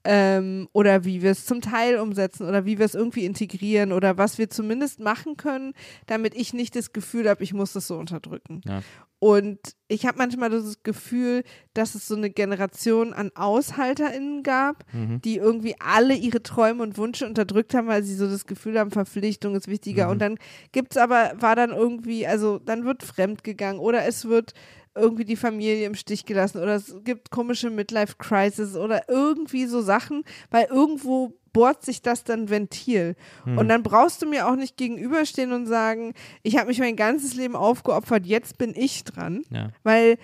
ähm, 0.03 0.69
oder 0.73 1.05
wie 1.05 1.23
wir 1.23 1.31
es 1.31 1.45
zum 1.45 1.59
Teil 1.61 1.97
umsetzen 1.97 2.47
oder 2.47 2.65
wie 2.65 2.77
wir 2.77 2.85
es 2.85 2.93
irgendwie 2.93 3.25
integrieren 3.25 3.91
oder 3.91 4.17
was 4.17 4.37
wir 4.37 4.49
zumindest 4.49 4.99
machen 4.99 5.37
können, 5.37 5.73
damit 6.05 6.35
ich 6.35 6.53
nicht 6.53 6.75
das 6.75 6.93
Gefühl 6.93 7.27
habe, 7.27 7.43
ich 7.43 7.53
muss 7.53 7.73
das 7.73 7.87
so 7.87 7.97
unterdrücken. 7.97 8.61
Ja. 8.65 8.81
Und 9.19 9.59
ich 9.87 10.05
habe 10.05 10.19
manchmal 10.19 10.49
das 10.51 10.83
Gefühl, 10.83 11.43
dass 11.73 11.95
es 11.95 12.07
so 12.07 12.15
eine 12.15 12.29
Generation 12.29 13.13
an 13.13 13.31
AushalterInnen 13.33 14.43
gab, 14.43 14.83
Mhm. 14.93 15.21
die 15.21 15.37
irgendwie 15.37 15.75
alle 15.79 16.13
ihre 16.13 16.43
Träume 16.43 16.83
und 16.83 16.97
Wünsche 16.97 17.25
unterdrückt 17.25 17.73
haben, 17.73 17.87
weil 17.87 18.03
sie 18.03 18.13
so 18.15 18.27
das 18.27 18.45
Gefühl 18.45 18.77
haben, 18.77 18.91
Verpflichtung 18.91 19.55
ist 19.55 19.67
wichtiger. 19.67 20.05
Mhm. 20.05 20.11
Und 20.11 20.19
dann 20.19 20.37
gibt's 20.71 20.97
aber, 20.97 21.31
war 21.39 21.55
dann 21.55 21.71
irgendwie, 21.71 22.27
also 22.27 22.59
dann 22.59 22.85
wird 22.85 23.01
fremd 23.03 23.43
gegangen 23.43 23.79
oder 23.79 24.05
es 24.05 24.25
wird 24.25 24.53
irgendwie 24.95 25.25
die 25.25 25.35
Familie 25.35 25.85
im 25.85 25.95
Stich 25.95 26.25
gelassen 26.25 26.57
oder 26.59 26.75
es 26.75 26.95
gibt 27.03 27.29
komische 27.31 27.69
Midlife-Crisis 27.69 28.75
oder 28.75 29.07
irgendwie 29.07 29.65
so 29.67 29.81
Sachen, 29.81 30.23
weil 30.49 30.65
irgendwo 30.65 31.33
bohrt 31.57 31.83
sich 31.83 32.03
das 32.03 32.23
dann 32.23 32.51
Ventil. 32.51 33.15
Mhm. 33.45 33.57
Und 33.57 33.67
dann 33.67 33.81
brauchst 33.81 34.21
du 34.21 34.27
mir 34.27 34.47
auch 34.47 34.55
nicht 34.55 34.77
gegenüberstehen 34.77 35.53
und 35.53 35.65
sagen, 35.65 36.13
ich 36.43 36.55
habe 36.55 36.67
mich 36.67 36.77
mein 36.77 36.95
ganzes 36.95 37.33
Leben 37.33 37.55
aufgeopfert, 37.55 38.27
jetzt 38.27 38.59
bin 38.59 38.75
ich 38.75 39.03
dran. 39.05 39.41
Ja. 39.49 39.71
Weil 39.81 40.19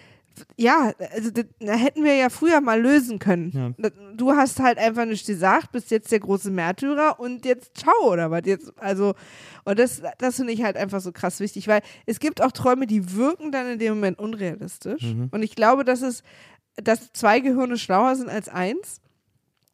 ja, 0.58 0.92
also 1.12 1.32
das 1.32 1.46
da 1.60 1.74
hätten 1.74 2.04
wir 2.04 2.16
ja 2.16 2.30
früher 2.30 2.62
mal 2.62 2.80
lösen 2.80 3.18
können. 3.18 3.76
Ja. 3.78 3.90
Du 4.16 4.32
hast 4.34 4.60
halt 4.60 4.78
einfach 4.78 5.06
nicht 5.06 5.26
gesagt, 5.26 5.72
bist 5.72 5.92
jetzt 5.92 6.12
der 6.12 6.20
große 6.20 6.52
Märtyrer 6.52 7.20
und 7.20 7.46
jetzt 7.46 7.78
ciao 7.78 8.12
oder 8.12 8.30
was 8.30 8.42
jetzt. 8.46 8.72
Also, 8.78 9.14
und 9.64 9.80
das, 9.80 10.02
das 10.20 10.36
finde 10.36 10.54
ich 10.54 10.64
halt 10.64 10.76
einfach 10.78 11.02
so 11.02 11.12
krass 11.12 11.40
wichtig, 11.40 11.68
weil 11.68 11.82
es 12.06 12.20
gibt 12.20 12.42
auch 12.42 12.52
Träume, 12.52 12.86
die 12.88 13.16
wirken 13.16 13.52
dann 13.52 13.68
in 13.68 13.80
dem 13.80 13.96
Moment 13.96 14.20
unrealistisch. 14.20 15.04
Und 15.32 15.44
ich 15.44 15.56
glaube, 15.56 15.84
dass 15.84 16.02
es, 16.02 16.24
dass 16.76 17.12
zwei 17.14 17.40
Gehirne 17.40 17.78
schlauer 17.78 18.16
sind 18.16 18.30
als 18.30 18.50
eins. 18.50 19.02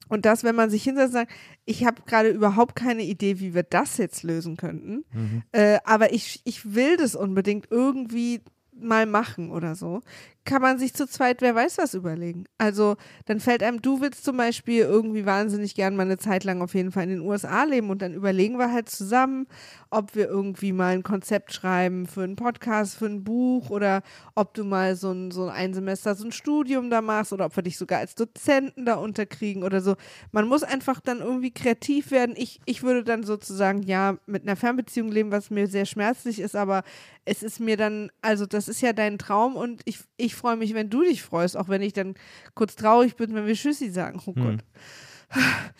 Und 0.10 0.26
dass, 0.26 0.44
wenn 0.44 0.56
man 0.56 0.70
sich 0.70 0.84
hinsetzt 0.84 1.10
und 1.10 1.14
sagt, 1.14 1.32
ich 1.66 1.86
habe 1.86 2.02
gerade 2.06 2.30
überhaupt 2.30 2.76
keine 2.76 3.04
Idee, 3.04 3.40
wie 3.40 3.54
wir 3.54 3.64
das 3.64 3.98
jetzt 3.98 4.24
lösen 4.24 4.58
könnten, 4.58 5.06
äh, 5.54 5.80
aber 5.86 6.12
ich, 6.14 6.42
ich 6.44 6.74
will 6.74 6.98
das 6.98 7.16
unbedingt 7.16 7.68
irgendwie 7.72 8.42
mal 8.74 9.06
machen 9.06 9.52
oder 9.52 9.76
so, 9.76 10.02
kann 10.46 10.62
man 10.62 10.80
sich 10.80 10.94
zu 10.94 11.08
zweit, 11.08 11.42
wer 11.42 11.54
weiß 11.54 11.78
was 11.78 11.94
überlegen. 11.94 12.46
Also 12.58 12.96
dann 13.26 13.40
fällt 13.40 13.62
einem, 13.62 13.82
du 13.82 14.02
willst 14.02 14.24
zum 14.24 14.38
Beispiel 14.38 14.82
irgendwie 14.82 15.26
wahnsinnig 15.26 15.76
gern 15.76 15.96
mal 15.96 16.04
eine 16.04 16.18
Zeit 16.18 16.44
lang 16.44 16.62
auf 16.62 16.74
jeden 16.74 16.92
Fall 16.92 17.04
in 17.04 17.10
den 17.10 17.22
USA 17.22 17.64
leben 17.66 17.90
und 17.90 18.02
dann 18.02 18.14
überlegen 18.14 18.58
wir 18.58 18.72
halt 18.72 18.90
zusammen, 18.90 19.48
ob 19.92 20.16
wir 20.16 20.28
irgendwie 20.28 20.72
mal 20.72 20.94
ein 20.94 21.04
Konzept 21.04 21.54
schreiben 21.54 22.08
für 22.08 22.24
einen 22.24 22.36
Podcast, 22.36 22.96
für 22.96 23.06
ein 23.06 23.24
Buch 23.24 23.70
oder 23.70 24.02
ob 24.36 24.54
du 24.54 24.64
mal 24.64 24.96
so 24.96 25.12
ein, 25.12 25.32
so 25.32 25.48
ein 25.48 25.74
Semester 25.74 26.16
so 26.16 26.26
ein 26.26 26.32
Studium 26.32 26.90
da 26.90 27.02
machst 27.02 27.34
oder 27.34 27.46
ob 27.46 27.56
wir 27.56 27.64
dich 27.64 27.78
sogar 27.78 28.00
als 28.00 28.16
Dozenten 28.16 28.86
da 28.86 28.96
unterkriegen 28.96 29.64
oder 29.64 29.82
so. 29.82 29.96
Man 30.32 30.48
muss 30.48 30.64
einfach 30.64 31.00
dann 31.00 31.20
irgendwie 31.20 31.52
kreativ 31.52 32.12
werden. 32.12 32.36
Ich, 32.38 32.60
ich 32.66 32.84
würde 32.84 33.04
dann 33.04 33.24
sozusagen 33.24 33.84
ja 33.84 34.18
mit 34.26 34.44
einer 34.44 34.56
Fernbeziehung 34.56 35.12
leben, 35.12 35.32
was 35.32 35.50
mir 35.50 35.68
sehr 35.68 35.86
schmerzlich 35.86 36.40
ist, 36.40 36.56
aber 36.56 36.84
es 37.26 37.44
ist 37.44 37.60
mir 37.60 37.78
dann, 37.78 38.12
also 38.22 38.46
das 38.46 38.68
ist 38.68 38.82
ja 38.82 38.94
dein 38.94 39.20
Traum 39.20 39.56
und 39.56 39.82
ich, 39.86 40.00
ich 40.18 40.29
freue 40.36 40.58
mich, 40.58 40.74
wenn 40.74 40.90
du 40.90 41.04
dich 41.04 41.22
freust, 41.22 41.58
auch 41.58 41.70
wenn 41.70 41.82
ich 41.82 41.94
dann 41.94 42.16
kurz 42.56 42.76
traurig 42.76 43.16
bin, 43.16 43.34
wenn 43.34 43.48
wir 43.48 43.54
Tschüssi 43.56 43.90
sagen. 43.90 44.22
Oh 44.26 44.34
Gott. 44.34 44.60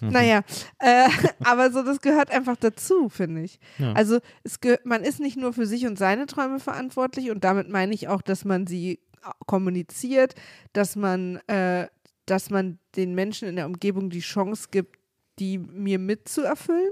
Naja, 0.02 0.44
äh, 0.80 1.10
aber 1.44 1.72
so, 1.72 1.84
das 1.84 2.02
gehört 2.02 2.32
einfach 2.32 2.56
dazu, 2.56 3.10
finde 3.10 3.42
ich. 3.42 3.60
Ja. 3.78 3.94
Also 3.94 4.20
es 4.44 4.60
man 4.84 5.04
ist 5.04 5.20
nicht 5.20 5.38
nur 5.38 5.54
für 5.54 5.66
sich 5.66 5.86
und 5.86 5.98
seine 5.98 6.28
Träume 6.28 6.60
verantwortlich 6.60 7.32
und 7.32 7.44
damit 7.44 7.70
meine 7.70 7.94
ich 7.94 8.08
auch, 8.08 8.22
dass 8.22 8.46
man 8.46 8.68
sie 8.68 9.00
kommuniziert, 9.48 10.36
dass 10.74 10.96
man, 10.96 11.38
äh, 11.48 11.88
dass 12.26 12.50
man 12.50 12.80
den 12.96 13.16
Menschen 13.16 13.48
in 13.48 13.56
der 13.56 13.66
Umgebung 13.66 14.10
die 14.10 14.20
Chance 14.20 14.68
gibt, 14.72 14.98
die 15.40 15.58
mir 15.58 16.00
mitzuerfüllen, 16.00 16.92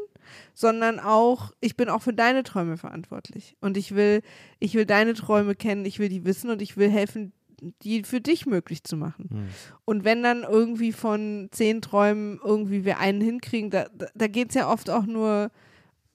sondern 0.53 0.99
auch, 0.99 1.51
ich 1.59 1.77
bin 1.77 1.89
auch 1.89 2.01
für 2.01 2.13
deine 2.13 2.43
Träume 2.43 2.77
verantwortlich. 2.77 3.55
Und 3.61 3.77
ich 3.77 3.93
will, 3.95 4.21
ich 4.59 4.73
will 4.73 4.85
deine 4.85 5.13
Träume 5.13 5.55
kennen, 5.55 5.85
ich 5.85 5.99
will 5.99 6.09
die 6.09 6.25
wissen 6.25 6.49
und 6.49 6.61
ich 6.61 6.77
will 6.77 6.89
helfen, 6.89 7.33
die 7.61 8.03
für 8.03 8.21
dich 8.21 8.45
möglich 8.45 8.83
zu 8.83 8.97
machen. 8.97 9.29
Hm. 9.31 9.47
Und 9.85 10.03
wenn 10.03 10.23
dann 10.23 10.43
irgendwie 10.43 10.91
von 10.91 11.49
zehn 11.51 11.81
Träumen 11.81 12.39
irgendwie 12.43 12.85
wir 12.85 12.99
einen 12.99 13.21
hinkriegen, 13.21 13.69
da, 13.69 13.87
da, 13.93 14.07
da 14.13 14.27
geht 14.27 14.49
es 14.49 14.55
ja 14.55 14.71
oft 14.71 14.89
auch 14.89 15.05
nur, 15.05 15.51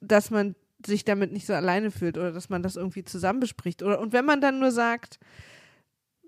dass 0.01 0.31
man 0.31 0.55
sich 0.87 1.05
damit 1.05 1.33
nicht 1.33 1.47
so 1.47 1.55
alleine 1.55 1.91
fühlt 1.91 2.19
oder 2.19 2.33
dass 2.33 2.49
man 2.49 2.63
das 2.63 2.77
irgendwie 2.77 3.05
zusammen 3.05 3.41
bespricht. 3.41 3.83
Oder, 3.83 4.01
und 4.01 4.13
wenn 4.13 4.25
man 4.25 4.41
dann 4.41 4.59
nur 4.59 4.73
sagt, 4.73 5.19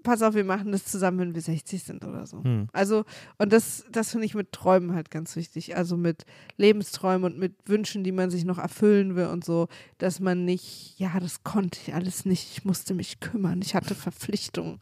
pass 0.05 0.23
auf, 0.23 0.35
wir 0.35 0.45
machen 0.45 0.71
das 0.71 0.85
zusammen, 0.85 1.19
wenn 1.19 1.35
wir 1.35 1.43
60 1.43 1.83
sind 1.83 2.05
oder 2.05 2.27
so. 2.27 2.45
Hm. 2.45 2.69
Also, 2.73 3.05
und 3.39 3.53
das, 3.53 3.85
das 3.91 4.13
finde 4.13 4.27
ich 4.27 4.35
mit 4.35 4.53
Träumen 4.53 4.95
halt 4.95 5.11
ganz 5.11 5.35
wichtig. 5.35 5.77
Also 5.77 5.97
mit 5.97 6.25
Lebensträumen 6.57 7.25
und 7.25 7.39
mit 7.39 7.55
Wünschen, 7.67 8.05
die 8.05 8.13
man 8.13 8.31
sich 8.31 8.45
noch 8.45 8.59
erfüllen 8.59 9.17
will 9.17 9.27
und 9.27 9.45
so, 9.45 9.67
dass 9.99 10.21
man 10.21 10.45
nicht, 10.45 10.95
ja, 10.99 11.19
das 11.19 11.43
konnte 11.43 11.81
ich 11.83 11.95
alles 11.95 12.25
nicht, 12.25 12.53
ich 12.53 12.65
musste 12.65 12.95
mich 12.95 13.19
kümmern, 13.19 13.61
ich 13.63 13.75
hatte 13.75 13.97
Verpflichtungen. 13.97 14.79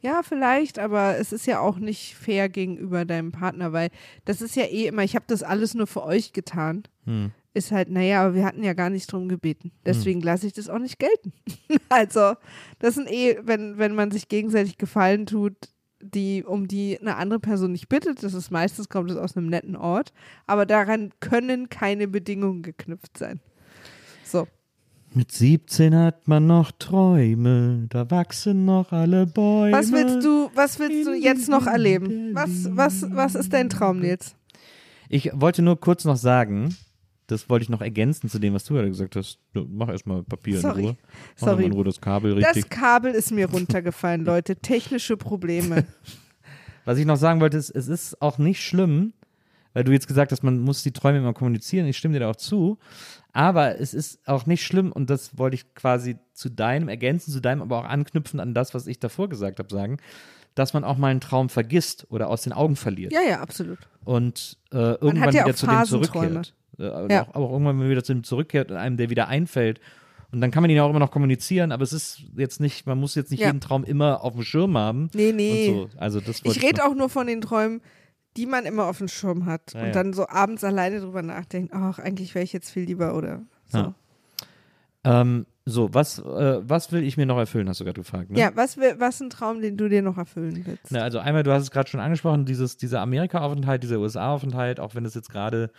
Ja, 0.00 0.22
vielleicht, 0.22 0.78
aber 0.78 1.18
es 1.18 1.32
ist 1.32 1.46
ja 1.46 1.60
auch 1.60 1.76
nicht 1.76 2.16
fair 2.16 2.48
gegenüber 2.48 3.04
deinem 3.04 3.30
Partner, 3.30 3.72
weil 3.72 3.90
das 4.24 4.40
ist 4.40 4.56
ja 4.56 4.64
eh 4.64 4.86
immer, 4.86 5.04
ich 5.04 5.14
habe 5.14 5.26
das 5.28 5.42
alles 5.42 5.74
nur 5.74 5.86
für 5.86 6.02
euch 6.02 6.32
getan. 6.32 6.84
Hm. 7.04 7.32
Ist 7.54 7.70
halt, 7.70 7.90
naja, 7.90 8.22
aber 8.22 8.34
wir 8.34 8.44
hatten 8.46 8.62
ja 8.62 8.72
gar 8.72 8.88
nicht 8.88 9.12
drum 9.12 9.28
gebeten. 9.28 9.72
Deswegen 9.84 10.22
lasse 10.22 10.46
ich 10.46 10.54
das 10.54 10.70
auch 10.70 10.78
nicht 10.78 10.98
gelten. 10.98 11.32
also, 11.90 12.34
das 12.78 12.94
sind 12.94 13.10
eh, 13.10 13.38
wenn, 13.42 13.76
wenn 13.76 13.94
man 13.94 14.10
sich 14.10 14.28
gegenseitig 14.28 14.78
Gefallen 14.78 15.26
tut, 15.26 15.54
die, 16.02 16.44
um 16.44 16.66
die 16.66 16.98
eine 17.00 17.16
andere 17.16 17.40
Person 17.40 17.72
nicht 17.72 17.88
bittet, 17.88 18.22
das 18.22 18.34
ist 18.34 18.50
meistens, 18.50 18.88
kommt 18.88 19.10
es 19.10 19.16
aus 19.16 19.36
einem 19.36 19.46
netten 19.46 19.76
Ort, 19.76 20.12
aber 20.46 20.66
daran 20.66 21.12
können 21.20 21.68
keine 21.68 22.08
Bedingungen 22.08 22.62
geknüpft 22.62 23.18
sein. 23.18 23.40
So. 24.24 24.48
Mit 25.14 25.30
17 25.30 25.94
hat 25.94 26.26
man 26.26 26.46
noch 26.46 26.72
Träume, 26.72 27.86
da 27.90 28.10
wachsen 28.10 28.64
noch 28.64 28.92
alle 28.92 29.26
Bäume. 29.26 29.76
Was 29.76 29.92
willst 29.92 30.24
du, 30.24 30.50
was 30.54 30.78
willst 30.78 31.06
du 31.06 31.12
jetzt 31.12 31.48
noch 31.48 31.66
erleben? 31.66 32.30
Was, 32.34 32.68
was, 32.70 33.06
was 33.10 33.34
ist 33.34 33.52
dein 33.52 33.68
Traum, 33.68 34.00
Nils? 34.00 34.34
Ich 35.10 35.30
wollte 35.34 35.60
nur 35.60 35.78
kurz 35.78 36.06
noch 36.06 36.16
sagen, 36.16 36.74
das 37.32 37.48
wollte 37.48 37.64
ich 37.64 37.68
noch 37.68 37.80
ergänzen 37.80 38.28
zu 38.28 38.38
dem, 38.38 38.54
was 38.54 38.64
du 38.64 38.74
gerade 38.74 38.88
gesagt 38.88 39.16
hast. 39.16 39.38
Mach 39.54 39.88
erstmal 39.88 40.22
Papier 40.22 40.58
Sorry. 40.60 40.80
in 40.80 40.86
Ruhe. 40.86 40.96
Mach 41.40 41.48
Sorry. 41.48 41.64
in 41.64 41.72
Ruhe 41.72 41.84
das 41.84 42.00
Kabel 42.00 42.34
richtig. 42.34 42.68
Das 42.68 42.78
Kabel 42.78 43.12
ist 43.12 43.32
mir 43.32 43.50
runtergefallen, 43.50 44.24
Leute. 44.24 44.56
Technische 44.56 45.16
Probleme. 45.16 45.84
Was 46.84 46.98
ich 46.98 47.06
noch 47.06 47.16
sagen 47.16 47.40
wollte, 47.40 47.56
ist, 47.56 47.70
es 47.70 47.88
ist 47.88 48.20
auch 48.20 48.38
nicht 48.38 48.62
schlimm, 48.62 49.12
weil 49.72 49.84
du 49.84 49.92
jetzt 49.92 50.08
gesagt 50.08 50.32
hast, 50.32 50.42
man 50.42 50.58
muss 50.58 50.82
die 50.82 50.92
Träume 50.92 51.18
immer 51.18 51.32
kommunizieren. 51.32 51.86
Ich 51.86 51.96
stimme 51.96 52.14
dir 52.14 52.20
da 52.20 52.30
auch 52.30 52.36
zu. 52.36 52.78
Aber 53.32 53.80
es 53.80 53.94
ist 53.94 54.26
auch 54.28 54.46
nicht 54.46 54.64
schlimm, 54.64 54.92
und 54.92 55.08
das 55.08 55.38
wollte 55.38 55.54
ich 55.54 55.74
quasi 55.74 56.18
zu 56.34 56.50
deinem 56.50 56.88
ergänzen, 56.88 57.32
zu 57.32 57.40
deinem, 57.40 57.62
aber 57.62 57.78
auch 57.78 57.84
anknüpfen 57.84 58.40
an 58.40 58.52
das, 58.52 58.74
was 58.74 58.86
ich 58.86 58.98
davor 58.98 59.28
gesagt 59.28 59.58
habe, 59.58 59.70
sagen, 59.70 59.96
dass 60.54 60.74
man 60.74 60.84
auch 60.84 60.98
mal 60.98 61.08
einen 61.08 61.20
Traum 61.20 61.48
vergisst 61.48 62.06
oder 62.10 62.28
aus 62.28 62.42
den 62.42 62.52
Augen 62.52 62.76
verliert. 62.76 63.12
Ja, 63.12 63.22
ja, 63.26 63.40
absolut. 63.40 63.78
Und 64.04 64.58
äh, 64.70 64.76
irgendwann 64.76 65.22
hat 65.22 65.34
ja 65.34 65.44
wieder 65.44 65.56
zu 65.56 65.66
dem 65.66 65.84
zurückkehrt. 65.84 66.54
Äh, 66.78 67.12
Ja. 67.12 67.22
auch, 67.22 67.34
aber 67.34 67.44
auch 67.46 67.52
irgendwann 67.52 67.88
wieder 67.88 68.04
zu 68.04 68.12
dem 68.14 68.24
zurückkehrt 68.24 68.70
und 68.70 68.76
einem 68.76 68.96
der 68.96 69.10
wieder 69.10 69.28
einfällt. 69.28 69.80
Und 70.30 70.40
dann 70.40 70.50
kann 70.50 70.62
man 70.62 70.70
ihn 70.70 70.76
ja 70.76 70.82
auch 70.84 70.90
immer 70.90 70.98
noch 70.98 71.10
kommunizieren, 71.10 71.72
aber 71.72 71.82
es 71.82 71.92
ist 71.92 72.22
jetzt 72.36 72.58
nicht, 72.58 72.86
man 72.86 72.98
muss 72.98 73.14
jetzt 73.14 73.30
nicht 73.30 73.40
Ja. 73.40 73.48
jeden 73.48 73.60
Traum 73.60 73.84
immer 73.84 74.22
auf 74.24 74.32
dem 74.32 74.42
Schirm 74.44 74.78
haben. 74.78 75.10
Nee, 75.12 75.32
nee. 75.32 75.66
So. 75.66 75.88
Also 75.98 76.20
das 76.20 76.40
Ich 76.44 76.62
rede 76.62 76.84
auch 76.86 76.94
nur 76.94 77.10
von 77.10 77.26
den 77.26 77.42
Träumen, 77.42 77.82
die 78.38 78.46
man 78.46 78.64
immer 78.64 78.84
auf 78.86 78.96
dem 78.96 79.08
Schirm 79.08 79.44
hat 79.44 79.74
Ja, 79.74 79.84
und 79.84 79.94
dann 79.94 80.14
so 80.14 80.26
abends 80.26 80.64
alleine 80.64 81.00
drüber 81.00 81.20
nachdenkt, 81.20 81.74
ach, 81.74 81.98
eigentlich 81.98 82.34
wäre 82.34 82.44
ich 82.44 82.52
jetzt 82.54 82.70
viel 82.70 82.84
lieber 82.84 83.14
oder 83.14 83.42
so. 83.68 83.92
Ähm, 85.04 85.46
so, 85.64 85.92
was, 85.92 86.18
äh, 86.18 86.60
was 86.62 86.92
will 86.92 87.02
ich 87.04 87.16
mir 87.16 87.26
noch 87.26 87.36
erfüllen, 87.38 87.68
hast 87.68 87.80
du 87.80 87.84
gerade 87.84 88.00
gefragt. 88.00 88.30
Ne? 88.30 88.38
Ja, 88.38 88.50
was, 88.54 88.78
wär- 88.78 88.98
was 89.00 89.16
ist 89.16 89.20
ein 89.20 89.30
Traum, 89.30 89.60
den 89.60 89.76
du 89.76 89.88
dir 89.88 90.02
noch 90.02 90.16
erfüllen 90.16 90.62
willst? 90.64 90.90
Na, 90.90 91.00
also 91.02 91.18
einmal, 91.18 91.42
du 91.42 91.52
hast 91.52 91.62
es 91.64 91.70
gerade 91.70 91.88
schon 91.88 92.00
angesprochen, 92.00 92.44
dieses, 92.46 92.76
dieser 92.76 93.00
Amerika-Aufenthalt, 93.00 93.82
dieser 93.82 93.98
USA-Aufenthalt, 93.98 94.80
auch 94.80 94.94
wenn 94.94 95.04
es 95.04 95.14
jetzt 95.14 95.30
gerade 95.30 95.70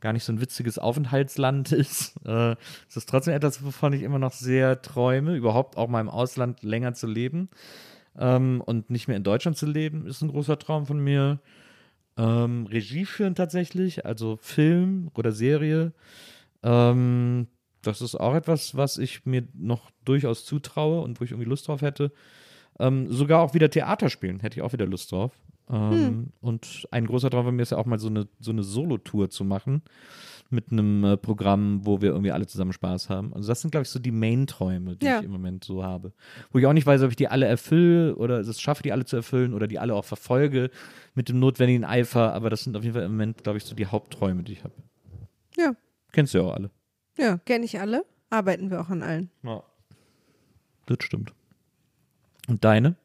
gar 0.00 0.12
nicht 0.12 0.24
so 0.24 0.32
ein 0.32 0.40
witziges 0.40 0.78
Aufenthaltsland 0.78 1.72
ist, 1.72 2.14
äh, 2.26 2.52
ist 2.52 2.96
es 2.96 3.06
trotzdem 3.06 3.34
etwas, 3.34 3.64
wovon 3.64 3.92
ich 3.92 4.02
immer 4.02 4.18
noch 4.18 4.32
sehr 4.32 4.82
träume, 4.82 5.36
überhaupt 5.36 5.76
auch 5.76 5.88
mal 5.88 6.00
im 6.00 6.08
Ausland 6.08 6.62
länger 6.62 6.94
zu 6.94 7.06
leben 7.06 7.48
ähm, 8.18 8.62
und 8.64 8.90
nicht 8.90 9.08
mehr 9.08 9.16
in 9.16 9.24
Deutschland 9.24 9.56
zu 9.56 9.66
leben, 9.66 10.06
ist 10.06 10.22
ein 10.22 10.30
großer 10.30 10.58
Traum 10.58 10.86
von 10.86 11.02
mir. 11.02 11.40
Ähm, 12.16 12.66
Regie 12.66 13.04
führen 13.04 13.34
tatsächlich, 13.34 14.04
also 14.04 14.38
Film 14.40 15.10
oder 15.14 15.32
Serie. 15.32 15.92
Ähm, 16.62 17.46
das 17.82 18.02
ist 18.02 18.14
auch 18.14 18.34
etwas, 18.34 18.76
was 18.76 18.98
ich 18.98 19.24
mir 19.24 19.46
noch 19.54 19.90
durchaus 20.04 20.44
zutraue 20.44 21.00
und 21.00 21.20
wo 21.20 21.24
ich 21.24 21.30
irgendwie 21.30 21.48
Lust 21.48 21.68
drauf 21.68 21.82
hätte. 21.82 22.12
Ähm, 22.78 23.10
sogar 23.10 23.42
auch 23.42 23.54
wieder 23.54 23.70
Theater 23.70 24.10
spielen, 24.10 24.40
hätte 24.40 24.58
ich 24.58 24.62
auch 24.62 24.72
wieder 24.72 24.86
Lust 24.86 25.12
drauf. 25.12 25.32
Ähm, 25.72 26.32
Und 26.40 26.86
ein 26.90 27.06
großer 27.06 27.30
Traum 27.30 27.44
von 27.46 27.54
mir 27.56 27.62
ist 27.62 27.70
ja 27.70 27.78
auch 27.78 27.86
mal 27.86 27.98
so 27.98 28.08
eine, 28.08 28.26
so 28.40 28.50
eine 28.50 28.62
Solo-Tour 28.62 29.30
zu 29.30 29.44
machen 29.44 29.82
mit 30.52 30.72
einem 30.72 31.04
äh, 31.04 31.16
Programm, 31.16 31.86
wo 31.86 32.00
wir 32.02 32.08
irgendwie 32.10 32.32
alle 32.32 32.46
zusammen 32.46 32.72
Spaß 32.72 33.08
haben. 33.08 33.32
Also 33.34 33.46
das 33.48 33.60
sind, 33.60 33.70
glaube 33.70 33.82
ich, 33.82 33.88
so 33.88 34.00
die 34.00 34.10
Main-Träume, 34.10 34.96
die 34.96 35.06
Ja. 35.06 35.20
ich 35.20 35.24
im 35.26 35.30
Moment 35.30 35.62
so 35.62 35.84
habe. 35.84 36.12
Wo 36.50 36.58
ich 36.58 36.66
auch 36.66 36.72
nicht 36.72 36.86
weiß, 36.86 37.02
ob 37.02 37.10
ich 37.10 37.16
die 37.16 37.28
alle 37.28 37.46
erfülle 37.46 38.16
oder 38.16 38.40
es 38.40 38.60
schaffe, 38.60 38.82
die 38.82 38.90
alle 38.90 39.04
zu 39.04 39.14
erfüllen 39.14 39.54
oder 39.54 39.68
die 39.68 39.78
alle 39.78 39.94
auch 39.94 40.04
verfolge 40.04 40.70
mit 41.14 41.28
dem 41.28 41.38
notwendigen 41.38 41.84
Eifer. 41.84 42.34
Aber 42.34 42.50
das 42.50 42.64
sind 42.64 42.76
auf 42.76 42.82
jeden 42.82 42.94
Fall 42.94 43.04
im 43.04 43.12
Moment, 43.12 43.44
glaube 43.44 43.58
ich, 43.58 43.64
so 43.64 43.76
die 43.76 43.86
Hauptträume, 43.86 44.42
die 44.42 44.54
ich 44.54 44.64
habe. 44.64 44.74
Ja. 45.56 45.72
Kennst 46.10 46.34
du 46.34 46.38
ja 46.38 46.44
auch 46.44 46.54
alle. 46.54 46.70
Ja, 47.16 47.38
kenne 47.38 47.64
ich 47.64 47.78
alle. 47.78 48.04
Arbeiten 48.28 48.70
wir 48.72 48.80
auch 48.80 48.88
an 48.88 49.02
allen. 49.04 49.30
Ja. 49.44 49.62
Das 50.86 50.98
stimmt. 51.02 51.32
Und 52.48 52.64
deine? 52.64 52.96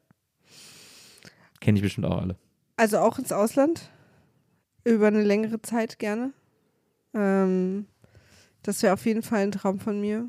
Kenne 1.60 1.78
ich 1.78 1.82
bestimmt 1.82 2.06
auch 2.06 2.20
alle. 2.20 2.36
Also 2.76 2.98
auch 2.98 3.18
ins 3.18 3.32
Ausland. 3.32 3.90
Über 4.84 5.08
eine 5.08 5.22
längere 5.22 5.60
Zeit 5.62 5.98
gerne. 5.98 6.32
Ähm, 7.14 7.86
das 8.62 8.82
wäre 8.82 8.92
auf 8.94 9.04
jeden 9.06 9.22
Fall 9.22 9.40
ein 9.40 9.52
Traum 9.52 9.80
von 9.80 10.00
mir. 10.00 10.28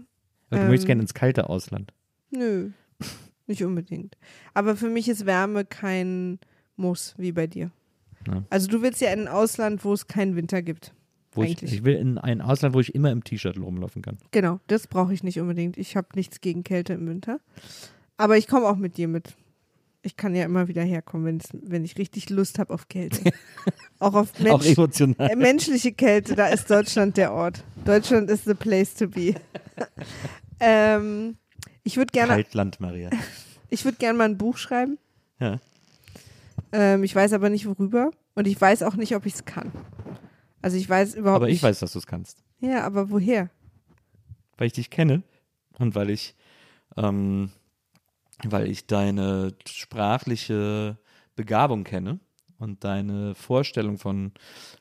Aber 0.50 0.62
du 0.62 0.66
möchtest 0.68 0.86
Ähm. 0.86 0.88
gerne 0.88 1.02
ins 1.02 1.14
kalte 1.14 1.50
Ausland. 1.50 1.94
Nö, 2.32 2.72
nicht 3.48 3.64
unbedingt. 3.64 4.18
Aber 4.54 4.76
für 4.76 4.90
mich 4.90 5.10
ist 5.10 5.26
Wärme 5.26 5.66
kein 5.66 6.40
Muss, 6.76 7.14
wie 7.18 7.32
bei 7.32 7.48
dir. 7.48 7.72
Ja. 8.28 8.44
Also 8.50 8.68
du 8.68 8.82
willst 8.82 9.02
ja 9.02 9.12
in 9.12 9.22
ein 9.22 9.28
Ausland, 9.28 9.84
wo 9.86 9.94
es 9.94 10.08
keinen 10.08 10.36
Winter 10.36 10.62
gibt. 10.62 10.94
Ich, 11.36 11.62
ich 11.62 11.84
will 11.84 11.96
in 11.96 12.18
ein 12.18 12.42
Ausland, 12.42 12.74
wo 12.74 12.80
ich 12.80 12.96
immer 12.96 13.12
im 13.12 13.24
T-Shirt 13.24 13.60
rumlaufen 13.60 14.02
kann. 14.02 14.18
Genau, 14.32 14.60
das 14.66 14.88
brauche 14.88 15.14
ich 15.14 15.24
nicht 15.24 15.40
unbedingt. 15.40 15.78
Ich 15.78 15.96
habe 15.96 16.08
nichts 16.16 16.42
gegen 16.42 16.64
Kälte 16.64 16.94
im 16.94 17.08
Winter. 17.08 17.40
Aber 18.18 18.38
ich 18.38 18.48
komme 18.48 18.66
auch 18.68 18.76
mit 18.76 18.98
dir 18.98 19.08
mit. 19.08 19.36
Ich 20.08 20.16
kann 20.16 20.34
ja 20.34 20.46
immer 20.46 20.70
wieder 20.70 20.84
herkommen, 20.84 21.42
wenn 21.64 21.84
ich 21.84 21.98
richtig 21.98 22.30
Lust 22.30 22.60
habe 22.60 22.74
auf 22.74 22.88
Kälte. 22.88 23.30
Auch 24.00 24.14
auf 24.14 24.30
Auch 24.36 24.40
Mensch, 24.40 24.68
emotional. 24.68 25.30
äh, 25.30 25.36
menschliche 25.36 25.92
Kälte, 25.92 26.34
da 26.34 26.48
ist 26.48 26.70
Deutschland 26.72 27.18
der 27.18 27.34
Ort. 27.34 27.62
Deutschland 27.84 28.30
ist 28.30 28.46
the 28.46 28.54
place 28.54 28.94
to 28.96 29.10
be. 29.10 29.36
ähm, 30.62 31.36
ich 31.84 31.98
würde 31.98 32.12
gerne, 32.14 32.32
Kaltland, 32.36 32.80
Maria. 32.80 33.10
ich 33.70 33.84
würde 33.84 33.98
gerne 33.98 34.18
mal 34.18 34.30
ein 34.30 34.38
Buch 34.38 34.58
schreiben. 34.58 34.98
Ja. 35.42 35.60
Ähm, 36.72 37.04
ich 37.04 37.14
weiß 37.14 37.34
aber 37.34 37.50
nicht 37.50 37.66
worüber 37.66 38.12
und 38.34 38.48
ich 38.48 38.60
weiß 38.62 38.84
auch 38.84 38.96
nicht, 38.96 39.14
ob 39.14 39.26
ich 39.26 39.34
es 39.34 39.44
kann. 39.44 39.74
Also 40.62 40.78
ich 40.78 40.88
weiß 40.90 41.16
überhaupt 41.16 41.42
Aber 41.42 41.50
ich 41.50 41.56
nicht. 41.56 41.64
weiß, 41.64 41.80
dass 41.80 41.92
du 41.92 42.00
es 42.00 42.08
kannst. 42.08 42.46
Ja, 42.62 42.86
aber 42.86 43.10
woher? 43.10 43.50
Weil 44.58 44.68
ich 44.68 44.74
dich 44.74 44.90
kenne 44.90 45.24
und 45.80 45.96
weil 45.96 46.10
ich, 46.10 46.34
ähm, 46.96 47.52
weil 48.44 48.68
ich 48.68 48.88
deine 48.88 49.54
sprachliche 49.68 50.98
Begabung 51.36 51.84
kenne 51.84 52.20
und 52.60 52.84
deine 52.84 53.36
Vorstellung 53.36 53.98
von 53.98 54.32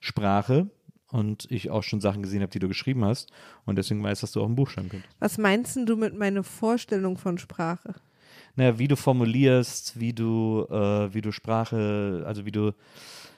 Sprache 0.01 0.71
und 1.11 1.47
ich 1.51 1.71
auch 1.71 1.83
schon 1.83 2.01
Sachen 2.01 2.23
gesehen 2.23 2.43
habe, 2.43 2.51
die 2.51 2.59
du 2.59 2.69
geschrieben 2.69 3.05
hast 3.05 3.31
und 3.65 3.77
deswegen 3.77 4.03
weiß, 4.03 4.21
dass 4.21 4.33
du 4.33 4.43
auch 4.43 4.49
ein 4.49 4.57
Buch 4.57 4.71
schreiben 4.71 4.89
könntest. 4.89 5.15
Was 5.21 5.39
meinst 5.39 5.77
du 5.77 5.97
mit 5.97 6.17
meiner 6.17 6.43
Vorstellung 6.43 7.17
von 7.17 7.39
Sprache? 7.39 7.95
Naja, 8.57 8.79
wie 8.79 8.89
du 8.89 8.97
formulierst, 8.97 10.01
wie 10.01 10.13
du, 10.13 10.67
äh, 10.71 11.13
wie 11.13 11.21
du 11.21 11.31
Sprache, 11.31 12.25
also 12.27 12.47
wie 12.47 12.53
du 12.53 12.73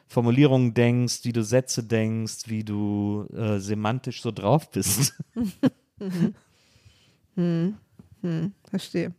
Formulierungen 0.06 0.74
denkst, 0.74 1.20
wie 1.24 1.32
du 1.32 1.42
Sätze 1.42 1.84
denkst, 1.84 2.44
wie 2.46 2.64
du 2.64 3.26
äh, 3.36 3.58
semantisch 3.58 4.22
so 4.22 4.30
drauf 4.30 4.70
bist. 4.70 5.14
Verstehe. 8.70 9.12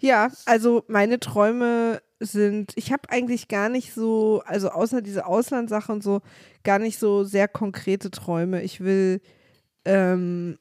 Ja, 0.00 0.30
also 0.46 0.84
meine 0.88 1.20
Träume 1.20 2.00
sind, 2.20 2.72
ich 2.76 2.92
habe 2.92 3.10
eigentlich 3.10 3.48
gar 3.48 3.68
nicht 3.68 3.92
so, 3.92 4.42
also 4.44 4.70
außer 4.70 5.02
diese 5.02 5.26
Auslandssache 5.26 5.92
und 5.92 6.02
so, 6.02 6.20
gar 6.64 6.78
nicht 6.78 6.98
so 6.98 7.24
sehr 7.24 7.48
konkrete 7.48 8.10
Träume. 8.10 8.62
Ich 8.62 8.80
will, 8.80 9.20
ähm, 9.84 10.58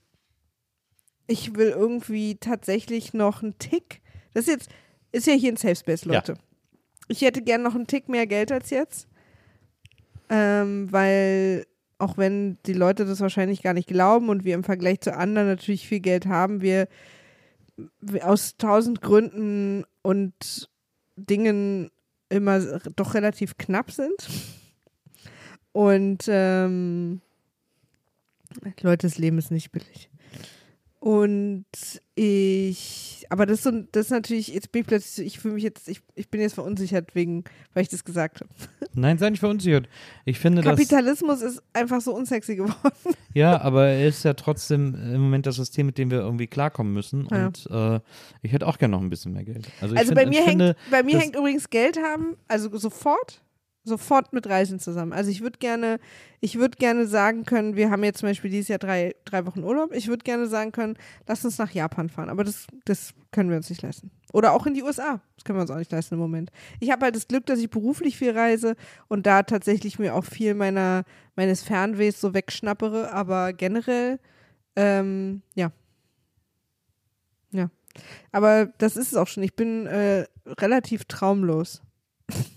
ich 1.28 1.56
will 1.56 1.70
irgendwie 1.70 2.36
tatsächlich 2.36 3.14
noch 3.14 3.44
einen 3.44 3.58
Tick, 3.60 4.02
das 4.34 4.48
ist 4.48 4.54
jetzt, 4.54 4.70
ist 5.12 5.28
ja 5.28 5.34
hier 5.34 5.52
ein 5.52 5.58
Safe 5.58 5.76
Space, 5.76 6.06
Ja. 6.06 6.14
Leute. 6.14 6.36
Ich 7.08 7.22
hätte 7.22 7.42
gern 7.42 7.64
noch 7.64 7.74
einen 7.74 7.88
Tick 7.88 8.10
mehr 8.10 8.28
Geld 8.28 8.52
als 8.52 8.70
jetzt, 8.70 9.08
ähm, 10.30 10.92
weil 10.92 11.66
auch 12.00 12.18
wenn 12.18 12.58
die 12.66 12.74
Leute 12.74 13.06
das 13.06 13.22
wahrscheinlich 13.22 13.64
gar 13.64 13.74
nicht 13.74 13.88
glauben 13.88 14.30
und 14.30 14.44
wir 14.44 14.54
im 14.54 14.64
Vergleich 14.64 15.02
zu 15.02 15.16
anderen 15.16 15.48
natürlich 15.48 15.88
viel 15.88 16.02
Geld 16.02 16.28
haben, 16.28 16.62
wir 16.62 16.88
aus 18.22 18.58
tausend 18.58 19.02
Gründen 19.02 19.86
und 20.02 20.70
Dingen 21.16 21.92
immer 22.30 22.80
doch 22.96 23.14
relativ 23.14 23.58
knapp 23.58 23.92
sind. 23.92 24.28
Und 25.72 26.26
ähm, 26.28 27.22
Leute, 28.82 29.08
das 29.08 29.18
Leben 29.18 29.38
ist 29.38 29.52
nicht 29.52 29.72
billig. 29.72 30.10
Und 31.08 31.64
ich, 32.16 33.26
aber 33.30 33.46
das 33.46 33.60
ist, 33.60 33.64
so, 33.64 33.72
das 33.94 34.08
ist 34.08 34.12
natürlich, 34.12 34.50
jetzt 34.50 34.74
bin 34.74 34.82
ich 34.82 34.88
plötzlich, 34.88 35.26
ich 35.28 35.40
fühle 35.40 35.54
mich 35.54 35.64
jetzt, 35.64 35.88
ich, 35.88 36.02
ich 36.16 36.30
bin 36.30 36.42
jetzt 36.42 36.56
verunsichert 36.56 37.16
wegen, 37.16 37.46
weil 37.74 37.84
ich 37.84 37.88
das 37.88 38.04
gesagt 38.04 38.42
habe. 38.42 38.50
Nein, 38.94 39.18
sei 39.18 39.30
nicht 39.30 39.40
verunsichert. 39.40 39.88
Ich 40.26 40.38
finde, 40.38 40.62
dass. 40.62 40.72
Kapitalismus 40.76 41.42
ist 41.42 41.64
einfach 41.72 42.02
so 42.02 42.14
unsexy 42.14 42.58
geworden. 42.58 42.76
Ja, 43.34 43.62
aber 43.62 43.86
er 43.88 44.08
ist 44.10 44.26
ja 44.26 44.34
trotzdem 44.34 44.96
im 44.96 45.22
Moment 45.22 45.46
das 45.46 45.56
System, 45.56 45.86
mit 45.86 45.98
dem 45.98 46.12
wir 46.12 46.20
irgendwie 46.20 46.48
klarkommen 46.48 46.92
müssen. 46.92 47.26
Ja. 47.32 47.46
Und 47.46 47.68
äh, 47.72 48.02
ich 48.42 48.52
hätte 48.52 48.68
auch 48.68 48.78
gerne 48.78 48.92
noch 48.98 49.02
ein 49.02 49.10
bisschen 49.10 49.32
mehr 49.32 49.46
Geld. 49.46 49.66
Also, 49.80 49.96
Also 49.96 50.14
find- 50.14 50.16
bei 50.16 50.26
mir, 50.26 50.44
finde, 50.44 50.66
hängt, 50.66 50.78
bei 50.92 51.04
mir 51.04 51.20
hängt 51.20 51.36
übrigens 51.38 51.70
Geld 51.70 51.98
haben, 52.04 52.36
also 52.50 52.76
sofort, 52.78 53.42
sofort 53.88 54.34
mit 54.34 54.48
Reisen 54.48 54.80
zusammen. 54.80 55.14
Also 55.14 55.32
ich 55.32 55.42
würde 55.42 55.58
gerne, 55.58 56.00
ich 56.42 56.58
würde 56.58 56.78
gerne 56.78 57.08
sagen 57.08 57.46
können, 57.46 57.76
wir 57.76 57.90
haben 57.90 58.04
jetzt 58.04 58.20
zum 58.20 58.30
Beispiel 58.30 58.52
dieses 58.52 58.68
Jahr 58.68 58.80
drei, 58.80 59.16
drei 59.26 59.46
Wochen 59.46 59.64
Urlaub. 59.64 59.94
Ich 59.94 60.08
würde 60.08 60.24
gerne 60.24 60.48
sagen 60.48 60.72
können, 60.72 60.98
lass 61.26 61.44
uns 61.44 61.58
nach 61.58 61.72
Japan 61.72 62.10
fahren. 62.10 62.30
Aber 62.30 62.44
das, 62.44 62.68
das 62.86 63.14
können 63.32 63.50
wir 63.50 63.58
uns 63.58 63.70
nicht 63.70 63.82
leisten. 63.82 64.12
Oder 64.34 64.52
auch 64.54 64.68
in 64.68 64.74
die 64.74 64.84
USA. 64.84 65.22
Das 65.36 65.46
können 65.46 65.58
wir 65.58 65.62
uns 65.62 65.72
auch 65.72 65.78
nicht 65.78 65.92
leisten 65.92 66.16
im 66.16 66.20
Moment. 66.20 66.52
Ich 66.80 66.92
habe 66.92 67.06
halt 67.06 67.16
das 67.16 67.28
Glück, 67.28 67.46
dass 67.46 67.60
ich 67.60 67.70
beruflich 67.70 68.18
viel 68.18 68.32
reise 68.32 68.76
und 69.08 69.26
da 69.26 69.44
tatsächlich 69.44 70.00
mir 70.00 70.14
auch 70.14 70.26
viel 70.26 70.54
meiner, 70.54 71.04
meines 71.36 71.64
Fernwehs 71.64 72.20
so 72.20 72.34
wegschnappere. 72.34 73.14
Aber 73.14 73.54
generell, 73.54 74.20
ähm, 74.76 75.42
ja. 75.56 75.72
Ja. 77.52 77.70
Aber 78.32 78.68
das 78.78 78.98
ist 78.98 79.14
es 79.14 79.16
auch 79.16 79.28
schon. 79.28 79.44
Ich 79.44 79.56
bin 79.56 79.88
äh, 79.88 80.26
relativ 80.46 81.06
traumlos. 81.06 81.82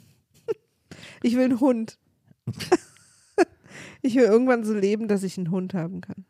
ich 1.22 1.34
will 1.36 1.44
einen 1.44 1.60
Hund. 1.60 1.98
ich 4.02 4.14
will 4.14 4.24
irgendwann 4.24 4.64
so 4.64 4.74
leben, 4.74 5.08
dass 5.08 5.22
ich 5.22 5.36
einen 5.38 5.50
Hund 5.50 5.74
haben 5.74 6.00
kann. 6.00 6.24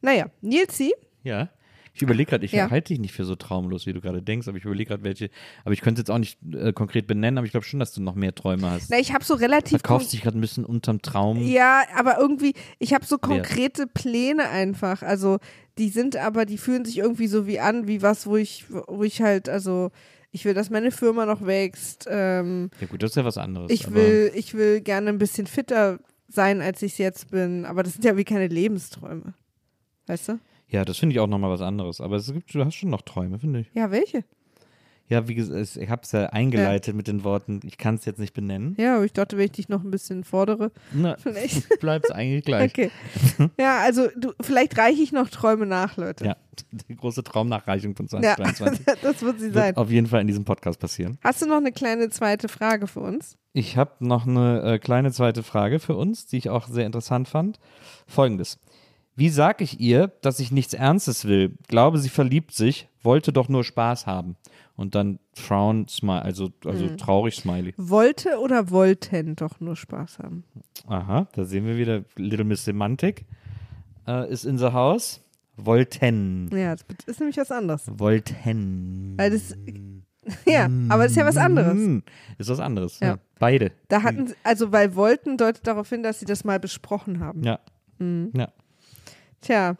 Naja, 0.00 0.26
Nilsi, 0.40 0.92
Ja. 1.22 1.48
Ich 1.96 2.02
überlege 2.02 2.28
gerade, 2.30 2.44
ich 2.44 2.50
Ja. 2.50 2.70
halte 2.70 2.88
dich 2.88 2.98
nicht 2.98 3.12
für 3.12 3.24
so 3.24 3.36
traumlos, 3.36 3.86
wie 3.86 3.92
du 3.92 4.00
gerade 4.00 4.20
denkst, 4.20 4.48
aber 4.48 4.58
ich 4.58 4.64
überlege 4.64 4.88
gerade, 4.88 5.04
welche. 5.04 5.30
Aber 5.64 5.74
ich 5.74 5.80
könnte 5.80 6.00
es 6.00 6.08
jetzt 6.08 6.10
auch 6.10 6.18
nicht 6.18 6.40
äh, 6.52 6.72
konkret 6.72 7.06
benennen, 7.06 7.38
aber 7.38 7.44
ich 7.44 7.52
glaube 7.52 7.64
schon, 7.64 7.78
dass 7.78 7.92
du 7.92 8.02
noch 8.02 8.16
mehr 8.16 8.34
Träume 8.34 8.68
hast. 8.68 8.90
na, 8.90 8.98
ich 8.98 9.12
habe 9.14 9.24
so 9.24 9.34
relativ. 9.34 9.78
Verkaufst 9.78 10.12
dich 10.12 10.22
gerade 10.22 10.36
ein 10.36 10.40
bisschen 10.40 10.64
unterm 10.64 11.02
Traum. 11.02 11.40
Ja, 11.40 11.84
aber 11.94 12.18
irgendwie, 12.18 12.54
ich 12.80 12.94
habe 12.94 13.04
so 13.06 13.16
konkrete 13.18 13.86
Pläne 13.86 14.48
einfach. 14.48 15.02
Also, 15.02 15.38
die 15.78 15.88
sind 15.88 16.16
aber, 16.16 16.46
die 16.46 16.58
fühlen 16.58 16.84
sich 16.84 16.98
irgendwie 16.98 17.28
so 17.28 17.46
wie 17.46 17.60
an, 17.60 17.86
wie 17.86 18.02
was, 18.02 18.26
wo 18.26 18.34
ich, 18.36 18.64
wo 18.88 19.04
ich 19.04 19.22
halt, 19.22 19.48
also, 19.48 19.92
ich 20.34 20.44
will, 20.44 20.52
dass 20.52 20.68
meine 20.68 20.90
Firma 20.90 21.24
noch 21.26 21.46
wächst. 21.46 22.06
Ähm, 22.10 22.68
Ja, 22.80 22.88
gut, 22.88 23.02
das 23.02 23.12
ist 23.12 23.16
ja 23.16 23.24
was 23.24 23.38
anderes. 23.38 23.70
ich 23.70 23.92
will, 23.94 24.32
ich 24.34 24.52
will 24.54 24.80
gerne 24.80 25.08
ein 25.10 25.18
bisschen 25.18 25.46
fitter 25.46 26.00
sein, 26.28 26.60
als 26.60 26.82
ich 26.82 26.92
es 26.92 26.98
jetzt 26.98 27.30
bin. 27.30 27.64
Aber 27.64 27.84
das 27.84 27.92
sind 27.94 28.04
ja 28.04 28.16
wie 28.16 28.24
keine 28.24 28.48
Lebensträume. 28.48 29.34
Weißt 30.08 30.28
du? 30.30 30.38
Ja, 30.68 30.84
das 30.84 30.98
finde 30.98 31.14
ich 31.14 31.20
auch 31.20 31.28
nochmal 31.28 31.50
was 31.50 31.60
anderes. 31.60 32.00
Aber 32.00 32.16
es 32.16 32.32
gibt, 32.32 32.52
du 32.52 32.64
hast 32.64 32.74
schon 32.74 32.90
noch 32.90 33.02
Träume, 33.02 33.38
finde 33.38 33.60
ich. 33.60 33.70
Ja, 33.74 33.92
welche? 33.92 34.24
Ja, 35.08 35.28
wie 35.28 35.34
gesagt, 35.34 35.60
es- 35.60 35.76
ich 35.76 35.90
habe 35.90 36.00
es 36.02 36.12
ja 36.12 36.26
eingeleitet 36.30 36.96
mit 36.96 37.08
den 37.08 37.24
Worten, 37.24 37.60
ich 37.64 37.76
kann 37.76 37.96
es 37.96 38.06
jetzt 38.06 38.18
nicht 38.18 38.32
benennen. 38.32 38.74
Ja, 38.78 38.96
aber 38.96 39.04
ich 39.04 39.12
dachte, 39.12 39.36
wenn 39.36 39.44
ich 39.44 39.52
dich 39.52 39.68
noch 39.68 39.84
ein 39.84 39.90
bisschen 39.90 40.24
fordere, 40.24 40.72
Na, 40.92 41.16
vielleicht. 41.22 41.68
bleibt 41.80 42.06
es 42.06 42.10
eigentlich 42.10 42.44
gleich. 42.44 42.70
Okay. 42.72 42.90
Ja, 43.60 43.80
also 43.80 44.08
du, 44.16 44.32
vielleicht 44.40 44.78
reiche 44.78 45.02
ich 45.02 45.12
noch 45.12 45.28
Träume 45.28 45.66
nach, 45.66 45.96
Leute. 45.98 46.24
Ja, 46.24 46.36
die 46.88 46.96
große 46.96 47.22
Traumnachreichung 47.22 47.94
von 47.94 48.06
Ja, 48.22 48.34
2023 48.36 48.86
das 49.02 49.22
wird 49.22 49.40
sie 49.40 49.50
sein. 49.50 49.66
wird 49.68 49.76
auf 49.76 49.90
jeden 49.90 50.06
Fall 50.06 50.22
in 50.22 50.26
diesem 50.26 50.44
Podcast 50.46 50.80
passieren. 50.80 51.18
Hast 51.22 51.42
du 51.42 51.46
noch 51.46 51.58
eine 51.58 51.72
kleine 51.72 52.08
zweite 52.08 52.48
Frage 52.48 52.86
für 52.86 53.00
uns? 53.00 53.36
Ich 53.52 53.76
habe 53.76 53.92
noch 54.00 54.26
eine 54.26 54.62
äh, 54.62 54.78
kleine 54.78 55.12
zweite 55.12 55.42
Frage 55.42 55.80
für 55.80 55.96
uns, 55.96 56.26
die 56.26 56.38
ich 56.38 56.48
auch 56.48 56.66
sehr 56.66 56.86
interessant 56.86 57.28
fand. 57.28 57.58
Folgendes. 58.06 58.58
Wie 59.16 59.28
sag 59.28 59.60
ich 59.60 59.78
ihr, 59.78 60.08
dass 60.22 60.40
ich 60.40 60.50
nichts 60.50 60.74
Ernstes 60.74 61.24
will? 61.26 61.56
Glaube, 61.68 61.98
sie 61.98 62.08
verliebt 62.08 62.52
sich, 62.52 62.88
wollte 63.02 63.32
doch 63.32 63.48
nur 63.48 63.62
Spaß 63.62 64.06
haben. 64.08 64.34
Und 64.76 64.94
dann 64.96 65.20
frown, 65.34 65.86
smile, 65.88 66.22
also, 66.22 66.50
also 66.64 66.86
Mhm. 66.86 66.96
traurig 66.96 67.36
Smiley. 67.36 67.74
Wollte 67.76 68.38
oder 68.40 68.70
wollten 68.70 69.36
doch 69.36 69.60
nur 69.60 69.76
Spaß 69.76 70.18
haben? 70.18 70.42
Aha, 70.88 71.28
da 71.32 71.44
sehen 71.44 71.64
wir 71.64 71.76
wieder 71.78 72.02
Little 72.16 72.44
Miss 72.44 72.64
Semantik. 72.64 73.24
Äh, 74.06 74.30
ist 74.32 74.44
in 74.44 74.58
the 74.58 74.66
house. 74.72 75.20
Wollten. 75.56 76.50
Ja, 76.52 76.74
das 76.74 76.84
ist 77.06 77.20
nämlich 77.20 77.36
was 77.36 77.52
anderes. 77.52 77.84
Wollten. 77.86 79.14
Weil 79.16 79.30
das, 79.30 79.54
ja, 80.46 80.68
aber 80.88 81.04
das 81.04 81.12
ist 81.12 81.16
ja 81.18 81.24
was 81.26 81.36
anderes. 81.36 81.74
Mm, 81.74 81.98
Ist 82.38 82.50
was 82.50 82.58
anderes. 82.58 82.98
Ja. 82.98 83.06
Ja. 83.10 83.18
Beide. 83.38 83.70
Da 83.88 84.02
hatten, 84.02 84.26
sie- 84.26 84.34
also 84.42 84.72
weil 84.72 84.96
wollten 84.96 85.36
deutet 85.36 85.66
darauf 85.68 85.88
hin, 85.88 86.02
dass 86.02 86.18
sie 86.18 86.26
das 86.26 86.42
mal 86.42 86.58
besprochen 86.58 87.20
haben. 87.20 87.44
Ja. 87.44 87.60
Mhm. 88.00 88.32
Ja. 88.34 88.48
Tja, 89.40 89.76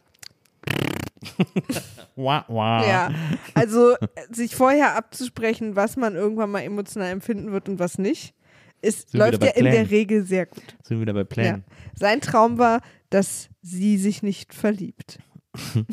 Wah, 2.16 2.44
wah. 2.48 2.86
ja. 2.86 3.10
Also 3.54 3.94
äh, 3.94 4.06
sich 4.30 4.54
vorher 4.54 4.96
abzusprechen, 4.96 5.76
was 5.76 5.96
man 5.96 6.14
irgendwann 6.14 6.50
mal 6.50 6.60
emotional 6.62 7.10
empfinden 7.10 7.52
wird 7.52 7.68
und 7.68 7.78
was 7.78 7.98
nicht, 7.98 8.34
ist, 8.82 9.14
läuft 9.14 9.42
ja 9.42 9.50
in 9.50 9.64
der. 9.64 9.90
Regel 9.90 10.24
sehr 10.24 10.46
gut. 10.46 10.76
Sind 10.82 10.98
wir 10.98 11.02
wieder 11.02 11.14
bei 11.14 11.24
Plänen. 11.24 11.64
Sein 11.94 12.20
Traum 12.20 12.58
war, 12.58 12.80
dass 13.10 13.48
sie 13.62 13.96
sich 13.98 14.22
nicht 14.22 14.54
verliebt. 14.54 15.18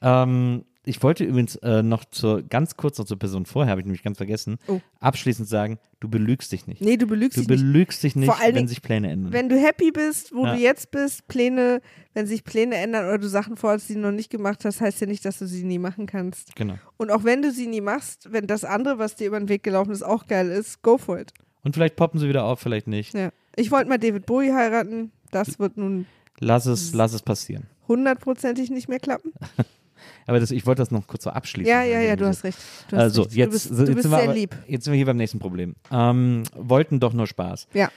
Ähm, 0.00 0.64
ich 0.88 1.02
wollte 1.02 1.24
übrigens 1.24 1.56
äh, 1.56 1.82
noch 1.82 2.04
zur, 2.04 2.42
ganz 2.42 2.76
kurz 2.76 2.98
noch 2.98 3.04
zur 3.06 3.18
Person 3.18 3.46
vorher, 3.46 3.70
habe 3.70 3.80
ich 3.80 3.84
nämlich 3.86 4.02
ganz 4.02 4.16
vergessen, 4.16 4.58
Oh. 4.66 4.80
abschließend 5.00 5.48
sagen, 5.48 5.78
du 6.00 6.08
belügst 6.08 6.50
dich 6.50 6.66
nicht. 6.66 6.80
Nee, 6.80 6.96
du 6.96 7.06
belügst 7.06 7.36
du 7.36 7.42
dich 7.42 7.48
nicht. 7.48 7.60
belügst 7.60 8.02
dich 8.02 8.16
nicht, 8.16 8.26
Vor 8.26 8.36
allen 8.38 8.48
wenn 8.48 8.54
Dingen, 8.56 8.68
sich 8.68 8.82
Pläne 8.82 9.10
ändern. 9.10 9.32
Wenn 9.32 9.48
du 9.48 9.56
happy 9.58 9.90
bist, 9.92 10.34
wo 10.34 10.44
Ja. 10.44 10.54
du 10.54 10.60
jetzt 10.60 10.90
bist, 10.90 11.28
Pläne, 11.28 11.80
wenn 12.14 12.26
sich 12.26 12.42
Pläne 12.44 12.76
ändern 12.76 13.04
oder 13.06 13.18
du 13.18 13.28
Sachen 13.28 13.56
vorhast, 13.56 13.88
die 13.88 13.94
du 13.94 14.00
noch 14.00 14.10
nicht 14.12 14.30
gemacht 14.30 14.64
hast, 14.64 14.80
heißt 14.80 15.00
ja 15.00 15.06
nicht, 15.06 15.24
dass 15.24 15.38
du 15.38 15.46
sie 15.46 15.64
nie 15.64 15.78
machen 15.78 16.06
kannst. 16.06 16.56
genau. 16.56 16.74
Und 16.96 17.10
auch 17.10 17.24
wenn 17.24 17.42
du 17.42 17.50
sie 17.52 17.66
nie 17.66 17.80
machst, 17.80 18.32
wenn 18.32 18.46
das 18.46 18.64
andere, 18.64 18.98
was 18.98 19.14
dir 19.14 19.26
über 19.28 19.38
den 19.38 19.48
Weg 19.48 19.62
gelaufen 19.62 19.92
ist, 19.92 20.02
auch 20.02 20.26
geil 20.26 20.48
ist, 20.50 20.82
go 20.82 20.98
for 20.98 21.18
it. 21.20 21.32
Und 21.62 21.74
vielleicht 21.74 21.96
poppen 21.96 22.18
sie 22.20 22.28
wieder 22.28 22.44
auf, 22.44 22.60
vielleicht 22.60 22.86
nicht. 22.86 23.14
Ja. 23.14 23.30
Ich 23.56 23.70
wollte 23.70 23.88
mal 23.88 23.98
David 23.98 24.26
Bowie 24.26 24.52
heiraten. 24.52 25.12
Das 25.30 25.58
wird 25.58 25.76
nun 25.76 26.06
Lass 26.40 26.66
es, 26.66 26.94
lass 26.94 27.12
es 27.12 27.22
passieren. 27.22 27.66
hundertprozentig 27.88 28.70
nicht 28.70 28.88
mehr 28.88 29.00
klappen. 29.00 29.32
Aber 30.26 30.40
das, 30.40 30.50
ich 30.50 30.66
wollte 30.66 30.82
das 30.82 30.90
noch 30.90 31.06
kurz 31.06 31.24
so 31.24 31.30
abschließen. 31.30 31.70
Ja, 31.70 31.82
ja, 31.82 32.00
ja, 32.00 32.16
du 32.16 32.26
hast 32.26 32.44
recht. 32.44 32.58
Du 32.90 32.96
hast 32.96 33.02
Also, 33.02 33.22
recht. 33.22 33.34
jetzt, 33.34 33.46
du 33.46 33.52
bist, 33.52 33.64
jetzt 33.66 33.70
du 33.80 33.86
sind 33.86 33.94
bist 33.96 34.10
wir 34.10 34.16
sehr 34.16 34.24
aber, 34.24 34.34
lieb. 34.34 34.56
Jetzt 34.66 34.84
sind 34.84 34.92
wir 34.92 34.96
hier 34.96 35.06
beim 35.06 35.16
nächsten 35.16 35.38
Problem. 35.38 35.74
Ähm, 35.90 36.42
wollten 36.54 37.00
doch 37.00 37.12
nur 37.12 37.26
Spaß. 37.26 37.68
Ja. 37.74 37.90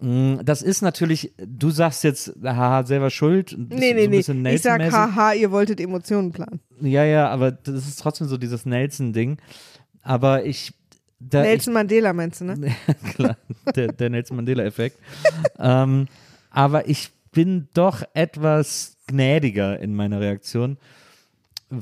Mm, 0.00 0.36
Das 0.44 0.62
ist 0.62 0.82
natürlich, 0.82 1.32
du 1.38 1.70
sagst 1.70 2.04
jetzt, 2.04 2.32
haha, 2.42 2.84
selber 2.84 3.10
schuld. 3.10 3.50
bisschen- 3.56 3.68
Nee, 3.68 3.90
so 4.22 4.32
nee, 4.32 4.40
nee. 4.40 4.54
Ich 4.56 4.62
sag, 4.62 4.80
haha, 4.92 5.32
ihr 5.34 5.50
wolltet 5.50 5.80
Emotionen 5.80 6.32
planen. 6.32 6.60
Ja, 6.80 7.04
ja, 7.04 7.28
aber 7.28 7.52
das 7.52 7.86
ist 7.86 8.00
trotzdem 8.00 8.26
so 8.26 8.36
dieses 8.36 8.66
Nelson-Ding. 8.66 9.38
Aber 10.02 10.44
ich. 10.44 10.74
Nelson 11.32 11.72
Mandela 11.72 12.12
meinst 12.12 12.40
du, 12.40 12.44
ne? 12.44 12.74
ich 12.86 13.14
klar, 13.14 13.38
der, 13.74 13.92
der 13.92 14.10
Nelson 14.10 14.36
Mandela-Effekt. 14.36 14.98
ähm, 15.58 16.06
aber 16.50 16.88
ich 16.88 17.10
bin 17.32 17.68
doch 17.72 18.02
etwas 18.12 18.96
gnädiger 19.06 19.78
in 19.80 19.94
meiner 19.94 20.20
Reaktion, 20.20 20.76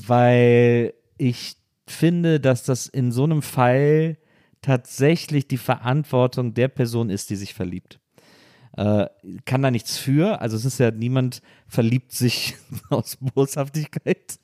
weil 0.08 0.94
ich 1.18 1.56
finde, 1.86 2.40
dass 2.40 2.64
das 2.64 2.86
in 2.86 3.12
so 3.12 3.24
einem 3.24 3.42
Fall 3.42 4.16
tatsächlich 4.60 5.48
die 5.48 5.58
Verantwortung 5.58 6.54
der 6.54 6.68
Person 6.68 7.10
ist, 7.10 7.30
die 7.30 7.36
sich 7.36 7.54
verliebt. 7.54 7.98
Äh, 8.76 9.06
kann 9.44 9.62
da 9.62 9.70
nichts 9.70 9.98
für. 9.98 10.40
Also 10.40 10.56
es 10.56 10.64
ist 10.64 10.78
ja 10.78 10.90
niemand 10.90 11.42
verliebt 11.68 12.12
sich 12.12 12.54
aus 12.90 13.18
Boshaftigkeit. 13.20 14.38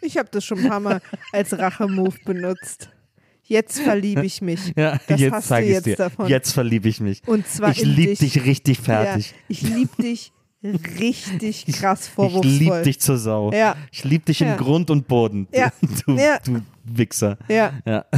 Ich 0.00 0.16
habe 0.16 0.28
das 0.30 0.44
schon 0.44 0.60
ein 0.60 0.68
paar 0.68 0.80
Mal 0.80 1.00
als 1.32 1.52
Rachemove 1.58 2.16
benutzt. 2.24 2.90
Jetzt 3.42 3.80
verliebe 3.80 4.24
ich 4.24 4.40
mich. 4.42 4.72
Ja, 4.76 4.98
Das 5.06 5.20
jetzt 5.20 5.48
zeige 5.48 5.68
ich 5.68 5.74
jetzt 5.74 5.86
dir. 5.86 5.96
davon. 5.96 6.28
Jetzt 6.28 6.52
verliebe 6.52 6.88
ich 6.88 7.00
mich. 7.00 7.22
Und 7.26 7.46
zwar 7.46 7.70
ich 7.70 7.82
liebe 7.84 8.14
dich. 8.14 8.18
dich 8.20 8.44
richtig 8.44 8.78
fertig. 8.80 9.30
Ja, 9.30 9.36
ich 9.48 9.62
liebe 9.62 10.02
dich 10.02 10.32
richtig 10.74 11.66
krass 11.66 12.06
Ich 12.06 12.12
vorwurfsvoll. 12.12 12.50
liebe 12.58 12.82
dich 12.82 13.00
zur 13.00 13.18
Sau. 13.18 13.52
Ja. 13.52 13.76
Ich 13.92 14.04
liebe 14.04 14.24
dich 14.24 14.40
in 14.40 14.48
Ja. 14.48 14.56
Grund 14.56 14.90
und 14.90 15.06
Boden. 15.08 15.46
Ja. 15.52 15.72
Du, 16.06 16.16
Ja. 16.16 16.38
du 16.44 16.60
Wichser. 16.84 17.38
Ja, 17.48 17.72
Ja. 17.84 18.04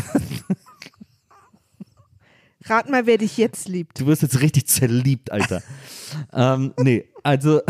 rat 2.66 2.88
mal, 2.90 3.06
wer 3.06 3.18
dich 3.18 3.36
jetzt 3.38 3.68
liebt. 3.68 3.98
Du 4.00 4.06
wirst 4.06 4.22
jetzt 4.22 4.40
richtig 4.40 4.66
zerliebt, 4.66 5.32
Alter. 5.32 5.62
ähm, 6.32 6.74
nee, 6.78 7.04
also 7.22 7.60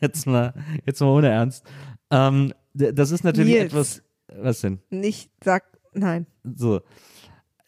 jetzt 0.00 0.26
mal, 0.26 0.54
jetzt 0.86 1.00
mal 1.00 1.08
ohne 1.08 1.28
Ernst. 1.28 1.64
Ähm, 2.10 2.52
das 2.74 3.10
ist 3.10 3.24
natürlich 3.24 3.54
Nils. 3.54 3.64
etwas. 3.72 4.02
Was 4.38 4.60
denn? 4.60 4.80
Nicht 4.90 5.30
sag, 5.44 5.64
nein. 5.94 6.26
So. 6.44 6.80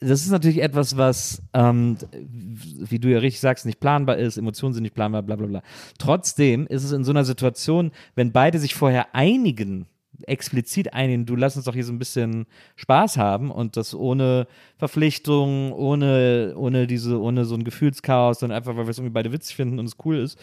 Das 0.00 0.20
ist 0.20 0.30
natürlich 0.30 0.62
etwas, 0.62 0.96
was, 0.96 1.42
ähm, 1.54 1.96
wie 2.12 3.00
du 3.00 3.08
ja 3.08 3.18
richtig 3.18 3.40
sagst, 3.40 3.66
nicht 3.66 3.80
planbar 3.80 4.16
ist, 4.16 4.36
Emotionen 4.36 4.72
sind 4.72 4.84
nicht 4.84 4.94
planbar, 4.94 5.22
bla 5.22 5.34
bla 5.34 5.46
bla. 5.46 5.62
Trotzdem 5.98 6.66
ist 6.68 6.84
es 6.84 6.92
in 6.92 7.02
so 7.02 7.10
einer 7.10 7.24
Situation, 7.24 7.90
wenn 8.14 8.30
beide 8.30 8.60
sich 8.60 8.74
vorher 8.74 9.14
einigen, 9.14 9.86
explizit 10.26 10.94
einigen, 10.94 11.26
du 11.26 11.36
lass 11.36 11.56
uns 11.56 11.64
doch 11.64 11.74
hier 11.74 11.84
so 11.84 11.92
ein 11.92 11.98
bisschen 11.98 12.46
Spaß 12.76 13.16
haben 13.16 13.50
und 13.50 13.76
das 13.76 13.94
ohne 13.94 14.46
Verpflichtung, 14.76 15.72
ohne, 15.72 16.54
ohne 16.56 16.86
diese, 16.86 17.20
ohne 17.20 17.44
so 17.44 17.54
ein 17.54 17.64
Gefühlschaos, 17.64 18.40
sondern 18.40 18.56
einfach, 18.56 18.76
weil 18.76 18.86
wir 18.86 18.90
es 18.90 18.98
irgendwie 18.98 19.14
beide 19.14 19.32
witzig 19.32 19.56
finden 19.56 19.78
und 19.78 19.86
es 19.86 19.96
cool 20.04 20.18
ist. 20.18 20.38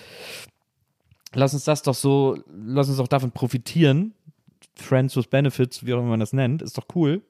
Lass 1.34 1.54
uns 1.54 1.66
das 1.66 1.82
doch 1.82 1.96
so, 1.96 2.38
lass 2.54 2.88
uns 2.88 2.98
doch 2.98 3.08
davon 3.08 3.32
profitieren. 3.32 4.14
Friends 4.76 5.16
with 5.16 5.28
Benefits, 5.28 5.86
wie 5.86 5.94
auch 5.94 6.00
immer 6.00 6.10
man 6.10 6.20
das 6.20 6.34
nennt, 6.34 6.62
ist 6.62 6.78
doch 6.78 6.88
cool. 6.96 7.22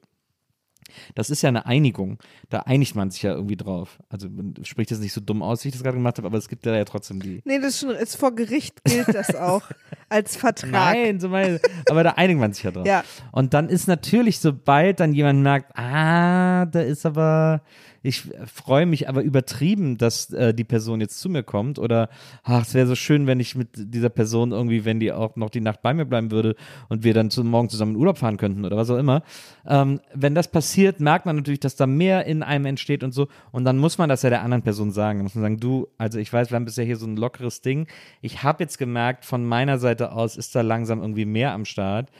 Das 1.15 1.29
ist 1.29 1.41
ja 1.41 1.49
eine 1.49 1.65
Einigung. 1.65 2.19
Da 2.49 2.59
einigt 2.59 2.95
man 2.95 3.11
sich 3.11 3.23
ja 3.23 3.33
irgendwie 3.33 3.57
drauf. 3.57 3.99
Also 4.09 4.29
man 4.29 4.53
spricht 4.63 4.91
jetzt 4.91 5.01
nicht 5.01 5.13
so 5.13 5.21
dumm 5.21 5.41
aus, 5.41 5.63
wie 5.63 5.69
ich 5.69 5.73
das 5.73 5.83
gerade 5.83 5.97
gemacht 5.97 6.17
habe, 6.17 6.27
aber 6.27 6.37
es 6.37 6.47
gibt 6.47 6.65
ja, 6.65 6.75
ja 6.75 6.85
trotzdem 6.85 7.21
die. 7.21 7.41
Nee, 7.45 7.59
das 7.59 7.75
ist 7.75 7.79
schon, 7.81 7.89
ist 7.91 8.15
vor 8.15 8.33
Gericht 8.35 8.83
gilt 8.83 9.13
das 9.13 9.35
auch 9.35 9.63
als 10.09 10.35
Vertrag. 10.35 10.71
Nein, 10.71 11.19
so 11.19 11.29
meine, 11.29 11.59
aber 11.89 12.03
da 12.03 12.11
einigt 12.11 12.39
man 12.39 12.53
sich 12.53 12.63
ja 12.63 12.71
drauf. 12.71 12.85
Ja. 12.85 13.03
Und 13.31 13.53
dann 13.53 13.69
ist 13.69 13.87
natürlich, 13.87 14.39
sobald 14.39 14.99
dann 14.99 15.13
jemand 15.13 15.41
merkt, 15.41 15.77
ah, 15.77 16.65
da 16.65 16.81
ist 16.81 17.05
aber, 17.05 17.61
ich 18.05 18.29
freue 18.45 18.85
mich 18.85 19.09
aber 19.09 19.23
übertrieben, 19.23 19.97
dass 19.97 20.31
äh, 20.31 20.53
die 20.53 20.63
Person 20.63 21.01
jetzt 21.01 21.19
zu 21.19 21.27
mir 21.27 21.41
kommt 21.41 21.79
oder, 21.79 22.09
ach, 22.43 22.61
es 22.61 22.75
wäre 22.75 22.85
so 22.85 22.93
schön, 22.93 23.25
wenn 23.25 23.39
ich 23.39 23.55
mit 23.55 23.69
dieser 23.73 24.09
Person 24.09 24.51
irgendwie, 24.51 24.85
wenn 24.85 24.99
die 24.99 25.11
auch 25.11 25.35
noch 25.35 25.49
die 25.49 25.59
Nacht 25.59 25.81
bei 25.81 25.91
mir 25.93 26.05
bleiben 26.05 26.29
würde 26.29 26.55
und 26.87 27.03
wir 27.03 27.15
dann 27.15 27.31
zum 27.31 27.47
Morgen 27.47 27.67
zusammen 27.67 27.95
in 27.95 27.97
Urlaub 27.97 28.19
fahren 28.19 28.37
könnten 28.37 28.63
oder 28.63 28.77
was 28.77 28.91
auch 28.91 28.97
immer. 28.97 29.23
Ähm, 29.65 29.99
wenn 30.13 30.35
das 30.35 30.49
passiert, 30.49 30.99
merkt 30.99 31.25
man 31.25 31.35
natürlich, 31.37 31.59
dass 31.59 31.75
da 31.75 31.87
mehr 31.87 32.25
in 32.27 32.43
einem 32.43 32.65
entsteht 32.65 33.03
und 33.03 33.11
so. 33.11 33.27
Und 33.51 33.65
dann 33.65 33.79
muss 33.79 33.97
man 33.97 34.07
das 34.07 34.21
ja 34.21 34.29
der 34.29 34.43
anderen 34.43 34.61
Person 34.61 34.91
sagen. 34.91 35.19
Da 35.19 35.23
muss 35.23 35.33
man 35.33 35.41
sagen, 35.41 35.59
du, 35.59 35.87
also 35.97 36.19
ich 36.19 36.31
weiß, 36.31 36.51
wir 36.51 36.57
haben 36.57 36.65
bisher 36.65 36.85
hier 36.85 36.97
so 36.97 37.07
ein 37.07 37.17
lockeres 37.17 37.61
Ding. 37.61 37.87
Ich 38.21 38.43
habe 38.43 38.63
jetzt 38.63 38.77
gemerkt, 38.77 39.25
von 39.25 39.43
meiner 39.43 39.79
Seite 39.79 40.11
aus 40.11 40.37
ist 40.37 40.53
da 40.53 40.61
langsam 40.61 41.01
irgendwie 41.01 41.25
mehr 41.25 41.53
am 41.53 41.65
Start. 41.65 42.11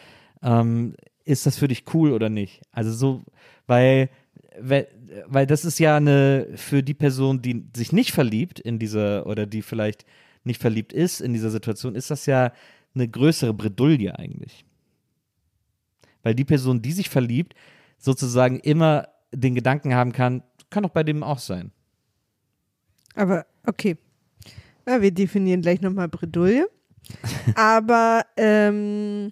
Ähm, 0.42 0.96
ist 1.26 1.46
das 1.46 1.58
für 1.58 1.68
dich 1.68 1.84
cool 1.94 2.12
oder 2.12 2.30
nicht? 2.30 2.62
Also 2.72 2.92
so, 2.92 3.24
weil, 3.68 4.10
weil, 4.60 5.46
das 5.48 5.66
ist 5.66 5.80
ja 5.80 5.98
eine, 5.98 6.48
für 6.56 6.84
die 6.84 6.94
Person, 6.94 7.42
die 7.42 7.66
sich 7.76 7.92
nicht 7.92 8.12
verliebt 8.12 8.60
in 8.60 8.80
dieser, 8.80 9.26
oder 9.26 9.46
die 9.46 9.62
vielleicht 9.62 10.06
nicht 10.44 10.62
verliebt 10.62 10.94
ist 10.94 11.22
in 11.22 11.34
dieser 11.34 11.50
Situation, 11.50 11.96
ist 11.96 12.12
das 12.12 12.26
ja 12.26 12.52
eine 12.94 13.08
größere 13.08 13.54
Bredouille 13.54 14.18
eigentlich. 14.18 14.66
Weil 16.24 16.36
die 16.36 16.46
Person, 16.46 16.82
die 16.82 16.92
sich 16.92 17.10
verliebt, 17.10 17.54
sozusagen 17.98 18.60
immer 18.60 19.10
den 19.32 19.56
Gedanken 19.56 19.94
haben 19.94 20.12
kann, 20.12 20.44
kann 20.70 20.84
doch 20.84 20.90
bei 20.90 21.04
dem 21.04 21.24
auch 21.24 21.40
sein. 21.40 21.72
Aber 23.16 23.46
okay. 23.66 23.98
Ja, 24.88 25.02
wir 25.02 25.12
definieren 25.12 25.62
gleich 25.62 25.82
nochmal 25.82 26.08
Bredouille. 26.08 26.70
Aber 27.56 28.26
ähm, 28.38 29.32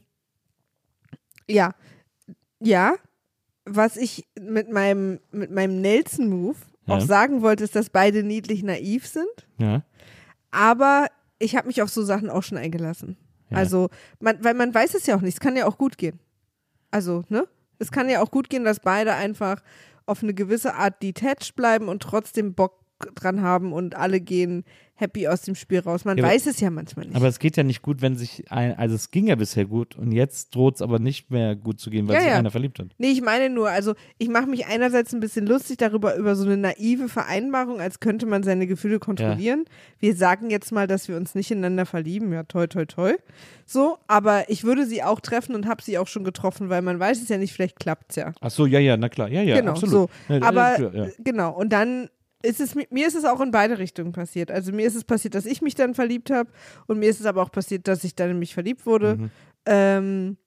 ja, 1.48 1.76
ja, 2.60 2.96
was 3.66 3.97
ich 3.97 4.26
mit 4.39 4.70
meinem, 4.72 5.20
mit 5.32 5.51
meinem 5.51 5.82
Nelson-Move 5.82 6.57
Ja. 6.86 6.95
auch 6.95 7.01
sagen 7.01 7.41
wollte, 7.41 7.64
ist, 7.64 7.76
dass 7.76 7.89
beide 7.89 8.24
niedlich 8.24 8.64
naiv 8.64 9.07
sind. 9.07 9.47
Ja. 9.57 9.84
Aber 10.51 11.07
ich 11.39 11.55
habe 11.55 11.68
mich 11.68 11.82
auf 11.82 11.89
so 11.89 12.03
Sachen 12.03 12.30
auch 12.30 12.43
schon 12.43 12.57
eingelassen. 12.57 13.18
Ja. 13.49 13.57
Also, 13.57 13.89
man, 14.20 14.43
weil 14.43 14.53
man 14.53 14.74
weiß 14.74 14.93
es 14.95 15.05
ja 15.05 15.16
auch 15.16 15.22
nicht. 15.22 15.36
Es 15.36 15.39
kann 15.39 15.55
ja 15.55 15.66
auch 15.66 15.78
gut 15.78 15.97
gehen. 15.97 16.20
Also, 16.91 17.24
ne? 17.30 17.47
Es 17.80 17.91
kann 17.91 18.09
ja 18.09 18.22
auch 18.22 18.32
gut 18.32 18.49
gehen, 18.49 18.64
dass 18.64 18.80
beide 18.80 19.14
einfach 19.14 19.61
auf 20.05 20.22
eine 20.24 20.34
gewisse 20.34 20.76
Art 20.76 21.01
detached 21.01 21.55
bleiben 21.55 21.88
und 21.89 22.03
trotzdem 22.03 22.53
Bock 22.53 22.80
dran 23.16 23.41
haben 23.41 23.74
und 23.74 23.95
alle 23.95 24.22
gehen 24.22 24.64
happy 25.04 25.28
aus 25.28 25.41
dem 25.41 25.56
Spiel 25.56 25.80
raus. 25.80 26.06
Man 26.06 26.18
Ja, 26.18 26.24
weiß 26.24 26.47
es 26.47 26.60
ja 26.60 26.70
manchmal 26.70 27.06
nicht. 27.06 27.16
Aber 27.16 27.28
es 27.28 27.39
geht 27.39 27.58
ja 27.58 27.64
nicht 27.64 27.82
gut, 27.82 28.01
wenn 28.01 28.16
sich 28.16 28.49
ein, 28.51 28.78
also 28.78 28.95
es 28.95 29.12
ging 29.12 29.28
ja 29.28 29.36
bisher 29.36 29.66
gut 29.66 29.95
und 29.95 30.12
jetzt 30.12 30.56
droht 30.56 30.76
es 30.76 30.82
aber 30.82 30.99
nicht 30.99 31.30
mehr 31.30 31.56
gut 31.56 31.80
zu 31.80 31.89
gehen, 31.89 32.08
weil 32.08 32.16
Ja, 32.16 32.22
sich 32.22 32.30
ja. 32.32 32.38
einer 32.38 32.51
verliebt 32.51 32.80
hat. 32.80 32.88
Nee, 32.97 33.10
ich 33.12 33.22
meine 33.22 33.49
nur, 33.49 33.70
also 33.70 33.93
ich 34.18 34.30
mache 34.30 34.47
mich 34.47 34.66
einerseits 34.68 35.14
ein 35.14 35.20
bisschen 35.20 35.45
lustig 35.45 35.78
darüber, 35.78 36.16
über 36.16 36.36
so 36.36 36.45
eine 36.45 36.58
naive 36.58 37.10
Vereinbarung, 37.10 37.80
als 37.82 37.99
könnte 37.99 38.26
man 38.26 38.43
seine 38.43 38.66
Gefühle 38.68 38.99
kontrollieren. 38.99 39.66
Wir 39.99 40.16
sagen 40.16 40.49
jetzt 40.49 40.72
mal, 40.72 40.88
dass 40.88 41.08
wir 41.08 41.18
uns 41.18 41.36
nicht 41.36 41.51
ineinander 41.51 41.86
verlieben. 41.86 42.32
Ja, 42.34 42.43
toi, 42.43 42.66
toi, 42.68 42.86
toi. 42.86 43.14
So, 43.66 43.97
aber 44.08 44.49
ich 44.49 44.64
würde 44.64 44.86
sie 44.86 45.04
auch 45.04 45.20
treffen 45.20 45.56
und 45.56 45.68
habe 45.68 45.82
sie 45.82 45.97
auch 45.97 46.08
schon 46.08 46.24
getroffen, 46.24 46.70
weil 46.70 46.82
man 46.82 46.99
weiß 46.99 47.22
es 47.22 47.30
ja 47.30 47.38
nicht, 47.38 47.54
vielleicht 47.54 47.80
klappt's 47.80 48.16
ja. 48.16 48.34
Ach 48.41 48.51
so, 48.51 48.66
ja, 48.66 48.80
ja, 48.80 48.97
na 48.97 49.10
klar, 49.10 49.30
ja, 49.30 49.41
ja, 49.41 49.56
genau, 49.60 49.72
absolut. 49.72 50.10
so. 50.30 50.36
Aber 50.41 51.12
genau, 51.24 51.51
und 51.58 51.70
dann 51.72 52.10
es, 52.44 52.76
mi- 52.76 52.88
mir 52.91 53.08
ist 53.08 53.16
es 53.16 53.26
auch 53.26 53.41
in 53.41 53.52
beide 53.52 53.80
Richtungen 53.80 54.12
passiert. 54.12 54.52
Also 54.52 54.72
mir 54.72 54.86
ist 54.86 54.96
es 54.96 55.04
passiert, 55.04 55.34
dass 55.34 55.46
ich 55.46 55.62
mich 55.62 55.76
dann 55.76 55.96
verliebt 55.96 56.30
habe 56.30 56.52
und 56.88 57.00
mir 57.00 57.10
ist 57.10 57.20
es 57.20 57.26
aber 57.26 57.41
auch 57.41 57.52
passiert, 57.52 57.88
dass 57.88 58.04
ich 58.04 58.16
dann 58.16 58.32
in 58.32 58.39
mich 58.39 58.54
verliebt 58.54 58.86
wurde. 58.86 59.16
Mhm. 59.16 59.32
Ähm, 59.66 60.38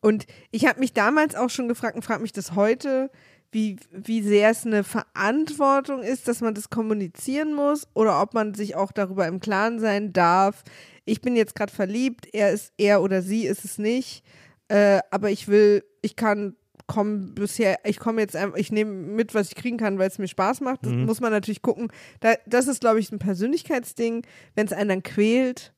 und 0.00 0.26
ich 0.50 0.66
habe 0.66 0.80
mich 0.80 0.92
damals 0.92 1.34
auch 1.34 1.50
schon 1.50 1.68
gefragt 1.68 1.96
und 1.96 2.02
frage 2.02 2.22
mich 2.22 2.32
das 2.32 2.54
heute, 2.54 3.10
wie, 3.52 3.76
wie 3.90 4.22
sehr 4.22 4.50
es 4.50 4.66
eine 4.66 4.84
Verantwortung 4.84 6.02
ist, 6.02 6.28
dass 6.28 6.40
man 6.40 6.54
das 6.54 6.68
kommunizieren 6.68 7.54
muss 7.54 7.86
oder 7.94 8.20
ob 8.20 8.34
man 8.34 8.54
sich 8.54 8.76
auch 8.76 8.92
darüber 8.92 9.26
im 9.26 9.40
Klaren 9.40 9.78
sein 9.78 10.12
darf. 10.12 10.64
Ich 11.04 11.22
bin 11.22 11.36
jetzt 11.36 11.54
gerade 11.54 11.72
verliebt, 11.72 12.28
er 12.32 12.50
ist 12.50 12.72
er 12.76 13.00
oder 13.00 13.22
sie 13.22 13.46
ist 13.46 13.64
es 13.64 13.78
nicht, 13.78 14.24
äh, 14.68 15.00
aber 15.10 15.30
ich 15.30 15.48
will, 15.48 15.84
ich 16.02 16.16
kann 16.16 16.56
kommen 16.86 17.34
bisher, 17.34 17.78
ich 17.84 17.98
komme 17.98 18.20
jetzt 18.20 18.36
einfach, 18.36 18.56
ich 18.56 18.70
nehme 18.70 18.92
mit, 18.92 19.34
was 19.34 19.48
ich 19.48 19.54
kriegen 19.56 19.76
kann, 19.76 19.98
weil 19.98 20.08
es 20.08 20.18
mir 20.18 20.28
Spaß 20.28 20.60
macht. 20.60 20.84
Das 20.84 20.92
muss 20.92 21.20
man 21.20 21.32
natürlich 21.32 21.62
gucken. 21.62 21.88
Da, 22.20 22.34
das 22.46 22.68
ist, 22.68 22.80
glaube 22.80 23.00
ich, 23.00 23.10
ein 23.10 23.18
Persönlichkeitsding. 23.18 24.24
Wenn 24.54 24.66
es 24.66 24.72
einen 24.72 24.88
dann 24.88 25.02
quält, 25.02 25.72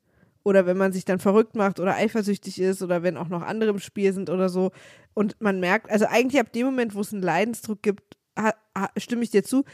oder 0.48 0.66
wenn 0.66 0.78
man 0.78 0.92
sich 0.92 1.04
dann 1.04 1.18
verrückt 1.18 1.54
macht 1.56 1.78
oder 1.78 1.94
eifersüchtig 1.94 2.60
ist 2.60 2.82
oder 2.82 3.02
wenn 3.02 3.18
auch 3.18 3.28
noch 3.28 3.42
andere 3.42 3.70
im 3.70 3.78
Spiel 3.78 4.12
sind 4.12 4.30
oder 4.30 4.48
so. 4.48 4.70
Und 5.12 5.36
man 5.40 5.60
merkt, 5.60 5.90
also 5.90 6.06
eigentlich 6.06 6.40
ab 6.40 6.52
dem 6.52 6.66
Moment, 6.66 6.94
wo 6.94 7.00
es 7.00 7.12
einen 7.12 7.22
Leidensdruck 7.22 7.82
gibt, 7.82 8.16
ha, 8.36 8.54
ha, 8.76 8.90
stimme 8.96 9.22
ich 9.22 9.30
dir 9.30 9.44
zu, 9.44 9.64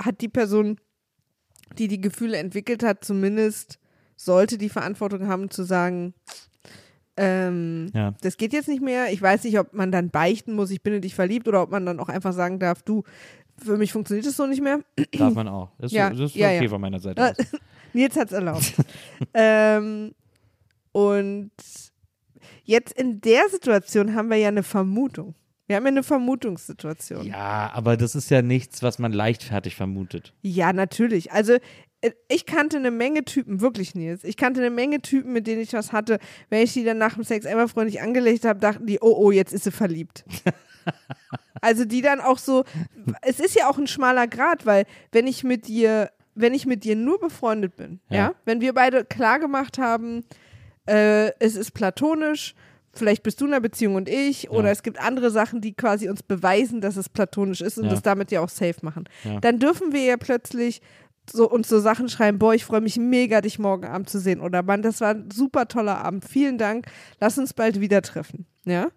hat 0.00 0.20
die 0.20 0.28
Person, 0.28 0.78
die 1.76 1.88
die 1.88 2.00
Gefühle 2.00 2.36
entwickelt 2.36 2.84
hat, 2.84 3.04
zumindest 3.04 3.78
sollte 4.16 4.58
die 4.58 4.68
Verantwortung 4.68 5.26
haben 5.26 5.50
zu 5.50 5.64
sagen, 5.64 6.14
ähm, 7.16 7.90
Ja. 7.94 8.14
das 8.22 8.36
geht 8.36 8.52
jetzt 8.52 8.68
nicht 8.68 8.82
mehr. 8.82 9.12
Ich 9.12 9.20
weiß 9.20 9.44
nicht, 9.44 9.58
ob 9.58 9.72
man 9.74 9.92
dann 9.92 10.10
beichten 10.10 10.54
muss, 10.54 10.70
ich 10.70 10.82
bin 10.82 10.94
in 10.94 11.02
dich 11.02 11.14
verliebt 11.14 11.46
oder 11.48 11.62
ob 11.62 11.70
man 11.70 11.84
dann 11.86 12.00
auch 12.00 12.08
einfach 12.08 12.32
sagen 12.32 12.58
darf, 12.58 12.82
du, 12.82 13.02
für 13.62 13.76
mich 13.76 13.92
funktioniert 13.92 14.26
es 14.26 14.36
so 14.36 14.46
nicht 14.46 14.62
mehr. 14.62 14.80
Darf 15.12 15.34
man 15.34 15.48
auch. 15.48 15.70
Das 15.78 15.92
ist, 15.92 15.96
Ja, 15.96 16.10
das 16.10 16.20
ist 16.20 16.34
ja, 16.34 16.48
okay 16.48 16.68
von 16.68 16.80
meiner 16.80 17.00
Seite 17.00 17.30
aus. 17.30 17.36
Nils 17.92 18.16
hat's 18.16 18.32
erlaubt. 18.32 18.72
ähm, 19.34 20.12
und 20.92 21.50
jetzt 22.64 22.92
in 22.98 23.20
der 23.20 23.48
Situation 23.50 24.14
haben 24.14 24.30
wir 24.30 24.36
ja 24.36 24.48
eine 24.48 24.62
Vermutung. 24.62 25.34
Wir 25.66 25.76
haben 25.76 25.84
ja 25.84 25.88
eine 25.92 26.02
Vermutungssituation. 26.02 27.24
Ja, 27.26 27.70
aber 27.72 27.96
das 27.96 28.14
ist 28.14 28.30
ja 28.30 28.42
nichts, 28.42 28.82
was 28.82 28.98
man 28.98 29.12
leichtfertig 29.12 29.74
vermutet. 29.76 30.34
Ja, 30.42 30.72
natürlich. 30.72 31.32
Also 31.32 31.56
ich 32.28 32.46
kannte 32.46 32.76
eine 32.78 32.90
Menge 32.90 33.24
Typen, 33.24 33.60
wirklich 33.60 33.94
Nils. 33.94 34.24
Ich 34.24 34.36
kannte 34.36 34.60
eine 34.60 34.70
Menge 34.70 35.00
Typen, 35.00 35.32
mit 35.32 35.46
denen 35.46 35.60
ich 35.60 35.72
was 35.72 35.92
hatte. 35.92 36.18
Wenn 36.50 36.62
ich 36.62 36.72
die 36.72 36.84
dann 36.84 36.98
nach 36.98 37.14
dem 37.14 37.24
Sex 37.24 37.46
einmal 37.46 37.68
freundlich 37.68 38.00
angelegt 38.00 38.44
habe, 38.44 38.58
dachten 38.58 38.86
die, 38.86 38.98
oh, 39.00 39.14
oh, 39.16 39.30
jetzt 39.30 39.52
ist 39.52 39.64
sie 39.64 39.70
verliebt. 39.70 40.24
also 41.60 41.84
die 41.84 42.02
dann 42.02 42.20
auch 42.20 42.38
so, 42.38 42.64
es 43.22 43.40
ist 43.40 43.54
ja 43.54 43.68
auch 43.68 43.78
ein 43.78 43.86
schmaler 43.86 44.26
Grad, 44.26 44.66
weil 44.66 44.84
wenn 45.12 45.26
ich 45.26 45.44
mit 45.44 45.68
dir, 45.68 46.10
wenn 46.34 46.54
ich 46.54 46.66
mit 46.66 46.84
dir 46.84 46.96
nur 46.96 47.20
befreundet 47.20 47.76
bin, 47.76 48.00
ja, 48.08 48.16
Ja. 48.16 48.34
wenn 48.44 48.60
wir 48.60 48.72
beide 48.72 49.04
klar 49.04 49.38
gemacht 49.38 49.78
haben, 49.78 50.24
äh, 50.88 51.30
es 51.38 51.54
ist 51.56 51.72
platonisch, 51.72 52.54
vielleicht 52.94 53.22
bist 53.22 53.40
du 53.40 53.46
in 53.46 53.52
einer 53.52 53.60
Beziehung 53.60 53.94
und 53.94 54.08
ich, 54.08 54.50
oder 54.50 54.70
es 54.70 54.82
gibt 54.82 54.98
andere 54.98 55.30
Sachen, 55.30 55.60
die 55.60 55.72
quasi 55.74 56.08
uns 56.08 56.22
beweisen, 56.22 56.80
dass 56.80 56.96
es 56.96 57.08
platonisch 57.08 57.60
ist 57.60 57.78
und 57.78 57.84
Ja. 57.84 57.90
das 57.90 58.02
damit 58.02 58.30
ja 58.32 58.40
auch 58.40 58.48
safe 58.48 58.76
machen. 58.82 59.04
Ja. 59.24 59.38
Dann 59.40 59.58
dürfen 59.58 59.92
wir 59.92 60.02
ja 60.02 60.16
plötzlich 60.16 60.80
so 61.32 61.48
uns 61.48 61.68
so 61.68 61.80
Sachen 61.80 62.08
schreiben, 62.08 62.38
boah, 62.38 62.54
ich 62.54 62.64
freue 62.64 62.80
mich 62.80 62.96
mega, 62.96 63.40
dich 63.40 63.58
morgen 63.58 63.84
Abend 63.84 64.08
zu 64.08 64.18
sehen. 64.18 64.40
Oder 64.40 64.62
Mann, 64.62 64.82
das 64.82 65.00
war 65.00 65.10
ein 65.14 65.30
super 65.30 65.68
toller 65.68 65.98
Abend. 65.98 66.24
Vielen 66.24 66.58
Dank. 66.58 66.86
Lass 67.20 67.38
uns 67.38 67.54
bald 67.54 67.80
wieder 67.80 68.02
treffen. 68.02 68.46
Ja. 68.64 68.88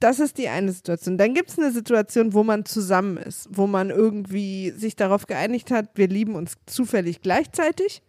Das 0.00 0.18
ist 0.18 0.38
die 0.38 0.48
eine 0.48 0.72
Situation. 0.72 1.18
Dann 1.18 1.34
gibt 1.34 1.50
es 1.50 1.58
eine 1.58 1.72
Situation, 1.72 2.32
wo 2.32 2.42
man 2.42 2.64
zusammen 2.64 3.18
ist, 3.18 3.48
wo 3.50 3.66
man 3.66 3.90
irgendwie 3.90 4.70
sich 4.70 4.96
darauf 4.96 5.26
geeinigt 5.26 5.70
hat, 5.70 5.90
wir 5.94 6.08
lieben 6.08 6.36
uns 6.36 6.54
zufällig 6.64 7.20
gleichzeitig. 7.20 8.02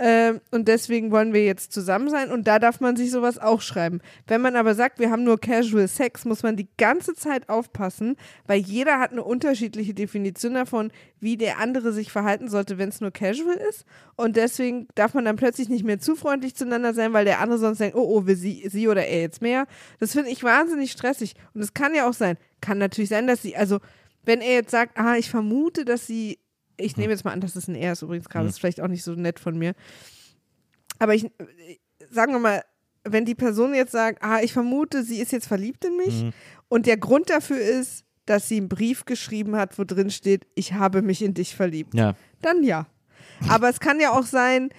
Ähm, 0.00 0.40
und 0.52 0.68
deswegen 0.68 1.10
wollen 1.10 1.32
wir 1.32 1.44
jetzt 1.44 1.72
zusammen 1.72 2.08
sein 2.08 2.30
und 2.30 2.46
da 2.46 2.60
darf 2.60 2.80
man 2.80 2.96
sich 2.96 3.10
sowas 3.10 3.38
auch 3.38 3.60
schreiben. 3.60 4.00
Wenn 4.28 4.40
man 4.40 4.54
aber 4.54 4.74
sagt, 4.74 5.00
wir 5.00 5.10
haben 5.10 5.24
nur 5.24 5.40
Casual 5.40 5.88
Sex, 5.88 6.24
muss 6.24 6.44
man 6.44 6.56
die 6.56 6.68
ganze 6.76 7.14
Zeit 7.14 7.48
aufpassen, 7.48 8.16
weil 8.46 8.60
jeder 8.60 9.00
hat 9.00 9.10
eine 9.10 9.24
unterschiedliche 9.24 9.94
Definition 9.94 10.54
davon, 10.54 10.92
wie 11.18 11.36
der 11.36 11.58
andere 11.58 11.92
sich 11.92 12.12
verhalten 12.12 12.48
sollte, 12.48 12.78
wenn 12.78 12.90
es 12.90 13.00
nur 13.00 13.10
Casual 13.10 13.56
ist. 13.68 13.84
Und 14.14 14.36
deswegen 14.36 14.86
darf 14.94 15.14
man 15.14 15.24
dann 15.24 15.36
plötzlich 15.36 15.68
nicht 15.68 15.84
mehr 15.84 15.98
zu 15.98 16.14
freundlich 16.14 16.54
zueinander 16.54 16.94
sein, 16.94 17.12
weil 17.12 17.24
der 17.24 17.40
andere 17.40 17.58
sonst 17.58 17.78
denkt, 17.80 17.96
oh, 17.96 18.18
oh, 18.18 18.26
will 18.26 18.36
sie, 18.36 18.68
sie 18.68 18.86
oder 18.86 19.04
er 19.04 19.22
jetzt 19.22 19.42
mehr. 19.42 19.66
Das 19.98 20.12
finde 20.12 20.30
ich 20.30 20.44
wahnsinnig 20.44 20.92
stressig. 20.92 21.34
Und 21.54 21.60
es 21.60 21.74
kann 21.74 21.94
ja 21.94 22.08
auch 22.08 22.14
sein, 22.14 22.36
kann 22.60 22.78
natürlich 22.78 23.10
sein, 23.10 23.26
dass 23.26 23.42
sie, 23.42 23.56
also 23.56 23.80
wenn 24.24 24.40
er 24.40 24.52
jetzt 24.54 24.70
sagt, 24.70 24.96
ah, 24.98 25.16
ich 25.16 25.30
vermute, 25.30 25.84
dass 25.84 26.06
sie, 26.06 26.38
ich 26.78 26.96
nehme 26.96 27.12
jetzt 27.12 27.24
mal 27.24 27.32
an, 27.32 27.40
dass 27.40 27.56
es 27.56 27.68
ein 27.68 27.74
Er 27.74 27.92
ist 27.92 28.02
übrigens 28.02 28.28
gerade, 28.28 28.46
das 28.46 28.54
ist 28.54 28.60
vielleicht 28.60 28.80
auch 28.80 28.88
nicht 28.88 29.02
so 29.04 29.12
nett 29.12 29.38
von 29.38 29.58
mir. 29.58 29.74
Aber 30.98 31.14
ich, 31.14 31.30
sagen 32.10 32.32
wir 32.32 32.38
mal, 32.38 32.62
wenn 33.04 33.24
die 33.24 33.34
Person 33.34 33.74
jetzt 33.74 33.92
sagt, 33.92 34.22
ah, 34.22 34.40
ich 34.42 34.52
vermute, 34.52 35.02
sie 35.02 35.20
ist 35.20 35.32
jetzt 35.32 35.46
verliebt 35.46 35.84
in 35.84 35.96
mich 35.96 36.26
und 36.68 36.86
der 36.86 36.96
Grund 36.96 37.30
dafür 37.30 37.58
ist, 37.58 38.04
dass 38.26 38.48
sie 38.48 38.58
einen 38.58 38.68
Brief 38.68 39.04
geschrieben 39.04 39.56
hat, 39.56 39.78
wo 39.78 39.84
drin 39.84 40.10
steht, 40.10 40.46
ich 40.54 40.74
habe 40.74 41.00
mich 41.02 41.22
in 41.22 41.34
dich 41.34 41.54
verliebt, 41.56 41.94
Ja. 41.94 42.14
dann 42.42 42.62
ja. 42.62 42.86
Aber 43.48 43.68
es 43.68 43.80
kann 43.80 44.00
ja 44.00 44.10
auch 44.10 44.24
sein, 44.26 44.70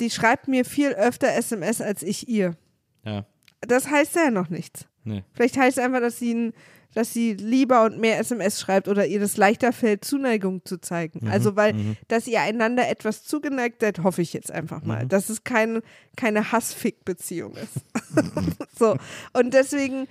die 0.00 0.10
schreibt 0.10 0.48
mir 0.48 0.64
viel 0.64 0.90
öfter 0.92 1.34
SMS 1.34 1.80
als 1.80 2.02
ich 2.02 2.28
ihr. 2.28 2.56
Ja. 3.04 3.26
Das 3.60 3.90
heißt 3.90 4.14
ja 4.14 4.30
noch 4.30 4.48
nichts. 4.48 4.86
Nee. 5.04 5.24
Vielleicht 5.34 5.56
heißt 5.58 5.78
es 5.78 5.84
einfach, 5.84 6.00
dass 6.00 6.18
sie, 6.18 6.32
ein, 6.34 6.52
dass 6.98 7.12
sie 7.12 7.34
lieber 7.34 7.84
und 7.84 8.00
mehr 8.00 8.18
SMS 8.18 8.58
schreibt 8.60 8.88
oder 8.88 9.06
ihr 9.06 9.20
das 9.20 9.36
leichter 9.36 9.72
fällt, 9.72 10.04
Zuneigung 10.04 10.64
zu 10.64 10.80
zeigen. 10.80 11.20
Mhm, 11.22 11.30
Also, 11.30 11.54
weil, 11.54 11.96
dass 12.08 12.26
ihr 12.26 12.40
einander 12.40 12.88
etwas 12.88 13.22
zugeneigt 13.24 13.82
seid, 13.82 14.00
hoffe 14.02 14.20
ich 14.20 14.32
jetzt 14.32 14.50
einfach 14.50 14.82
mal. 14.82 15.04
Mhm. 15.04 15.08
Dass 15.08 15.28
es 15.28 15.44
kein, 15.44 15.80
keine 16.16 16.50
Hassfick-Beziehung 16.50 17.54
ist. 17.54 17.84
so. 18.78 18.96
Und 19.32 19.54
deswegen, 19.54 20.08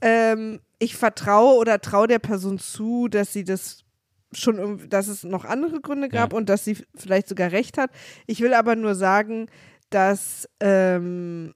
ähm, 0.00 0.60
ich 0.78 0.94
vertraue 0.96 1.56
oder 1.58 1.80
traue 1.80 2.06
der 2.06 2.20
Person 2.20 2.60
zu, 2.60 3.08
dass 3.08 3.32
sie 3.32 3.42
das 3.42 3.82
schon, 4.30 4.88
dass 4.88 5.08
es 5.08 5.24
noch 5.24 5.44
andere 5.44 5.80
Gründe 5.80 6.08
gab 6.08 6.32
Ja. 6.32 6.38
und 6.38 6.48
dass 6.48 6.64
sie 6.64 6.76
vielleicht 6.94 7.28
sogar 7.28 7.50
recht 7.50 7.78
hat. 7.78 7.90
Ich 8.28 8.40
will 8.40 8.54
aber 8.54 8.76
nur 8.76 8.94
sagen, 8.94 9.46
dass, 9.90 10.48
ähm, 10.60 11.52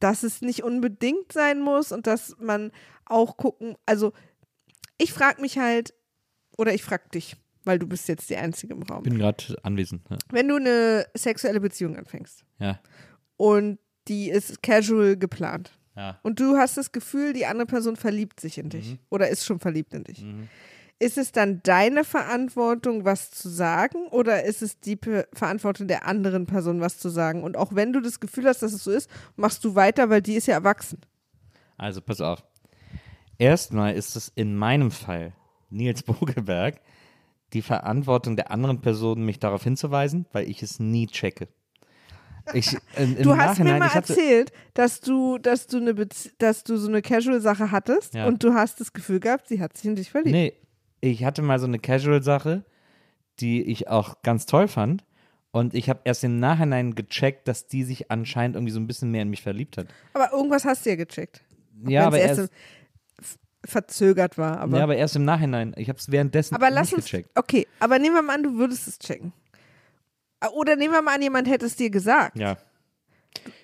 dass 0.00 0.22
es 0.22 0.42
nicht 0.42 0.64
unbedingt 0.64 1.32
sein 1.32 1.60
muss 1.60 1.92
und 1.92 2.06
dass 2.06 2.36
man 2.40 2.72
auch 3.06 3.36
gucken, 3.36 3.76
also 3.86 4.12
ich 4.98 5.12
frage 5.12 5.40
mich 5.40 5.58
halt, 5.58 5.94
oder 6.56 6.72
ich 6.74 6.82
frage 6.82 7.08
dich, 7.12 7.36
weil 7.64 7.78
du 7.78 7.86
bist 7.86 8.08
jetzt 8.08 8.30
die 8.30 8.36
Einzige 8.36 8.74
im 8.74 8.82
Raum. 8.82 9.02
Bin 9.02 9.18
gerade 9.18 9.56
anwesend. 9.62 10.02
Ja. 10.08 10.16
Wenn 10.30 10.48
du 10.48 10.56
eine 10.56 11.06
sexuelle 11.14 11.60
Beziehung 11.60 11.96
anfängst 11.96 12.44
Ja. 12.58 12.80
und 13.36 13.78
die 14.08 14.30
ist 14.30 14.62
casual 14.62 15.16
geplant 15.16 15.72
ja. 15.96 16.18
und 16.22 16.38
du 16.40 16.56
hast 16.56 16.76
das 16.76 16.92
Gefühl, 16.92 17.32
die 17.32 17.44
andere 17.46 17.66
Person 17.66 17.96
verliebt 17.96 18.40
sich 18.40 18.58
in 18.58 18.68
dich 18.70 18.98
oder 19.10 19.28
ist 19.28 19.44
schon 19.44 19.58
verliebt 19.58 19.92
in 19.94 20.04
dich. 20.04 20.24
Ist 20.98 21.18
es 21.18 21.30
dann 21.32 21.60
deine 21.62 22.04
Verantwortung, 22.04 23.04
was 23.04 23.30
zu 23.30 23.50
sagen, 23.50 24.06
oder 24.12 24.44
ist 24.44 24.62
es 24.62 24.80
die 24.80 24.96
Pe 24.96 25.28
Verantwortung 25.34 25.88
der 25.88 26.06
anderen 26.06 26.46
Person, 26.46 26.80
was 26.80 26.98
zu 26.98 27.10
sagen? 27.10 27.42
Und 27.42 27.56
auch 27.58 27.74
wenn 27.74 27.92
du 27.92 28.00
das 28.00 28.18
Gefühl 28.18 28.46
hast, 28.46 28.62
dass 28.62 28.72
es 28.72 28.84
so 28.84 28.92
ist, 28.92 29.10
machst 29.36 29.62
du 29.64 29.74
weiter, 29.74 30.08
weil 30.08 30.22
die 30.22 30.36
ist 30.36 30.46
ja 30.46 30.54
erwachsen. 30.54 31.00
Also 31.76 32.00
pass 32.00 32.22
auf. 32.22 32.42
Erstmal 33.38 33.94
ist 33.94 34.16
es 34.16 34.32
in 34.34 34.56
meinem 34.56 34.90
Fall, 34.90 35.32
Nils 35.70 36.02
Bogelberg, 36.02 36.80
die 37.52 37.62
Verantwortung 37.62 38.36
der 38.36 38.50
anderen 38.50 38.80
Person, 38.80 39.24
mich 39.24 39.38
darauf 39.38 39.62
hinzuweisen, 39.62 40.26
weil 40.32 40.48
ich 40.48 40.62
es 40.62 40.80
nie 40.80 41.06
checke. 41.06 41.48
Ich, 42.54 42.76
im 42.96 43.22
Du 43.22 43.36
hast 43.36 43.58
mir 43.58 43.64
Nachhinein, 43.64 43.78
mal 43.80 43.86
ich 43.88 43.94
hatte, 43.94 44.12
erzählt, 44.12 44.52
dass 44.74 45.00
du, 45.00 45.38
dass 45.38 45.66
du 45.66 45.78
eine, 45.78 45.94
dass 46.38 46.62
du 46.62 46.76
so 46.76 46.88
eine 46.88 47.02
Casual-Sache 47.02 47.72
hattest 47.72 48.14
Ja. 48.14 48.26
und 48.26 48.42
du 48.44 48.54
hast 48.54 48.80
das 48.80 48.92
Gefühl 48.92 49.18
gehabt, 49.18 49.48
sie 49.48 49.60
hat 49.60 49.76
sich 49.76 49.86
in 49.86 49.96
dich 49.96 50.10
verliebt. 50.10 50.32
Nee, 50.32 50.52
ich 51.00 51.24
hatte 51.24 51.42
mal 51.42 51.58
so 51.58 51.66
eine 51.66 51.78
Casual-Sache, 51.80 52.64
die 53.40 53.62
ich 53.64 53.88
auch 53.88 54.22
ganz 54.22 54.46
toll 54.46 54.68
fand. 54.68 55.04
Und 55.50 55.74
ich 55.74 55.88
habe 55.88 56.00
erst 56.04 56.22
im 56.22 56.38
Nachhinein 56.38 56.94
gecheckt, 56.94 57.48
dass 57.48 57.66
die 57.66 57.82
sich 57.82 58.10
anscheinend 58.10 58.56
irgendwie 58.56 58.72
so 58.72 58.78
ein 58.80 58.86
bisschen 58.86 59.10
mehr 59.10 59.22
in 59.22 59.30
mich 59.30 59.42
verliebt 59.42 59.76
hat. 59.78 59.86
Aber 60.12 60.30
irgendwas 60.32 60.64
hast 60.64 60.84
du 60.84 60.90
ja 60.90 60.96
gecheckt. 60.96 61.42
Auch 61.84 61.90
Ja, 61.90 62.06
aber 62.06 62.18
erst 62.20 62.40
erst, 62.40 62.52
verzögert 63.66 64.38
war. 64.38 64.58
Aber, 64.60 64.78
ja, 64.78 64.82
aber 64.84 64.96
erst 64.96 65.16
im 65.16 65.24
Nachhinein. 65.24 65.74
Ich 65.76 65.88
habe 65.88 65.98
es 65.98 66.10
währenddessen 66.10 66.54
aber 66.54 66.70
lass 66.70 66.86
nicht 66.88 66.96
uns. 66.96 67.04
gecheckt. 67.06 67.30
Okay, 67.34 67.66
aber 67.80 67.98
nehmen 67.98 68.14
wir 68.14 68.22
mal 68.22 68.34
an, 68.34 68.42
du 68.42 68.56
würdest 68.56 68.88
es 68.88 68.98
checken. 68.98 69.32
Ah, 70.40 70.48
Oder 70.48 70.76
nehmen 70.76 70.92
wir 70.92 71.02
mal 71.02 71.14
an, 71.14 71.22
jemand 71.22 71.48
hätte 71.48 71.66
es 71.66 71.76
dir 71.76 71.90
gesagt. 71.90 72.38
Ja. 72.38 72.56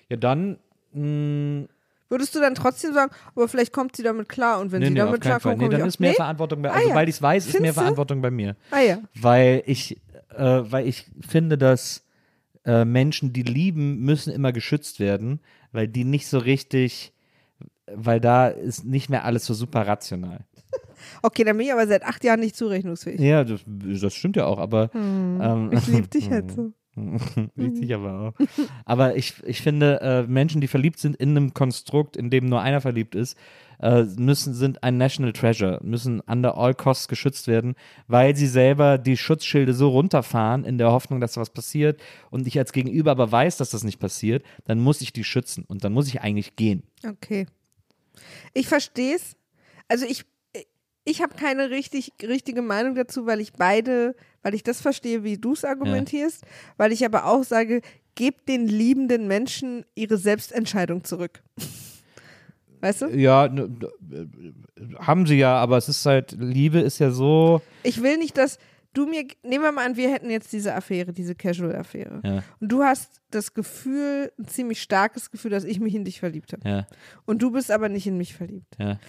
Ja, 0.09 0.17
dann. 0.17 0.57
Mh, 0.93 1.67
Würdest 2.09 2.35
du 2.35 2.39
dann 2.39 2.53
trotzdem 2.53 2.93
sagen, 2.93 3.11
aber 3.33 3.47
vielleicht 3.47 3.73
kommt 3.73 3.95
sie 3.95 4.03
damit 4.03 4.29
klar 4.29 4.59
und 4.59 4.71
wenn 4.71 4.81
nee, 4.81 4.85
sie 4.87 4.93
nee, 4.93 4.99
damit 4.99 5.21
klarkommt. 5.21 5.57
Nee, 5.57 5.69
dann 5.69 5.87
ist 5.87 5.99
mehr 5.99 6.11
nee? 6.11 6.15
Verantwortung 6.15 6.61
bei 6.61 6.69
Ah, 6.69 6.73
Also, 6.75 6.89
ja. 6.89 6.95
weil 6.95 7.09
ich 7.09 7.15
es 7.15 7.21
weiß, 7.23 7.45
ist 7.47 7.53
mehr 7.53 7.59
Findest? 7.61 7.79
Verantwortung 7.79 8.21
bei 8.21 8.29
mir. 8.29 8.55
Ah 8.69 8.81
ja. 8.81 8.99
Weil 9.19 9.63
ich, 9.65 9.99
äh, 10.29 10.61
weil 10.63 10.87
ich 10.87 11.07
finde, 11.27 11.57
dass 11.57 12.05
äh, 12.65 12.85
Menschen, 12.85 13.33
die 13.33 13.41
lieben, 13.41 14.01
müssen 14.01 14.31
immer 14.31 14.51
geschützt 14.51 14.99
werden, 14.99 15.39
weil 15.71 15.87
die 15.87 16.03
nicht 16.03 16.27
so 16.27 16.37
richtig, 16.37 17.13
weil 17.95 18.19
da 18.19 18.47
ist 18.47 18.85
nicht 18.85 19.09
mehr 19.09 19.25
alles 19.25 19.45
so 19.45 19.53
super 19.53 19.87
rational. 19.87 20.45
Okay, 21.21 21.43
dann 21.43 21.57
bin 21.57 21.67
ich 21.67 21.73
aber 21.73 21.87
seit 21.87 22.03
acht 22.03 22.23
Jahren 22.23 22.39
nicht 22.39 22.55
zurechnungsfähig. 22.55 23.19
Ja, 23.19 23.43
das, 23.43 23.61
das 23.65 24.13
stimmt 24.13 24.35
ja 24.35 24.45
auch, 24.45 24.57
aber 24.57 24.89
ähm, 24.93 25.39
Hm. 25.39 25.71
Ich 25.77 25.87
liebe 25.87 26.07
dich 26.07 26.29
halt 26.29 26.51
so. 26.51 26.71
Richtig 27.57 27.93
aber 27.95 28.19
auch. 28.19 28.47
Aber 28.85 29.15
ich, 29.15 29.33
ich 29.45 29.61
finde, 29.61 29.99
äh, 30.01 30.23
Menschen, 30.23 30.61
die 30.61 30.67
verliebt 30.67 30.99
sind 30.99 31.15
in 31.15 31.31
einem 31.31 31.53
Konstrukt, 31.53 32.15
in 32.15 32.29
dem 32.29 32.45
nur 32.45 32.61
einer 32.61 32.81
verliebt 32.81 33.15
ist, 33.15 33.35
äh, 33.79 34.03
müssen, 34.03 34.53
sind 34.53 34.83
ein 34.83 34.97
National 34.97 35.33
Treasure, 35.33 35.79
müssen 35.81 36.19
under 36.21 36.55
all 36.55 36.75
costs 36.75 37.07
geschützt 37.07 37.47
werden, 37.47 37.73
weil 38.07 38.35
sie 38.35 38.45
selber 38.45 38.99
die 38.99 39.17
Schutzschilde 39.17 39.73
so 39.73 39.89
runterfahren, 39.89 40.65
in 40.65 40.77
der 40.77 40.91
Hoffnung, 40.91 41.19
dass 41.19 41.33
da 41.33 41.41
was 41.41 41.49
passiert 41.49 41.99
und 42.29 42.45
ich 42.45 42.59
als 42.59 42.71
Gegenüber 42.71 43.11
aber 43.11 43.31
weiß, 43.31 43.57
dass 43.57 43.71
das 43.71 43.83
nicht 43.83 43.99
passiert, 43.99 44.43
dann 44.65 44.79
muss 44.79 45.01
ich 45.01 45.13
die 45.13 45.23
schützen 45.23 45.65
und 45.67 45.83
dann 45.83 45.93
muss 45.93 46.07
ich 46.07 46.21
eigentlich 46.21 46.55
gehen. 46.55 46.83
Okay. 47.07 47.47
Ich 48.53 48.67
verstehe 48.67 49.15
es. 49.15 49.35
Also 49.87 50.05
ich, 50.05 50.25
ich 51.05 51.21
habe 51.21 51.35
keine 51.35 51.69
richtig, 51.69 52.13
richtige 52.21 52.61
Meinung 52.61 52.95
dazu, 52.95 53.25
weil 53.25 53.39
ich 53.39 53.53
beide, 53.53 54.15
weil 54.41 54.53
ich 54.53 54.63
das 54.63 54.81
verstehe, 54.81 55.23
wie 55.23 55.37
du 55.37 55.53
es 55.53 55.65
argumentierst, 55.65 56.43
weil 56.77 56.91
ich 56.91 57.05
aber 57.05 57.25
auch 57.25 57.43
sage, 57.43 57.81
gebt 58.15 58.47
den 58.47 58.67
liebenden 58.67 59.27
Menschen 59.27 59.85
ihre 59.95 60.17
Selbstentscheidung 60.17 61.03
zurück. 61.03 61.41
Weißt 62.81 63.03
du? 63.03 63.07
Ja, 63.07 63.49
haben 64.99 65.25
sie 65.25 65.37
ja, 65.37 65.55
aber 65.55 65.77
es 65.77 65.87
ist 65.87 66.05
halt, 66.05 66.35
Liebe 66.37 66.79
ist 66.79 66.99
ja 66.99 67.11
so. 67.11 67.61
Ich 67.83 68.03
will 68.03 68.17
nicht, 68.17 68.37
dass 68.37 68.57
du 68.93 69.05
mir, 69.07 69.25
nehmen 69.43 69.63
wir 69.63 69.71
mal 69.71 69.85
an, 69.85 69.95
wir 69.97 70.11
hätten 70.11 70.29
jetzt 70.29 70.51
diese 70.53 70.73
Affäre, 70.75 71.13
diese 71.13 71.35
Casual-Affäre. 71.35 72.21
Ja, 72.23 72.43
Und 72.59 72.71
du 72.71 72.83
hast 72.83 73.21
das 73.31 73.53
Gefühl, 73.53 74.31
ein 74.39 74.47
ziemlich 74.47 74.81
starkes 74.81 75.31
Gefühl, 75.31 75.51
dass 75.51 75.63
ich 75.63 75.79
mich 75.79 75.95
in 75.95 76.05
dich 76.05 76.19
verliebt 76.19 76.53
habe. 76.53 76.67
ja, 76.67 76.87
Und 77.25 77.41
du 77.41 77.51
bist 77.51 77.71
aber 77.71 77.89
nicht 77.89 78.07
in 78.07 78.17
mich 78.17 78.33
verliebt. 78.35 78.75
ja. 78.79 78.99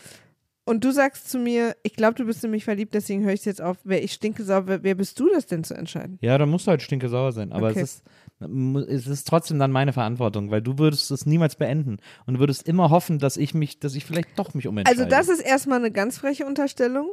und 0.66 0.82
du 0.82 0.92
sagst 0.92 1.28
zu 1.30 1.38
mir, 1.38 1.76
ich 1.82 1.92
glaube, 1.94 2.14
du 2.14 2.24
bist 2.24 2.42
in 2.42 2.50
mich 2.50 2.64
verliebt, 2.64 2.94
deswegen 2.94 3.22
höre 3.22 3.34
ich 3.34 3.44
jetzt 3.44 3.60
auf. 3.60 3.76
Wer 3.84 4.02
ich 4.02 4.12
stinke 4.14 4.42
sauer, 4.44 4.66
wer, 4.66 4.82
wer 4.82 4.94
bist 4.94 5.20
du 5.20 5.28
das 5.28 5.44
denn 5.46 5.62
zu 5.62 5.74
entscheiden? 5.74 6.16
Ja, 6.22 6.38
dann 6.38 6.48
musst 6.48 6.66
du 6.66 6.70
halt 6.70 6.80
stinkesauer 6.80 7.32
sein. 7.32 7.52
Aber 7.52 7.68
Okay. 7.68 7.80
es, 7.80 8.02
ist, 8.40 8.88
es 8.88 9.06
ist 9.06 9.28
trotzdem 9.28 9.58
dann 9.58 9.70
meine 9.72 9.92
Verantwortung, 9.92 10.50
weil 10.50 10.62
du 10.62 10.78
würdest 10.78 11.10
es 11.10 11.26
niemals 11.26 11.56
beenden. 11.56 11.98
Und 12.26 12.34
du 12.34 12.40
würdest 12.40 12.66
immer 12.66 12.88
hoffen, 12.88 13.18
dass 13.18 13.36
ich 13.36 13.52
mich, 13.52 13.78
dass 13.78 13.94
ich 13.94 14.06
vielleicht 14.06 14.38
doch 14.38 14.54
mich 14.54 14.66
umentscheide. 14.66 15.02
Also 15.02 15.10
das 15.10 15.28
ist 15.28 15.40
erstmal 15.44 15.78
eine 15.80 15.90
ganz 15.90 16.16
freche 16.16 16.46
Unterstellung, 16.46 17.10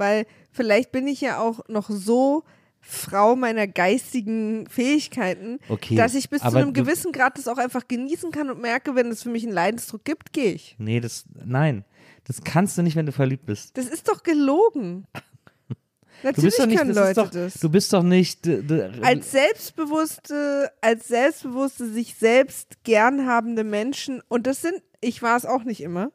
weil 0.00 0.26
vielleicht 0.50 0.90
bin 0.90 1.06
ich 1.06 1.20
ja 1.20 1.38
auch 1.38 1.60
noch 1.68 1.88
so 1.88 2.42
Frau 2.80 3.36
meiner 3.36 3.66
geistigen 3.68 4.66
Fähigkeiten, 4.66 5.58
Okay, 5.68 5.94
dass 5.94 6.14
ich 6.14 6.30
bis 6.30 6.40
zu 6.42 6.56
einem 6.56 6.72
gewissen 6.72 7.12
Grad 7.12 7.38
das 7.38 7.46
auch 7.46 7.58
einfach 7.58 7.86
genießen 7.86 8.30
kann 8.32 8.50
und 8.50 8.60
merke, 8.60 8.94
wenn 8.94 9.08
es 9.08 9.22
für 9.22 9.28
mich 9.28 9.44
einen 9.44 9.52
Leidensdruck 9.52 10.04
gibt, 10.04 10.32
gehe 10.32 10.54
ich. 10.54 10.76
Nee, 10.78 10.98
das, 11.00 11.26
nein. 11.44 11.84
Das 12.24 12.42
kannst 12.42 12.78
du 12.78 12.82
nicht, 12.82 12.96
wenn 12.96 13.06
du 13.06 13.12
verliebt 13.12 13.46
bist. 13.46 13.76
Das 13.76 13.86
ist 13.86 14.08
doch 14.08 14.22
gelogen. 14.22 15.06
Du 16.22 16.26
Natürlich 16.26 16.48
bist 16.48 16.58
doch 16.58 16.66
nicht, 16.66 16.78
können 16.78 16.94
Leute 16.94 17.14
doch, 17.14 17.30
das. 17.30 17.54
du 17.54 17.70
bist 17.70 17.92
doch 17.94 18.02
nicht, 18.02 18.46
als 19.00 19.30
selbstbewusste, 19.30 20.70
als 20.82 21.08
selbstbewusste, 21.08 21.90
sich 21.90 22.14
selbst 22.14 22.84
gern 22.84 23.26
habende 23.26 23.64
Menschen, 23.64 24.20
und 24.28 24.46
das 24.46 24.60
sind, 24.60 24.82
ich 25.00 25.22
war 25.22 25.38
es 25.38 25.46
auch 25.46 25.64
nicht 25.64 25.80
immer, 25.80 26.12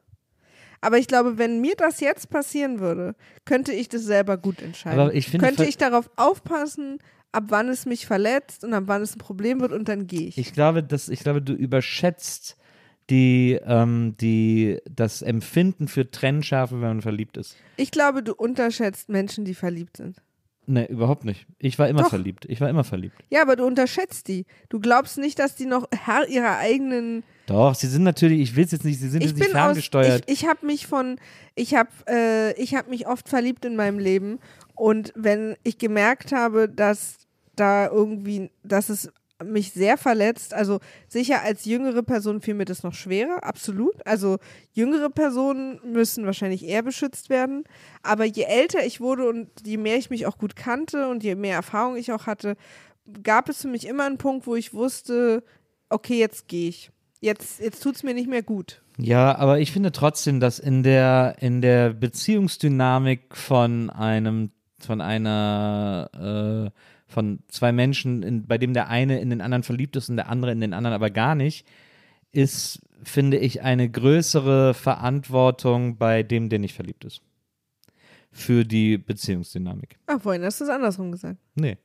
aber 0.82 0.98
ich 0.98 1.08
glaube, 1.08 1.38
wenn 1.38 1.62
mir 1.62 1.76
das 1.78 2.00
jetzt 2.00 2.30
passieren 2.30 2.80
würde, 2.80 3.16
könnte 3.46 3.72
ich 3.72 3.90
das 3.90 4.04
selber 4.04 4.38
gut 4.38 4.62
entscheiden. 4.62 5.00
Aber 5.00 5.14
ich 5.14 5.30
finde, 5.30 5.46
könnte 5.46 5.66
ich 5.66 5.78
darauf 5.78 6.10
aufpassen, 6.16 7.00
ab 7.32 7.46
wann 7.48 7.70
es 7.70 7.86
mich 7.86 8.06
verletzt 8.06 8.64
und 8.64 8.74
ab 8.74 8.84
wann 8.88 9.02
es 9.02 9.16
ein 9.16 9.20
Problem 9.20 9.60
wird 9.60 9.74
und 9.74 9.90
dann 9.90 10.08
gehe 10.08 10.28
ich. 10.28 10.38
Ich 10.38 10.54
glaube, 10.54 10.84
dass, 10.84 11.10
ich 11.10 11.20
glaube, 11.20 11.42
du 11.42 11.54
überschätzt 11.54 12.58
die, 13.10 13.60
ähm, 13.64 14.16
die, 14.20 14.80
das 14.90 15.22
Empfinden 15.22 15.88
für 15.88 16.10
Trennschärfe, 16.10 16.76
wenn 16.76 16.88
man 16.88 17.02
verliebt 17.02 17.38
ist. 17.38 17.56
Ich 17.78 17.92
glaube, 17.92 18.24
du 18.24 18.34
unterschätzt 18.34 19.10
Menschen, 19.10 19.46
die 19.46 19.54
verliebt 19.54 19.98
sind. 19.98 20.22
Nee, 20.68 20.86
überhaupt 20.86 21.26
nicht. 21.26 21.46
Ich 21.60 21.78
war 21.78 21.88
immer 21.88 22.04
Doch. 22.04 22.10
verliebt. 22.10 22.46
Ich 22.46 22.60
war 22.62 22.70
immer 22.70 22.84
verliebt. 22.84 23.16
Ja, 23.30 23.42
aber 23.42 23.56
du 23.56 23.66
unterschätzt 23.66 24.28
die. 24.28 24.46
Du 24.70 24.80
glaubst 24.80 25.18
nicht, 25.18 25.38
dass 25.40 25.56
die 25.56 25.66
noch 25.66 25.88
Herr 25.92 26.28
ihrer 26.28 26.58
eigenen 26.58 27.24
Doch, 27.46 27.76
sie 27.76 27.88
sind 27.88 28.04
natürlich, 28.04 28.40
ich 28.40 28.56
will 28.56 28.66
es 28.66 28.72
jetzt 28.72 28.86
nicht, 28.86 29.00
sie 29.00 29.10
sind 29.10 29.22
ich 29.22 29.30
jetzt 29.30 29.38
nicht 29.38 29.48
bin 29.50 29.58
aus, 29.58 29.64
ferngesteuert. 29.66 30.24
ich, 30.26 30.42
ich 30.44 30.50
habe 30.50 30.66
mich 30.66 30.88
von, 30.88 31.20
ich 31.54 31.76
habe, 31.76 31.90
äh, 32.08 32.60
ich 32.62 32.74
habe 32.76 32.90
mich 32.90 33.08
oft 33.08 33.30
verliebt 33.30 33.66
in 33.66 33.76
meinem 33.76 34.00
Leben 34.00 34.40
und 34.74 35.14
wenn 35.16 35.56
ich 35.64 35.78
gemerkt 35.78 36.32
habe, 36.32 36.68
dass 36.68 37.18
da 37.56 37.88
irgendwie, 37.88 38.50
dass 38.64 38.90
es 38.90 39.12
mich 39.44 39.74
sehr 39.74 39.98
verletzt, 39.98 40.54
also 40.54 40.80
sicher 41.08 41.42
als 41.42 41.66
jüngere 41.66 42.04
Person 42.04 42.42
fiel 42.42 42.54
mir 42.54 42.66
das 42.66 42.84
noch 42.84 42.94
schwerer, 42.94 43.44
absolut. 43.44 43.96
Also 44.06 44.38
jüngere 44.72 45.10
Personen 45.10 45.80
müssen 45.84 46.26
wahrscheinlich 46.26 46.66
eher 46.66 46.84
beschützt 46.84 47.30
werden, 47.30 47.66
aber 48.02 48.26
je 48.26 48.44
älter 48.44 48.86
ich 48.86 49.02
wurde 49.02 49.28
und 49.28 49.50
je 49.66 49.78
mehr 49.78 49.98
ich 49.98 50.10
mich 50.10 50.26
auch 50.26 50.38
gut 50.38 50.56
kannte 50.56 51.10
und 51.10 51.24
je 51.24 51.36
mehr 51.36 51.56
Erfahrung 51.56 51.98
ich 51.98 52.12
auch 52.12 52.28
hatte, 52.28 52.56
gab 53.24 53.50
es 53.50 53.62
für 53.62 53.68
mich 53.68 53.88
immer 53.88 54.06
einen 54.06 54.18
Punkt, 54.18 54.48
wo 54.48 54.56
ich 54.56 54.74
wusste, 54.74 55.44
okay, 55.90 56.20
jetzt 56.20 56.48
gehe 56.48 56.70
ich. 56.70 56.92
Jetzt, 57.20 57.60
jetzt 57.60 57.82
tut 57.82 57.96
es 57.96 58.04
mir 58.04 58.14
nicht 58.14 58.30
mehr 58.30 58.44
gut. 58.44 58.82
Ja, 58.98 59.36
aber 59.38 59.60
ich 59.60 59.72
finde 59.72 59.92
trotzdem, 59.92 60.40
dass 60.40 60.60
in 60.60 60.84
der, 60.84 61.36
in 61.40 61.62
der 61.62 61.94
Beziehungsdynamik 61.94 63.36
von 63.36 63.90
einem, 63.90 64.52
von 64.80 65.02
einer, 65.02 66.72
äh, 66.72 66.80
von 67.08 67.40
zwei 67.48 67.72
Menschen, 67.72 68.24
in, 68.24 68.48
bei 68.48 68.58
dem 68.58 68.74
der 68.74 68.90
eine 68.90 69.20
in 69.20 69.30
den 69.30 69.42
anderen 69.42 69.64
verliebt 69.64 69.96
ist 69.96 70.10
und 70.10 70.16
der 70.18 70.30
andere 70.30 70.52
in 70.52 70.62
den 70.62 70.74
anderen 70.74 70.96
aber 70.96 71.10
gar 71.10 71.36
nicht, 71.36 71.66
ist, 72.32 72.82
finde 73.04 73.38
ich, 73.38 73.62
eine 73.62 73.90
größere 73.90 74.74
Verantwortung 74.74 75.98
bei 75.98 76.24
dem, 76.24 76.50
der 76.50 76.60
nicht 76.60 76.74
verliebt 76.74 77.06
ist. 77.06 77.22
Für 78.32 78.66
die 78.66 78.98
Beziehungsdynamik. 78.98 79.98
Ach, 80.08 80.20
vorhin 80.22 80.44
hast 80.44 80.60
du 80.60 80.66
es 80.66 80.70
andersrum 80.70 81.12
gesagt. 81.12 81.38
Nee. 81.56 81.78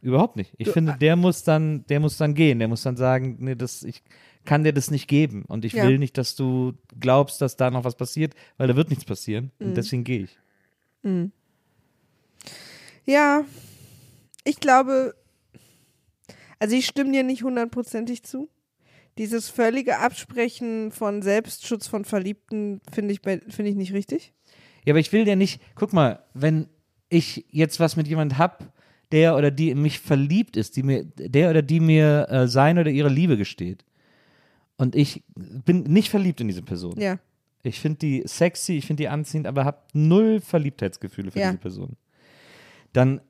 Überhaupt 0.00 0.36
nicht. 0.36 0.52
Ich 0.58 0.68
finde, 0.68 0.96
der 1.00 1.16
muss 1.16 1.42
dann, 1.42 1.84
der 1.86 1.98
muss 1.98 2.18
dann 2.18 2.34
gehen. 2.34 2.58
Der 2.58 2.68
muss 2.68 2.82
dann 2.82 2.96
sagen, 2.96 3.36
nee, 3.40 3.54
das, 3.56 3.82
ich 3.82 4.02
kann 4.44 4.62
dir 4.62 4.74
das 4.74 4.90
nicht 4.90 5.08
geben. 5.08 5.44
Und 5.46 5.64
ich 5.64 5.72
Ja. 5.72 5.84
will 5.88 5.98
nicht, 5.98 6.18
dass 6.18 6.36
du 6.36 6.74
glaubst, 7.00 7.40
dass 7.40 7.56
da 7.56 7.70
noch 7.70 7.84
was 7.84 7.96
passiert, 7.96 8.34
weil 8.58 8.68
da 8.68 8.76
wird 8.76 8.90
nichts 8.90 9.06
passieren. 9.06 9.50
Mhm. 9.58 9.66
Und 9.68 9.76
deswegen 9.78 10.04
gehe 10.04 10.24
ich. 10.24 10.38
Ja, 13.06 13.44
ich 14.44 14.60
glaube, 14.60 15.14
also 16.58 16.76
ich 16.76 16.86
stimme 16.86 17.12
dir 17.12 17.22
nicht 17.22 17.42
hundertprozentig 17.42 18.22
zu. 18.22 18.48
Dieses 19.18 19.48
völlige 19.48 19.98
Absprechen 19.98 20.90
von 20.90 21.22
Selbstschutz 21.22 21.86
von 21.86 22.04
Verliebten 22.04 22.80
finde 22.92 23.12
ich, 23.14 23.20
finde 23.20 23.70
ich 23.70 23.76
nicht 23.76 23.92
richtig. 23.92 24.32
Ja, 24.84 24.92
aber 24.92 25.00
ich 25.00 25.12
will 25.12 25.24
dir 25.24 25.36
nicht, 25.36 25.60
guck 25.76 25.92
mal, 25.92 26.24
wenn 26.34 26.68
ich 27.08 27.44
jetzt 27.50 27.78
was 27.80 27.96
mit 27.96 28.08
jemand 28.08 28.38
hab, 28.38 28.72
der 29.12 29.36
oder 29.36 29.50
die 29.52 29.70
in 29.70 29.80
mich 29.80 30.00
verliebt 30.00 30.56
ist, 30.56 30.76
die 30.76 30.82
mir, 30.82 31.04
der 31.04 31.50
oder 31.50 31.62
die 31.62 31.78
mir 31.78 32.26
äh, 32.28 32.48
sein 32.48 32.78
oder 32.78 32.90
ihre 32.90 33.08
Liebe 33.08 33.36
gesteht. 33.36 33.84
Und 34.76 34.96
ich 34.96 35.22
bin 35.36 35.84
nicht 35.84 36.10
verliebt 36.10 36.40
in 36.40 36.48
diese 36.48 36.62
Person. 36.62 36.98
Ja. 37.00 37.18
Ich 37.62 37.80
finde 37.80 37.98
die 38.00 38.22
sexy, 38.26 38.72
ich 38.78 38.86
finde 38.86 39.04
die 39.04 39.08
anziehend, 39.08 39.46
aber 39.46 39.64
habe 39.64 39.78
null 39.92 40.40
Verliebtheitsgefühle 40.40 41.30
für 41.30 41.38
Ja. 41.38 41.46
diese 41.50 41.58
Person. 41.60 41.96
Dann 42.92 43.20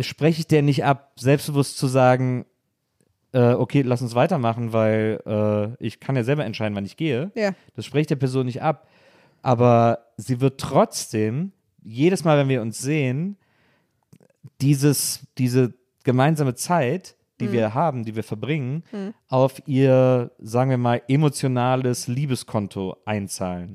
spreche 0.00 0.40
ich 0.40 0.46
der 0.46 0.62
nicht 0.62 0.84
ab, 0.84 1.12
selbstbewusst 1.16 1.78
zu 1.78 1.86
sagen, 1.86 2.46
äh, 3.32 3.52
okay, 3.52 3.82
lass 3.82 4.02
uns 4.02 4.14
weitermachen, 4.14 4.72
weil 4.72 5.20
äh, 5.26 5.84
ich 5.84 6.00
kann 6.00 6.16
ja 6.16 6.24
selber 6.24 6.44
entscheiden, 6.44 6.74
wann 6.74 6.84
ich 6.84 6.96
gehe. 6.96 7.30
Ja. 7.34 7.52
Das 7.76 7.84
spreche 7.86 8.02
ich 8.02 8.06
der 8.08 8.16
Person 8.16 8.46
nicht 8.46 8.62
ab. 8.62 8.88
Aber 9.42 10.06
sie 10.16 10.40
wird 10.40 10.60
trotzdem, 10.60 11.52
jedes 11.82 12.24
Mal, 12.24 12.38
wenn 12.38 12.48
wir 12.48 12.60
uns 12.60 12.78
sehen, 12.80 13.36
dieses, 14.60 15.26
diese 15.38 15.72
gemeinsame 16.04 16.54
Zeit, 16.54 17.16
die 17.40 17.46
Mhm. 17.46 17.52
wir 17.52 17.74
haben, 17.74 18.04
die 18.04 18.16
wir 18.16 18.22
verbringen, 18.22 18.82
auf 19.28 19.62
ihr, 19.66 20.30
sagen 20.40 20.70
wir 20.70 20.78
mal, 20.78 21.02
emotionales 21.08 22.06
Liebeskonto 22.06 22.96
einzahlen. 23.04 23.74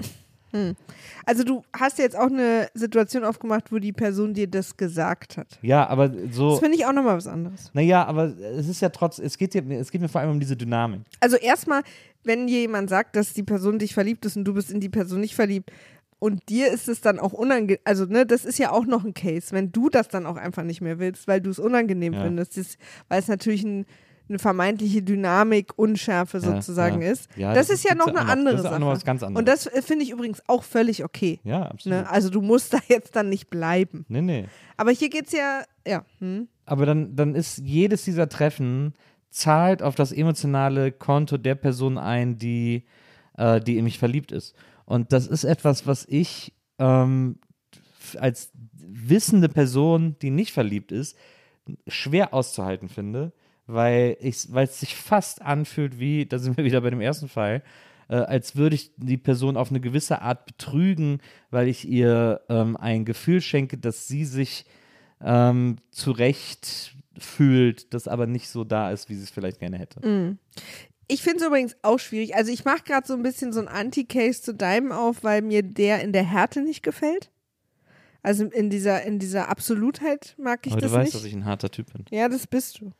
Also 1.25 1.43
du 1.43 1.63
hast 1.75 1.97
jetzt 1.97 2.15
auch 2.15 2.27
eine 2.27 2.67
Situation 2.73 3.23
aufgemacht, 3.23 3.71
wo 3.71 3.79
die 3.79 3.93
Person 3.93 4.33
dir 4.33 4.47
das 4.47 4.77
gesagt 4.77 5.37
hat. 5.37 5.59
Ja, 5.61 5.87
aber 5.87 6.11
so, 6.31 6.51
Das 6.51 6.59
finde 6.59 6.77
ich 6.77 6.85
auch 6.85 6.93
nochmal 6.93 7.17
was 7.17 7.27
anderes. 7.27 7.71
naja, 7.73 8.05
aber 8.05 8.25
es 8.37 8.67
ist 8.67 8.81
ja 8.81 8.89
trotz, 8.89 9.19
es 9.19 9.37
geht, 9.37 9.55
ja, 9.55 9.61
es 9.61 9.91
geht 9.91 10.01
mir 10.01 10.09
vor 10.09 10.21
allem 10.21 10.31
um 10.31 10.39
diese 10.39 10.55
Dynamik. 10.55 11.01
Also 11.19 11.37
erstmal, 11.37 11.81
wenn 12.23 12.47
dir 12.47 12.59
jemand 12.61 12.89
sagt, 12.89 13.15
dass 13.15 13.33
die 13.33 13.43
Person 13.43 13.79
dich 13.79 13.93
verliebt 13.93 14.25
ist 14.25 14.37
und 14.37 14.45
du 14.45 14.53
bist 14.53 14.71
in 14.71 14.79
die 14.79 14.89
Person 14.89 15.19
nicht 15.21 15.35
verliebt 15.35 15.71
und 16.19 16.47
dir 16.49 16.71
ist 16.71 16.87
es 16.87 17.01
dann 17.01 17.19
auch 17.19 17.33
unangenehm, 17.33 17.79
also 17.83 18.05
ne, 18.05 18.25
das 18.25 18.45
ist 18.45 18.57
ja 18.57 18.71
auch 18.71 18.85
noch 18.85 19.03
ein 19.03 19.13
Case, 19.13 19.47
wenn 19.51 19.71
du 19.71 19.89
das 19.89 20.07
dann 20.07 20.25
auch 20.25 20.37
einfach 20.37 20.63
nicht 20.63 20.81
mehr 20.81 20.97
willst, 20.99 21.27
weil 21.27 21.41
du 21.41 21.49
es 21.49 21.59
unangenehm 21.59 22.13
Ja. 22.13 22.21
findest, 22.23 22.57
das, 22.57 22.77
weil 23.09 23.19
es 23.19 23.27
natürlich 23.27 23.63
ein, 23.63 23.85
eine 24.27 24.39
vermeintliche 24.39 25.01
Dynamik, 25.01 25.73
Unschärfe 25.77 26.37
Ja, 26.39 26.43
sozusagen 26.55 27.01
ja. 27.01 27.11
ist. 27.11 27.29
Ja, 27.35 27.53
das, 27.53 27.67
das 27.67 27.77
ist 27.77 27.83
ja 27.83 27.95
noch 27.95 28.07
ja 28.07 28.13
eine 28.13 28.23
noch. 28.25 28.29
andere 28.31 28.53
Das 28.55 28.61
ist 28.61 28.65
auch 28.67 28.71
Sache. 28.71 28.81
noch 28.81 28.87
was 28.89 29.05
ganz 29.05 29.23
anderes. 29.23 29.39
Und 29.39 29.47
das 29.47 29.67
äh, 29.67 29.81
finde 29.81 30.03
ich 30.03 30.11
übrigens 30.11 30.41
auch 30.47 30.63
völlig 30.63 31.03
okay. 31.03 31.39
Ja, 31.43 31.63
absolut. 31.63 31.99
Ne? 31.99 32.09
Also 32.09 32.29
du 32.29 32.41
musst 32.41 32.73
da 32.73 32.79
jetzt 32.87 33.15
dann 33.15 33.29
nicht 33.29 33.49
bleiben. 33.49 34.05
Nee, 34.07 34.21
nee. 34.21 34.45
Aber 34.77 34.91
hier 34.91 35.09
geht's 35.09 35.31
ja, 35.31 35.63
ja, 35.87 36.03
hm. 36.19 36.47
Aber 36.65 36.85
dann, 36.85 37.15
dann 37.15 37.35
ist 37.35 37.59
jedes 37.59 38.03
dieser 38.05 38.27
Treffen 38.29 38.93
zahlt 39.29 39.83
auf 39.83 39.95
das 39.95 40.11
emotionale 40.11 40.91
Konto 40.91 41.37
der 41.37 41.55
Person 41.55 41.97
ein, 41.97 42.37
die, 42.37 42.85
äh, 43.37 43.59
die 43.59 43.77
in 43.77 43.83
mich 43.83 43.99
verliebt 43.99 44.31
ist. 44.31 44.55
Und 44.85 45.11
das 45.11 45.27
ist 45.27 45.43
etwas, 45.43 45.85
was 45.85 46.05
ich 46.07 46.53
ähm, 46.79 47.37
als 48.17 48.51
wissende 48.73 49.49
Person, 49.49 50.15
die 50.21 50.29
nicht 50.29 50.53
verliebt 50.53 50.91
ist, 50.91 51.17
schwer 51.87 52.33
auszuhalten 52.33 52.89
finde, 52.89 53.33
weil 53.67 54.17
ich, 54.19 54.53
weil 54.53 54.65
es 54.65 54.79
sich 54.79 54.95
fast 54.95 55.41
anfühlt 55.41 55.99
wie, 55.99 56.25
da 56.25 56.39
sind 56.39 56.57
wir 56.57 56.65
wieder 56.65 56.81
bei 56.81 56.89
dem 56.89 57.01
ersten 57.01 57.27
Fall, 57.27 57.63
äh, 58.07 58.15
als 58.15 58.55
würde 58.55 58.75
ich 58.75 58.91
die 58.97 59.17
Person 59.17 59.57
auf 59.57 59.69
eine 59.69 59.79
gewisse 59.79 60.21
Art 60.21 60.45
betrügen, 60.45 61.19
weil 61.49 61.67
ich 61.67 61.87
ihr 61.87 62.41
ähm, 62.49 62.77
ein 62.77 63.05
Gefühl 63.05 63.41
schenke, 63.41 63.77
dass 63.77 64.07
sie 64.07 64.25
sich 64.25 64.65
ähm, 65.21 65.77
zurecht 65.91 66.95
fühlt, 67.17 67.93
das 67.93 68.07
aber 68.07 68.27
nicht 68.27 68.49
so 68.49 68.63
da 68.63 68.91
ist, 68.91 69.09
wie 69.09 69.15
sie 69.15 69.23
es 69.23 69.31
vielleicht 69.31 69.59
gerne 69.59 69.77
hätte. 69.77 70.37
Ich 71.07 71.21
finde 71.21 71.39
es 71.39 71.47
übrigens 71.47 71.75
auch 71.81 71.99
schwierig. 71.99 72.35
Also 72.35 72.51
ich 72.51 72.65
mache 72.65 72.83
gerade 72.83 73.07
so 73.07 73.13
ein 73.13 73.23
bisschen 73.23 73.53
so 73.53 73.61
ein 73.61 73.67
Anti-Case 73.67 74.41
zu 74.41 74.53
deinem 74.53 74.91
auf, 74.91 75.23
weil 75.23 75.41
mir 75.41 75.63
der 75.63 76.01
in 76.01 76.11
der 76.13 76.23
Härte 76.23 76.61
nicht 76.61 76.83
gefällt. 76.83 77.31
Also 78.21 78.45
in 78.45 78.71
dieser, 78.71 79.03
in 79.03 79.19
dieser 79.19 79.49
Absolutheit 79.49 80.35
mag 80.39 80.65
ich 80.65 80.73
aber 80.73 80.81
das 80.81 80.91
du 80.91 80.97
weißt, 80.97 81.05
nicht. 81.05 81.15
dass 81.15 81.25
ich 81.25 81.33
ein 81.35 81.45
harter 81.45 81.69
Typ 81.69 81.93
bin. 81.93 82.05
ja, 82.09 82.27
das 82.27 82.47
bist 82.47 82.81
du. 82.81 82.91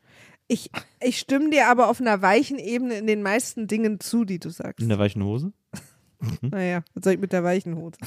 Ich, 0.48 0.70
ich 1.00 1.18
stimme 1.18 1.50
dir 1.50 1.68
aber 1.68 1.88
auf 1.88 2.00
einer 2.00 2.22
weichen 2.22 2.58
Ebene 2.58 2.98
in 2.98 3.06
den 3.06 3.22
meisten 3.22 3.66
Dingen 3.66 4.00
zu, 4.00 4.24
die 4.24 4.38
du 4.38 4.50
sagst. 4.50 4.80
In 4.80 4.88
der 4.88 4.98
weichen 4.98 5.24
Hose? 5.24 5.52
Naja, 6.40 6.82
was 6.94 7.04
soll 7.04 7.12
ich 7.12 7.20
mit 7.20 7.32
der 7.32 7.44
weichen 7.44 7.76
Hose? 7.76 7.98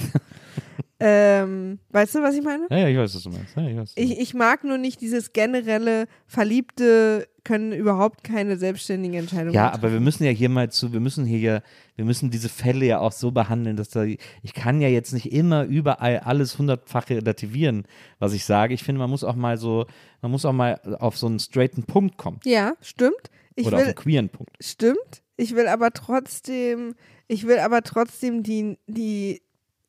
ähm, 1.00 1.78
weißt 1.90 2.16
du, 2.16 2.24
was 2.24 2.34
ich 2.34 2.42
meine? 2.44 2.66
Ja, 2.72 2.78
ja, 2.80 2.88
ich 2.88 2.98
weiß, 2.98 3.14
was 3.14 3.22
du 3.22 3.30
meinst. 3.30 3.56
Ja, 3.56 3.68
ich, 3.68 3.76
weiß, 3.76 3.82
was 3.82 3.94
du 3.94 4.02
Ich, 4.02 4.20
ich 4.20 4.34
mag 4.34 4.64
nur 4.64 4.80
nicht 4.80 5.00
dieses 5.00 5.32
generelle 5.32 6.08
verliebte 6.26 7.29
können 7.50 7.72
überhaupt 7.72 8.24
keine 8.24 8.58
selbstständige 8.58 9.18
Entscheidung 9.18 9.56
Ja, 9.56 9.74
aber 9.74 9.91
wir 9.91 10.00
müssen 10.00 10.24
ja 10.24 10.30
hier 10.30 10.50
mal 10.50 10.70
zu, 10.70 10.93
wir 10.93 11.00
müssen 11.00 11.26
hier 11.26 11.39
ja, 11.39 11.62
wir 11.95 12.06
müssen 12.06 12.30
diese 12.30 12.47
Fälle 12.47 12.86
ja 12.86 13.00
auch 13.00 13.12
so 13.12 13.32
behandeln, 13.32 13.76
dass 13.76 13.89
da, 13.89 14.04
ich 14.04 14.54
kann 14.54 14.82
ja 14.82 14.88
jetzt 14.88 15.14
nicht 15.14 15.34
immer 15.34 15.64
überall 15.64 16.20
alles 16.20 16.60
hundertfach 16.60 17.10
relativieren, 17.10 17.88
was 18.20 18.34
ich 18.34 18.45
sage. 18.45 18.76
Ich 18.76 18.84
finde, 18.84 19.00
man 19.00 19.10
muss 19.10 19.24
auch 19.24 19.36
mal 19.36 19.58
so, 19.58 19.88
man 20.22 20.30
muss 20.30 20.45
auch 20.45 20.54
mal 20.54 20.80
auf 21.00 21.18
so 21.18 21.26
einen 21.26 21.39
straighten 21.39 21.86
Punkt 21.86 22.18
kommen. 22.18 22.39
Ja, 22.45 22.74
stimmt. 22.82 23.32
Ich 23.56 23.66
oder 23.66 23.78
auf 23.78 23.82
will, 23.82 23.88
einen 23.88 23.95
queeren 23.95 24.30
Punkt. 24.30 24.52
stimmt. 24.62 25.24
Ich 25.36 25.56
will 25.56 25.68
aber 25.68 25.89
trotzdem, 25.89 26.93
ich 27.28 27.47
will 27.47 27.58
aber 27.58 27.82
trotzdem 27.82 28.43
die, 28.43 28.78
die, 28.86 29.41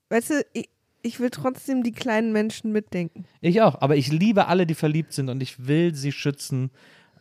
weißt 0.09 0.31
du, 0.31 0.47
ich, 0.55 0.71
ich 1.03 1.21
will 1.21 1.29
trotzdem 1.29 1.83
die 1.83 1.93
kleinen 1.93 2.33
Menschen 2.33 2.73
mitdenken. 2.73 3.27
Ich 3.43 3.61
auch, 3.61 3.83
aber 3.83 3.97
ich 3.97 4.11
liebe 4.11 4.47
alle, 4.47 4.67
die 4.67 4.75
verliebt 4.75 5.13
sind 5.13 5.29
und 5.29 5.43
ich 5.43 5.67
will 5.67 5.95
sie 5.95 6.13
schützen, 6.13 6.71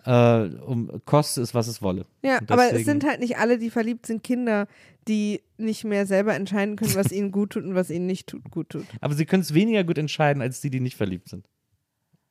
äh, 0.05 0.43
um 0.65 0.89
koste 1.05 1.41
es, 1.41 1.53
was 1.53 1.67
es 1.67 1.81
wolle. 1.81 2.05
Ja, 2.23 2.39
Und 2.39 2.51
aber 2.51 2.63
es 2.65 2.69
deswegen- 2.71 2.85
sind 2.85 3.05
halt 3.05 3.19
nicht 3.19 3.37
alle, 3.37 3.57
die 3.57 3.69
verliebt 3.69 4.05
sind, 4.05 4.23
Kinder, 4.23 4.67
die 5.07 5.41
nicht 5.57 5.83
mehr 5.85 6.05
selber 6.05 6.35
entscheiden 6.35 6.75
können, 6.75 6.95
was 6.95 7.11
ihnen 7.11 7.31
gut 7.31 7.51
tut 7.51 7.63
und 7.63 7.75
was 7.75 7.89
ihnen 7.89 8.05
nicht 8.05 8.27
tut, 8.27 8.49
gut 8.51 8.69
tut. 8.69 8.85
Aber 9.01 9.13
sie 9.13 9.25
können 9.25 9.41
es 9.41 9.53
weniger 9.53 9.83
gut 9.83 9.97
entscheiden 9.97 10.41
als 10.41 10.61
die, 10.61 10.69
die 10.69 10.79
nicht 10.79 10.95
verliebt 10.97 11.29
sind. 11.29 11.45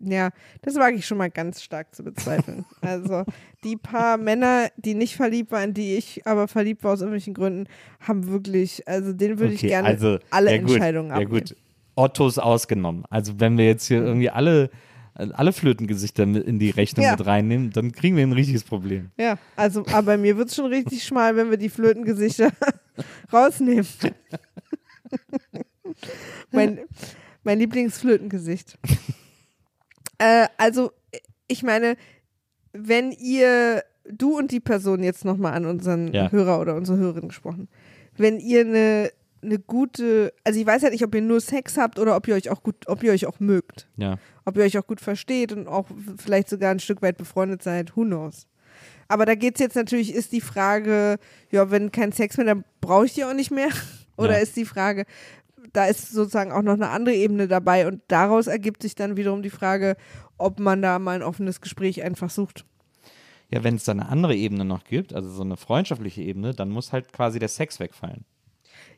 Ja, 0.00 0.30
das 0.62 0.76
wage 0.76 0.96
ich 0.96 1.06
schon 1.06 1.18
mal 1.18 1.28
ganz 1.28 1.60
stark 1.60 1.92
zu 1.92 2.04
bezweifeln. 2.04 2.64
Also 2.80 3.24
die 3.64 3.76
paar 3.76 4.16
Männer, 4.16 4.68
die 4.76 4.94
nicht 4.94 5.16
verliebt 5.16 5.50
waren, 5.50 5.74
die 5.74 5.96
ich 5.96 6.24
aber 6.24 6.46
verliebt 6.46 6.84
war 6.84 6.92
aus 6.92 7.00
irgendwelchen 7.00 7.34
Gründen, 7.34 7.66
haben 8.00 8.28
wirklich, 8.28 8.86
also 8.86 9.12
denen 9.12 9.40
würde 9.40 9.54
ich 9.54 9.58
Okay, 9.60 9.68
gerne 9.68 9.88
also, 9.88 10.18
alle 10.30 10.52
ja 10.52 10.58
gut, 10.62 10.70
Entscheidungen 10.70 11.08
Ja 11.10 11.16
abnehmen. 11.16 11.30
gut, 11.32 11.56
Ottos 11.96 12.38
ausgenommen. 12.38 13.04
Also 13.10 13.40
wenn 13.40 13.58
wir 13.58 13.66
jetzt 13.66 13.86
hier 13.88 14.00
irgendwie 14.00 14.30
alle, 14.30 14.70
alle 15.18 15.52
Flötengesichter 15.52 16.22
in 16.22 16.58
die 16.58 16.70
Rechnung 16.70 17.04
Ja. 17.04 17.12
mit 17.12 17.26
reinnehmen, 17.26 17.70
dann 17.70 17.92
kriegen 17.92 18.16
wir 18.16 18.22
ein 18.24 18.32
richtiges 18.32 18.64
Problem. 18.64 19.10
Ja, 19.18 19.38
also, 19.56 19.84
aber 19.86 20.02
bei 20.02 20.16
mir 20.16 20.36
wird 20.36 20.48
es 20.48 20.56
schon 20.56 20.66
richtig 20.66 21.04
schmal, 21.04 21.36
wenn 21.36 21.50
wir 21.50 21.56
die 21.56 21.68
Flötengesichter 21.68 22.50
rausnehmen. 23.32 23.86
mein, 26.52 26.80
mein 27.42 27.58
Lieblingsflötengesicht. 27.58 28.78
äh, 30.18 30.46
also, 30.56 30.92
ich 31.46 31.62
meine, 31.62 31.96
wenn 32.72 33.12
ihr, 33.12 33.82
du 34.08 34.36
und 34.36 34.52
die 34.52 34.60
Person 34.60 35.02
jetzt 35.02 35.24
nochmal 35.24 35.54
an 35.54 35.66
unseren 35.66 36.12
Ja. 36.12 36.30
Hörer 36.30 36.60
oder 36.60 36.74
unsere 36.76 36.98
Hörerin 36.98 37.28
gesprochen, 37.28 37.68
wenn 38.16 38.38
ihr 38.38 38.60
eine 38.60 39.10
eine 39.42 39.58
gute, 39.58 40.32
also 40.44 40.58
ich 40.60 40.66
weiß 40.66 40.82
ja 40.82 40.90
nicht, 40.90 41.04
ob 41.04 41.14
ihr 41.14 41.22
nur 41.22 41.40
Sex 41.40 41.76
habt 41.76 41.98
oder 41.98 42.16
ob 42.16 42.26
ihr 42.28 42.34
euch 42.34 42.50
auch 42.50 42.62
gut, 42.62 42.76
ob 42.86 43.02
ihr 43.02 43.12
euch 43.12 43.26
auch 43.26 43.40
mögt 43.40 43.88
Ja. 43.96 44.18
ob 44.44 44.56
ihr 44.56 44.64
euch 44.64 44.76
auch 44.78 44.86
gut 44.86 45.00
versteht 45.00 45.52
und 45.52 45.68
auch 45.68 45.86
vielleicht 46.16 46.48
sogar 46.48 46.70
ein 46.70 46.80
Stück 46.80 47.02
weit 47.02 47.16
befreundet 47.18 47.62
seid, 47.62 47.96
who 47.96 48.02
knows. 48.04 48.46
Aber 49.08 49.24
da 49.26 49.34
geht 49.34 49.54
es 49.54 49.60
jetzt 49.60 49.76
natürlich, 49.76 50.12
ist 50.14 50.32
die 50.32 50.40
Frage, 50.40 51.18
ja, 51.50 51.70
wenn 51.70 51.92
kein 51.92 52.12
Sex 52.12 52.36
mehr, 52.36 52.46
dann 52.46 52.64
brauche 52.80 53.06
ich 53.06 53.14
die 53.14 53.24
auch 53.24 53.32
nicht 53.34 53.50
mehr. 53.50 53.68
Oder 54.16 54.32
Ja. 54.34 54.38
ist 54.38 54.56
die 54.56 54.64
Frage, 54.64 55.04
da 55.72 55.86
ist 55.86 56.10
sozusagen 56.12 56.50
auch 56.52 56.62
noch 56.62 56.74
eine 56.74 56.90
andere 56.90 57.14
Ebene 57.14 57.46
dabei 57.48 57.86
und 57.86 58.02
daraus 58.08 58.46
ergibt 58.48 58.82
sich 58.82 58.94
dann 58.94 59.16
wiederum 59.16 59.42
die 59.42 59.50
Frage, 59.50 59.96
ob 60.36 60.58
man 60.60 60.82
da 60.82 60.98
mal 60.98 61.16
ein 61.16 61.22
offenes 61.22 61.60
Gespräch 61.60 62.02
einfach 62.02 62.30
sucht. 62.30 62.64
Ja, 63.50 63.64
wenn 63.64 63.76
es 63.76 63.84
da 63.84 63.92
eine 63.92 64.08
andere 64.08 64.34
Ebene 64.34 64.64
noch 64.64 64.84
gibt, 64.84 65.14
also 65.14 65.30
so 65.30 65.42
eine 65.42 65.56
freundschaftliche 65.56 66.22
Ebene, 66.22 66.52
dann 66.54 66.68
muss 66.68 66.92
halt 66.92 67.12
quasi 67.12 67.38
der 67.38 67.48
Sex 67.48 67.80
wegfallen. 67.80 68.24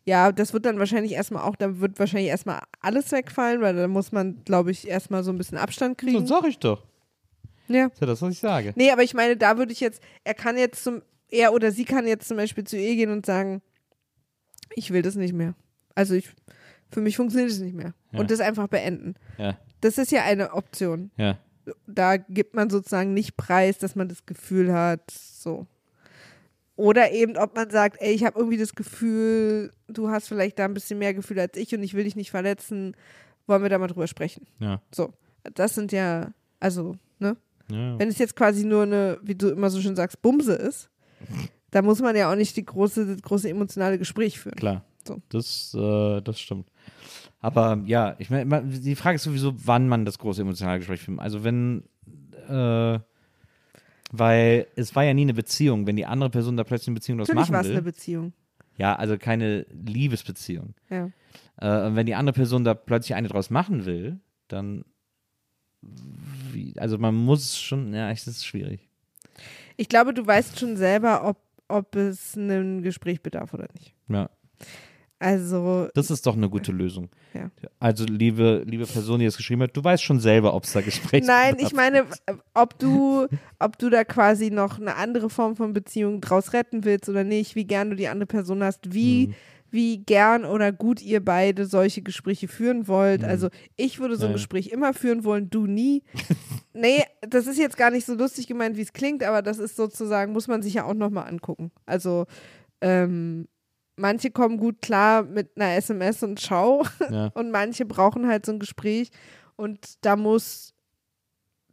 Ja, 0.07 0.33
das 0.33 0.53
wird 0.53 0.65
dann 0.67 0.79
wahrscheinlich 0.79 1.13
erstmal 1.13 1.43
auch, 1.43 1.57
da 1.57 1.79
wird 1.81 1.99
wahrscheinlich 1.99 2.31
erstmal 2.31 2.61
alles 2.81 3.13
wegfallen, 3.13 3.61
weil 3.61 3.77
da 3.77 3.87
muss 3.87 4.13
man, 4.13 4.43
glaube 4.45 4.71
ich, 4.71 4.89
erstmal 4.89 5.23
so 5.23 5.31
ein 5.31 5.39
bisschen 5.39 5.59
Abstand 5.59 6.01
So 6.01 6.07
kriegen. 6.07 6.27
sag 6.27 6.45
ich 6.47 6.59
doch. 6.59 6.85
Ja. 7.69 7.85
Das 7.89 7.95
ist 7.95 8.01
ja 8.01 8.07
das, 8.07 8.23
was 8.23 8.33
ich 8.33 8.41
sage. 8.41 8.73
Nee, 8.77 8.91
aber 8.91 9.03
ich 9.03 9.15
meine, 9.15 9.37
da 9.37 9.59
würde 9.59 9.73
ich 9.73 9.81
jetzt, 9.81 10.03
er 10.25 10.35
kann 10.35 10.57
jetzt 10.59 10.83
zum, 10.83 11.03
er 11.29 11.53
oder 11.53 11.71
sie 11.71 11.85
kann 11.85 12.07
jetzt 12.07 12.27
zum 12.29 12.37
Beispiel 12.37 12.65
zu 12.65 12.77
ihr 12.77 12.97
gehen 12.97 13.11
und 13.11 13.27
sagen, 13.27 13.63
ich 14.75 14.91
will 14.93 15.03
das 15.03 15.15
nicht 15.17 15.35
mehr. 15.35 15.55
Also 15.95 16.15
ich, 16.15 16.31
für 16.91 17.01
mich 17.01 17.17
funktioniert 17.17 17.51
es 17.51 17.61
nicht 17.61 17.75
mehr. 17.77 17.93
Ja. 18.13 18.21
Und 18.21 18.31
das 18.31 18.41
einfach 18.41 18.69
beenden. 18.69 19.15
Ja, 19.39 19.59
Das 19.83 19.99
ist 19.99 20.11
ja 20.11 20.23
eine 20.25 20.53
Option. 20.55 21.11
ja. 21.17 21.39
Da 21.87 22.17
gibt 22.17 22.55
man 22.57 22.69
sozusagen 22.71 23.13
nicht 23.15 23.37
preis, 23.37 23.79
dass 23.79 23.95
man 23.95 24.09
das 24.09 24.27
Gefühl 24.27 24.73
hat, 24.73 25.09
so. 25.11 25.67
Oder 26.81 27.13
eben, 27.13 27.37
ob 27.37 27.55
man 27.57 27.69
sagt, 27.69 27.99
ey, 28.01 28.15
ich 28.15 28.25
habe 28.25 28.39
irgendwie 28.39 28.57
das 28.57 28.75
Gefühl, 28.75 29.71
du 29.89 30.09
hast 30.09 30.29
vielleicht 30.29 30.59
da 30.59 30.65
ein 30.65 30.73
bisschen 30.73 30.99
mehr 30.99 31.13
Gefühl 31.13 31.39
als 31.39 31.55
ich 31.59 31.75
und 31.75 31.83
ich 31.83 31.93
will 31.93 32.05
dich 32.05 32.17
nicht 32.17 32.31
verletzen. 32.31 32.97
Wollen 33.47 33.63
wir 33.63 33.69
da 33.69 33.77
mal 33.77 33.87
drüber 33.87 34.07
sprechen? 34.07 34.47
Ja. 34.61 34.81
So. 34.91 35.13
Das 35.53 35.75
sind 35.75 35.93
ja, 35.93 36.33
also, 36.59 36.97
ne? 37.19 37.37
ja. 37.71 37.99
Wenn 37.99 38.09
es 38.09 38.17
jetzt 38.17 38.35
quasi 38.35 38.65
nur 38.65 38.85
eine, 38.85 39.19
wie 39.23 39.35
du 39.35 39.51
immer 39.51 39.69
so 39.69 39.79
schön 39.79 39.95
sagst, 39.95 40.23
Bumse 40.23 40.55
ist, 40.55 40.89
da 41.71 41.83
muss 41.83 42.01
man 42.01 42.17
ja 42.17 42.33
auch 42.33 42.37
nicht 42.37 42.57
die 42.57 42.65
große, 42.65 43.05
das 43.05 43.21
große 43.21 43.51
emotionale 43.51 43.99
Gespräch 43.99 44.41
führen. 44.41 44.57
Klar. 44.57 44.83
So. 45.07 45.21
Das, 45.29 45.75
äh, 45.75 46.23
das 46.23 46.41
stimmt. 46.41 46.71
Aber 47.41 47.83
ja, 47.85 48.17
ich 48.19 48.31
meine, 48.31 48.63
die 48.63 48.97
Frage 48.97 49.17
ist 49.17 49.25
sowieso, 49.25 49.53
wann 49.67 49.87
man 49.87 50.07
das 50.07 50.19
große 50.19 50.41
emotionale 50.41 50.79
Gespräch 50.79 51.03
führt. 51.03 51.21
Also 51.21 51.45
wenn, 51.45 51.85
äh, 52.49 53.01
weil 54.11 54.67
es 54.77 54.95
war 54.95 55.05
ja 55.05 55.15
nie 55.15 55.23
eine 55.23 55.35
Beziehung, 55.35 55.87
wenn 55.87 55.97
die 55.97 56.07
andere 56.07 56.31
Person 56.31 56.57
da 56.57 56.65
plötzlich 56.65 56.89
eine 56.89 56.95
Beziehung 56.95 57.19
draus 57.19 57.29
Natürlich 57.29 57.51
machen 57.51 57.55
war 57.55 57.61
es 57.61 57.67
will. 57.69 57.77
eine 57.77 57.83
Beziehung. 57.83 58.33
ja, 58.77 58.95
also 58.97 59.17
keine 59.19 59.67
Liebesbeziehung. 59.71 60.75
Ja. 60.89 61.11
Äh, 61.61 61.87
und 61.87 61.97
wenn 61.97 62.07
die 62.07 62.15
andere 62.15 62.35
Person 62.35 62.65
da 62.65 62.75
plötzlich 62.75 63.15
eine 63.15 63.29
draus 63.29 63.51
machen 63.51 63.85
will, 63.85 64.19
dann, 64.49 64.85
wie, 65.81 66.75
also 66.79 66.99
man 66.99 67.15
muss 67.15 67.59
schon, 67.59 67.95
ja, 67.95 68.11
es 68.11 68.27
ist 68.27 68.45
schwierig. 68.45 68.89
Ich 69.77 69.89
glaube, 69.89 70.13
du 70.13 70.27
weißt 70.27 70.59
schon 70.59 70.77
selber, 70.77 71.27
ob, 71.27 71.39
ob 71.69 71.95
es 71.97 72.37
ein 72.37 72.83
Gespräch 72.83 73.23
bedarf 73.23 73.55
oder 73.55 73.69
nicht. 73.75 73.95
Ja, 74.09 74.29
Also, 75.21 75.89
das 75.95 76.11
ist 76.11 76.27
doch 76.27 76.35
eine 76.35 76.49
gute 76.49 76.73
Lösung. 76.73 77.11
Ja. 77.35 77.51
Also, 77.79 78.05
liebe, 78.07 78.65
liebe 78.67 78.87
Person, 78.87 79.21
die 79.21 79.27
es 79.27 79.37
geschrieben 79.37 79.63
hat, 79.63 79.77
du 79.77 79.85
weißt 79.85 80.03
schon 80.03 80.19
selber, 80.19 80.55
ob 80.55 80.65
es 80.65 80.73
da 80.73 80.81
Gespräche 80.81 81.27
nein, 81.27 81.57
ich 81.59 81.73
meine, 81.75 82.07
ob 82.55 82.79
du, 82.79 83.27
ob 83.59 83.79
du 83.79 83.91
da 83.91 84.03
quasi 84.05 84.51
noch 84.51 84.81
eine 84.81 84.97
andere 84.97 85.29
Form 85.31 85.57
von 85.57 85.75
Beziehung 85.75 86.21
draus 86.23 86.55
retten 86.55 86.85
willst 86.85 87.09
oder 87.09 87.23
nicht, 87.23 87.55
wie 87.55 87.65
gern 87.67 87.91
du 87.91 87.97
die 87.97 88.09
andere 88.09 88.27
Person 88.27 88.63
hast, 88.65 88.95
wie, 88.95 89.29
Mhm. 89.29 89.35
wie 89.71 89.99
gern 89.99 90.45
oder 90.47 90.73
gut 90.73 91.03
ihr 91.03 91.23
beide 91.25 91.67
solche 91.67 92.01
Gespräche 92.01 92.49
führen 92.49 92.89
wollt. 92.89 93.23
Also 93.23 93.51
ich 93.77 94.01
würde 94.01 94.17
so 94.17 94.23
ein 94.23 94.29
Mhm. 94.29 94.33
Ja. 94.33 94.37
Gespräch 94.39 94.69
immer 94.69 94.95
führen 94.95 95.23
wollen, 95.23 95.51
du 95.51 95.67
nie. 95.67 96.03
nee, 96.73 97.05
das 97.21 97.47
ist 97.47 97.59
jetzt 97.59 97.77
gar 97.77 97.91
nicht 97.91 98.07
so 98.07 98.15
lustig 98.15 98.47
gemeint, 98.47 98.77
wie 98.79 98.83
es 98.83 98.95
klingt, 98.95 99.23
aber 99.23 99.43
das 99.43 99.59
ist 99.59 99.77
sozusagen, 99.77 100.33
muss 100.33 100.49
man 100.49 100.63
sich 100.63 100.75
ja 100.75 100.85
auch 100.87 100.95
nochmal 100.95 101.29
angucken. 101.29 101.71
Also, 101.85 102.25
ähm, 102.81 103.47
manche 104.01 104.31
kommen 104.31 104.57
gut 104.57 104.83
klar 104.83 105.23
mit 105.23 105.57
einer 105.57 105.77
SMS 105.77 106.23
und 106.23 106.41
Schau 106.41 106.85
Ja. 107.11 107.27
und 107.35 107.51
manche 107.51 107.85
brauchen 107.85 108.27
halt 108.27 108.47
so 108.47 108.53
ein 108.53 108.59
Gespräch 108.59 109.11
und 109.57 110.05
da 110.05 110.17
muss 110.17 110.75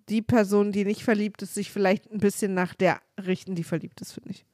die 0.10 0.22
Person, 0.22 0.72
die 0.72 0.86
nicht 0.86 1.04
verliebt 1.04 1.42
ist, 1.42 1.54
sich 1.56 1.72
vielleicht 1.72 2.12
ein 2.12 2.20
bisschen 2.20 2.54
nach 2.54 2.76
der 2.76 3.02
richten, 3.26 3.56
die 3.56 3.64
verliebt 3.64 4.00
ist, 4.02 4.14
finde 4.14 4.32
ich. 4.32 4.46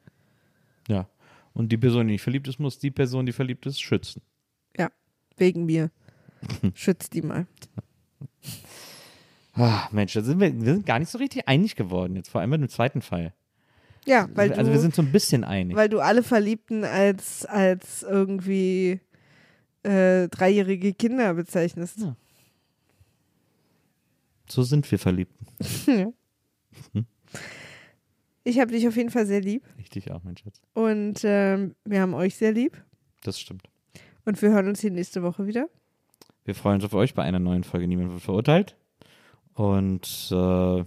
Ja. 0.88 1.08
Und 1.52 1.70
die 1.70 1.76
Person, 1.76 2.08
die 2.08 2.14
nicht 2.14 2.22
verliebt 2.22 2.48
ist, 2.48 2.58
muss 2.58 2.78
die 2.78 2.90
Person, 2.90 3.26
die 3.26 3.32
verliebt 3.32 3.64
ist, 3.66 3.80
schützen. 3.80 4.22
Wegen 5.36 5.66
mir. 5.66 5.90
Schützt 6.74 7.14
die 7.14 7.22
mal. 7.22 7.46
Ah, 9.54 9.88
Mensch, 9.92 10.12
da 10.12 10.20
sind 10.20 10.40
wir, 10.40 10.52
wir 10.52 10.74
sind 10.74 10.86
gar 10.86 10.98
nicht 10.98 11.10
so 11.10 11.18
richtig 11.18 11.48
einig 11.48 11.76
geworden 11.76 12.16
jetzt, 12.16 12.28
vor 12.28 12.40
allem 12.40 12.50
mit 12.50 12.60
dem 12.60 12.68
zweiten 12.68 13.02
Fall. 13.02 13.34
Ja, 14.06 14.28
weil 14.34 14.50
du, 14.50 14.58
also 14.58 14.70
wir 14.70 14.80
sind 14.80 14.94
so 14.94 15.02
ein 15.02 15.10
bisschen 15.12 15.44
einig. 15.44 15.76
weil 15.76 15.88
du 15.88 16.00
alle 16.00 16.22
Verliebten 16.22 16.84
als, 16.84 17.46
als 17.46 18.02
irgendwie 18.02 19.00
äh, 19.82 20.28
dreijährige 20.28 20.92
Kinder 20.94 21.32
bezeichnest. 21.34 22.00
Ja. 22.00 22.16
So 24.48 24.62
sind 24.62 24.90
wir 24.90 24.98
Verliebten. 24.98 25.46
Ich 28.46 28.60
habe 28.60 28.72
dich 28.72 28.86
auf 28.86 28.96
jeden 28.96 29.08
Fall 29.10 29.24
sehr 29.26 29.40
lieb 29.40 29.64
Richtig 29.78 30.10
auch, 30.10 30.22
mein 30.22 30.36
Schatz. 30.36 30.60
und 30.74 31.20
ähm, 31.24 31.74
wir 31.84 32.00
haben 32.02 32.12
euch 32.12 32.36
sehr 32.36 32.52
lieb 32.52 32.76
Das 33.22 33.40
stimmt. 33.40 33.68
und 34.26 34.40
wir 34.42 34.50
hören 34.50 34.68
uns 34.68 34.80
hier 34.80 34.90
nächste 34.90 35.22
Woche 35.22 35.46
wieder. 35.46 35.68
Wir 36.44 36.54
freuen 36.54 36.74
uns 36.76 36.84
auf 36.84 36.92
euch 36.92 37.14
bei 37.14 37.22
einer 37.22 37.38
neuen 37.38 37.64
Folge 37.64 37.88
Niemand 37.88 38.12
wird 38.12 38.20
verurteilt. 38.22 38.76
Und 39.54 40.28
äh, 40.30 40.80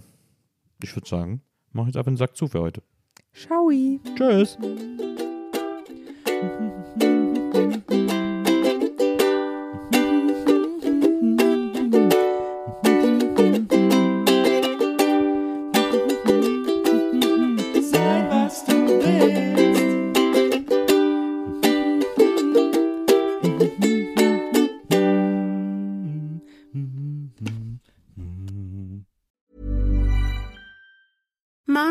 ich 0.84 0.94
würde 0.94 1.08
sagen, 1.08 1.42
mach 1.72 1.86
jetzt 1.86 1.96
einfach 1.96 2.12
den 2.12 2.16
Sack 2.16 2.36
zu 2.36 2.46
für 2.46 2.60
heute. 2.60 2.80
Ciao. 3.34 3.70
Tschüss. 4.16 4.58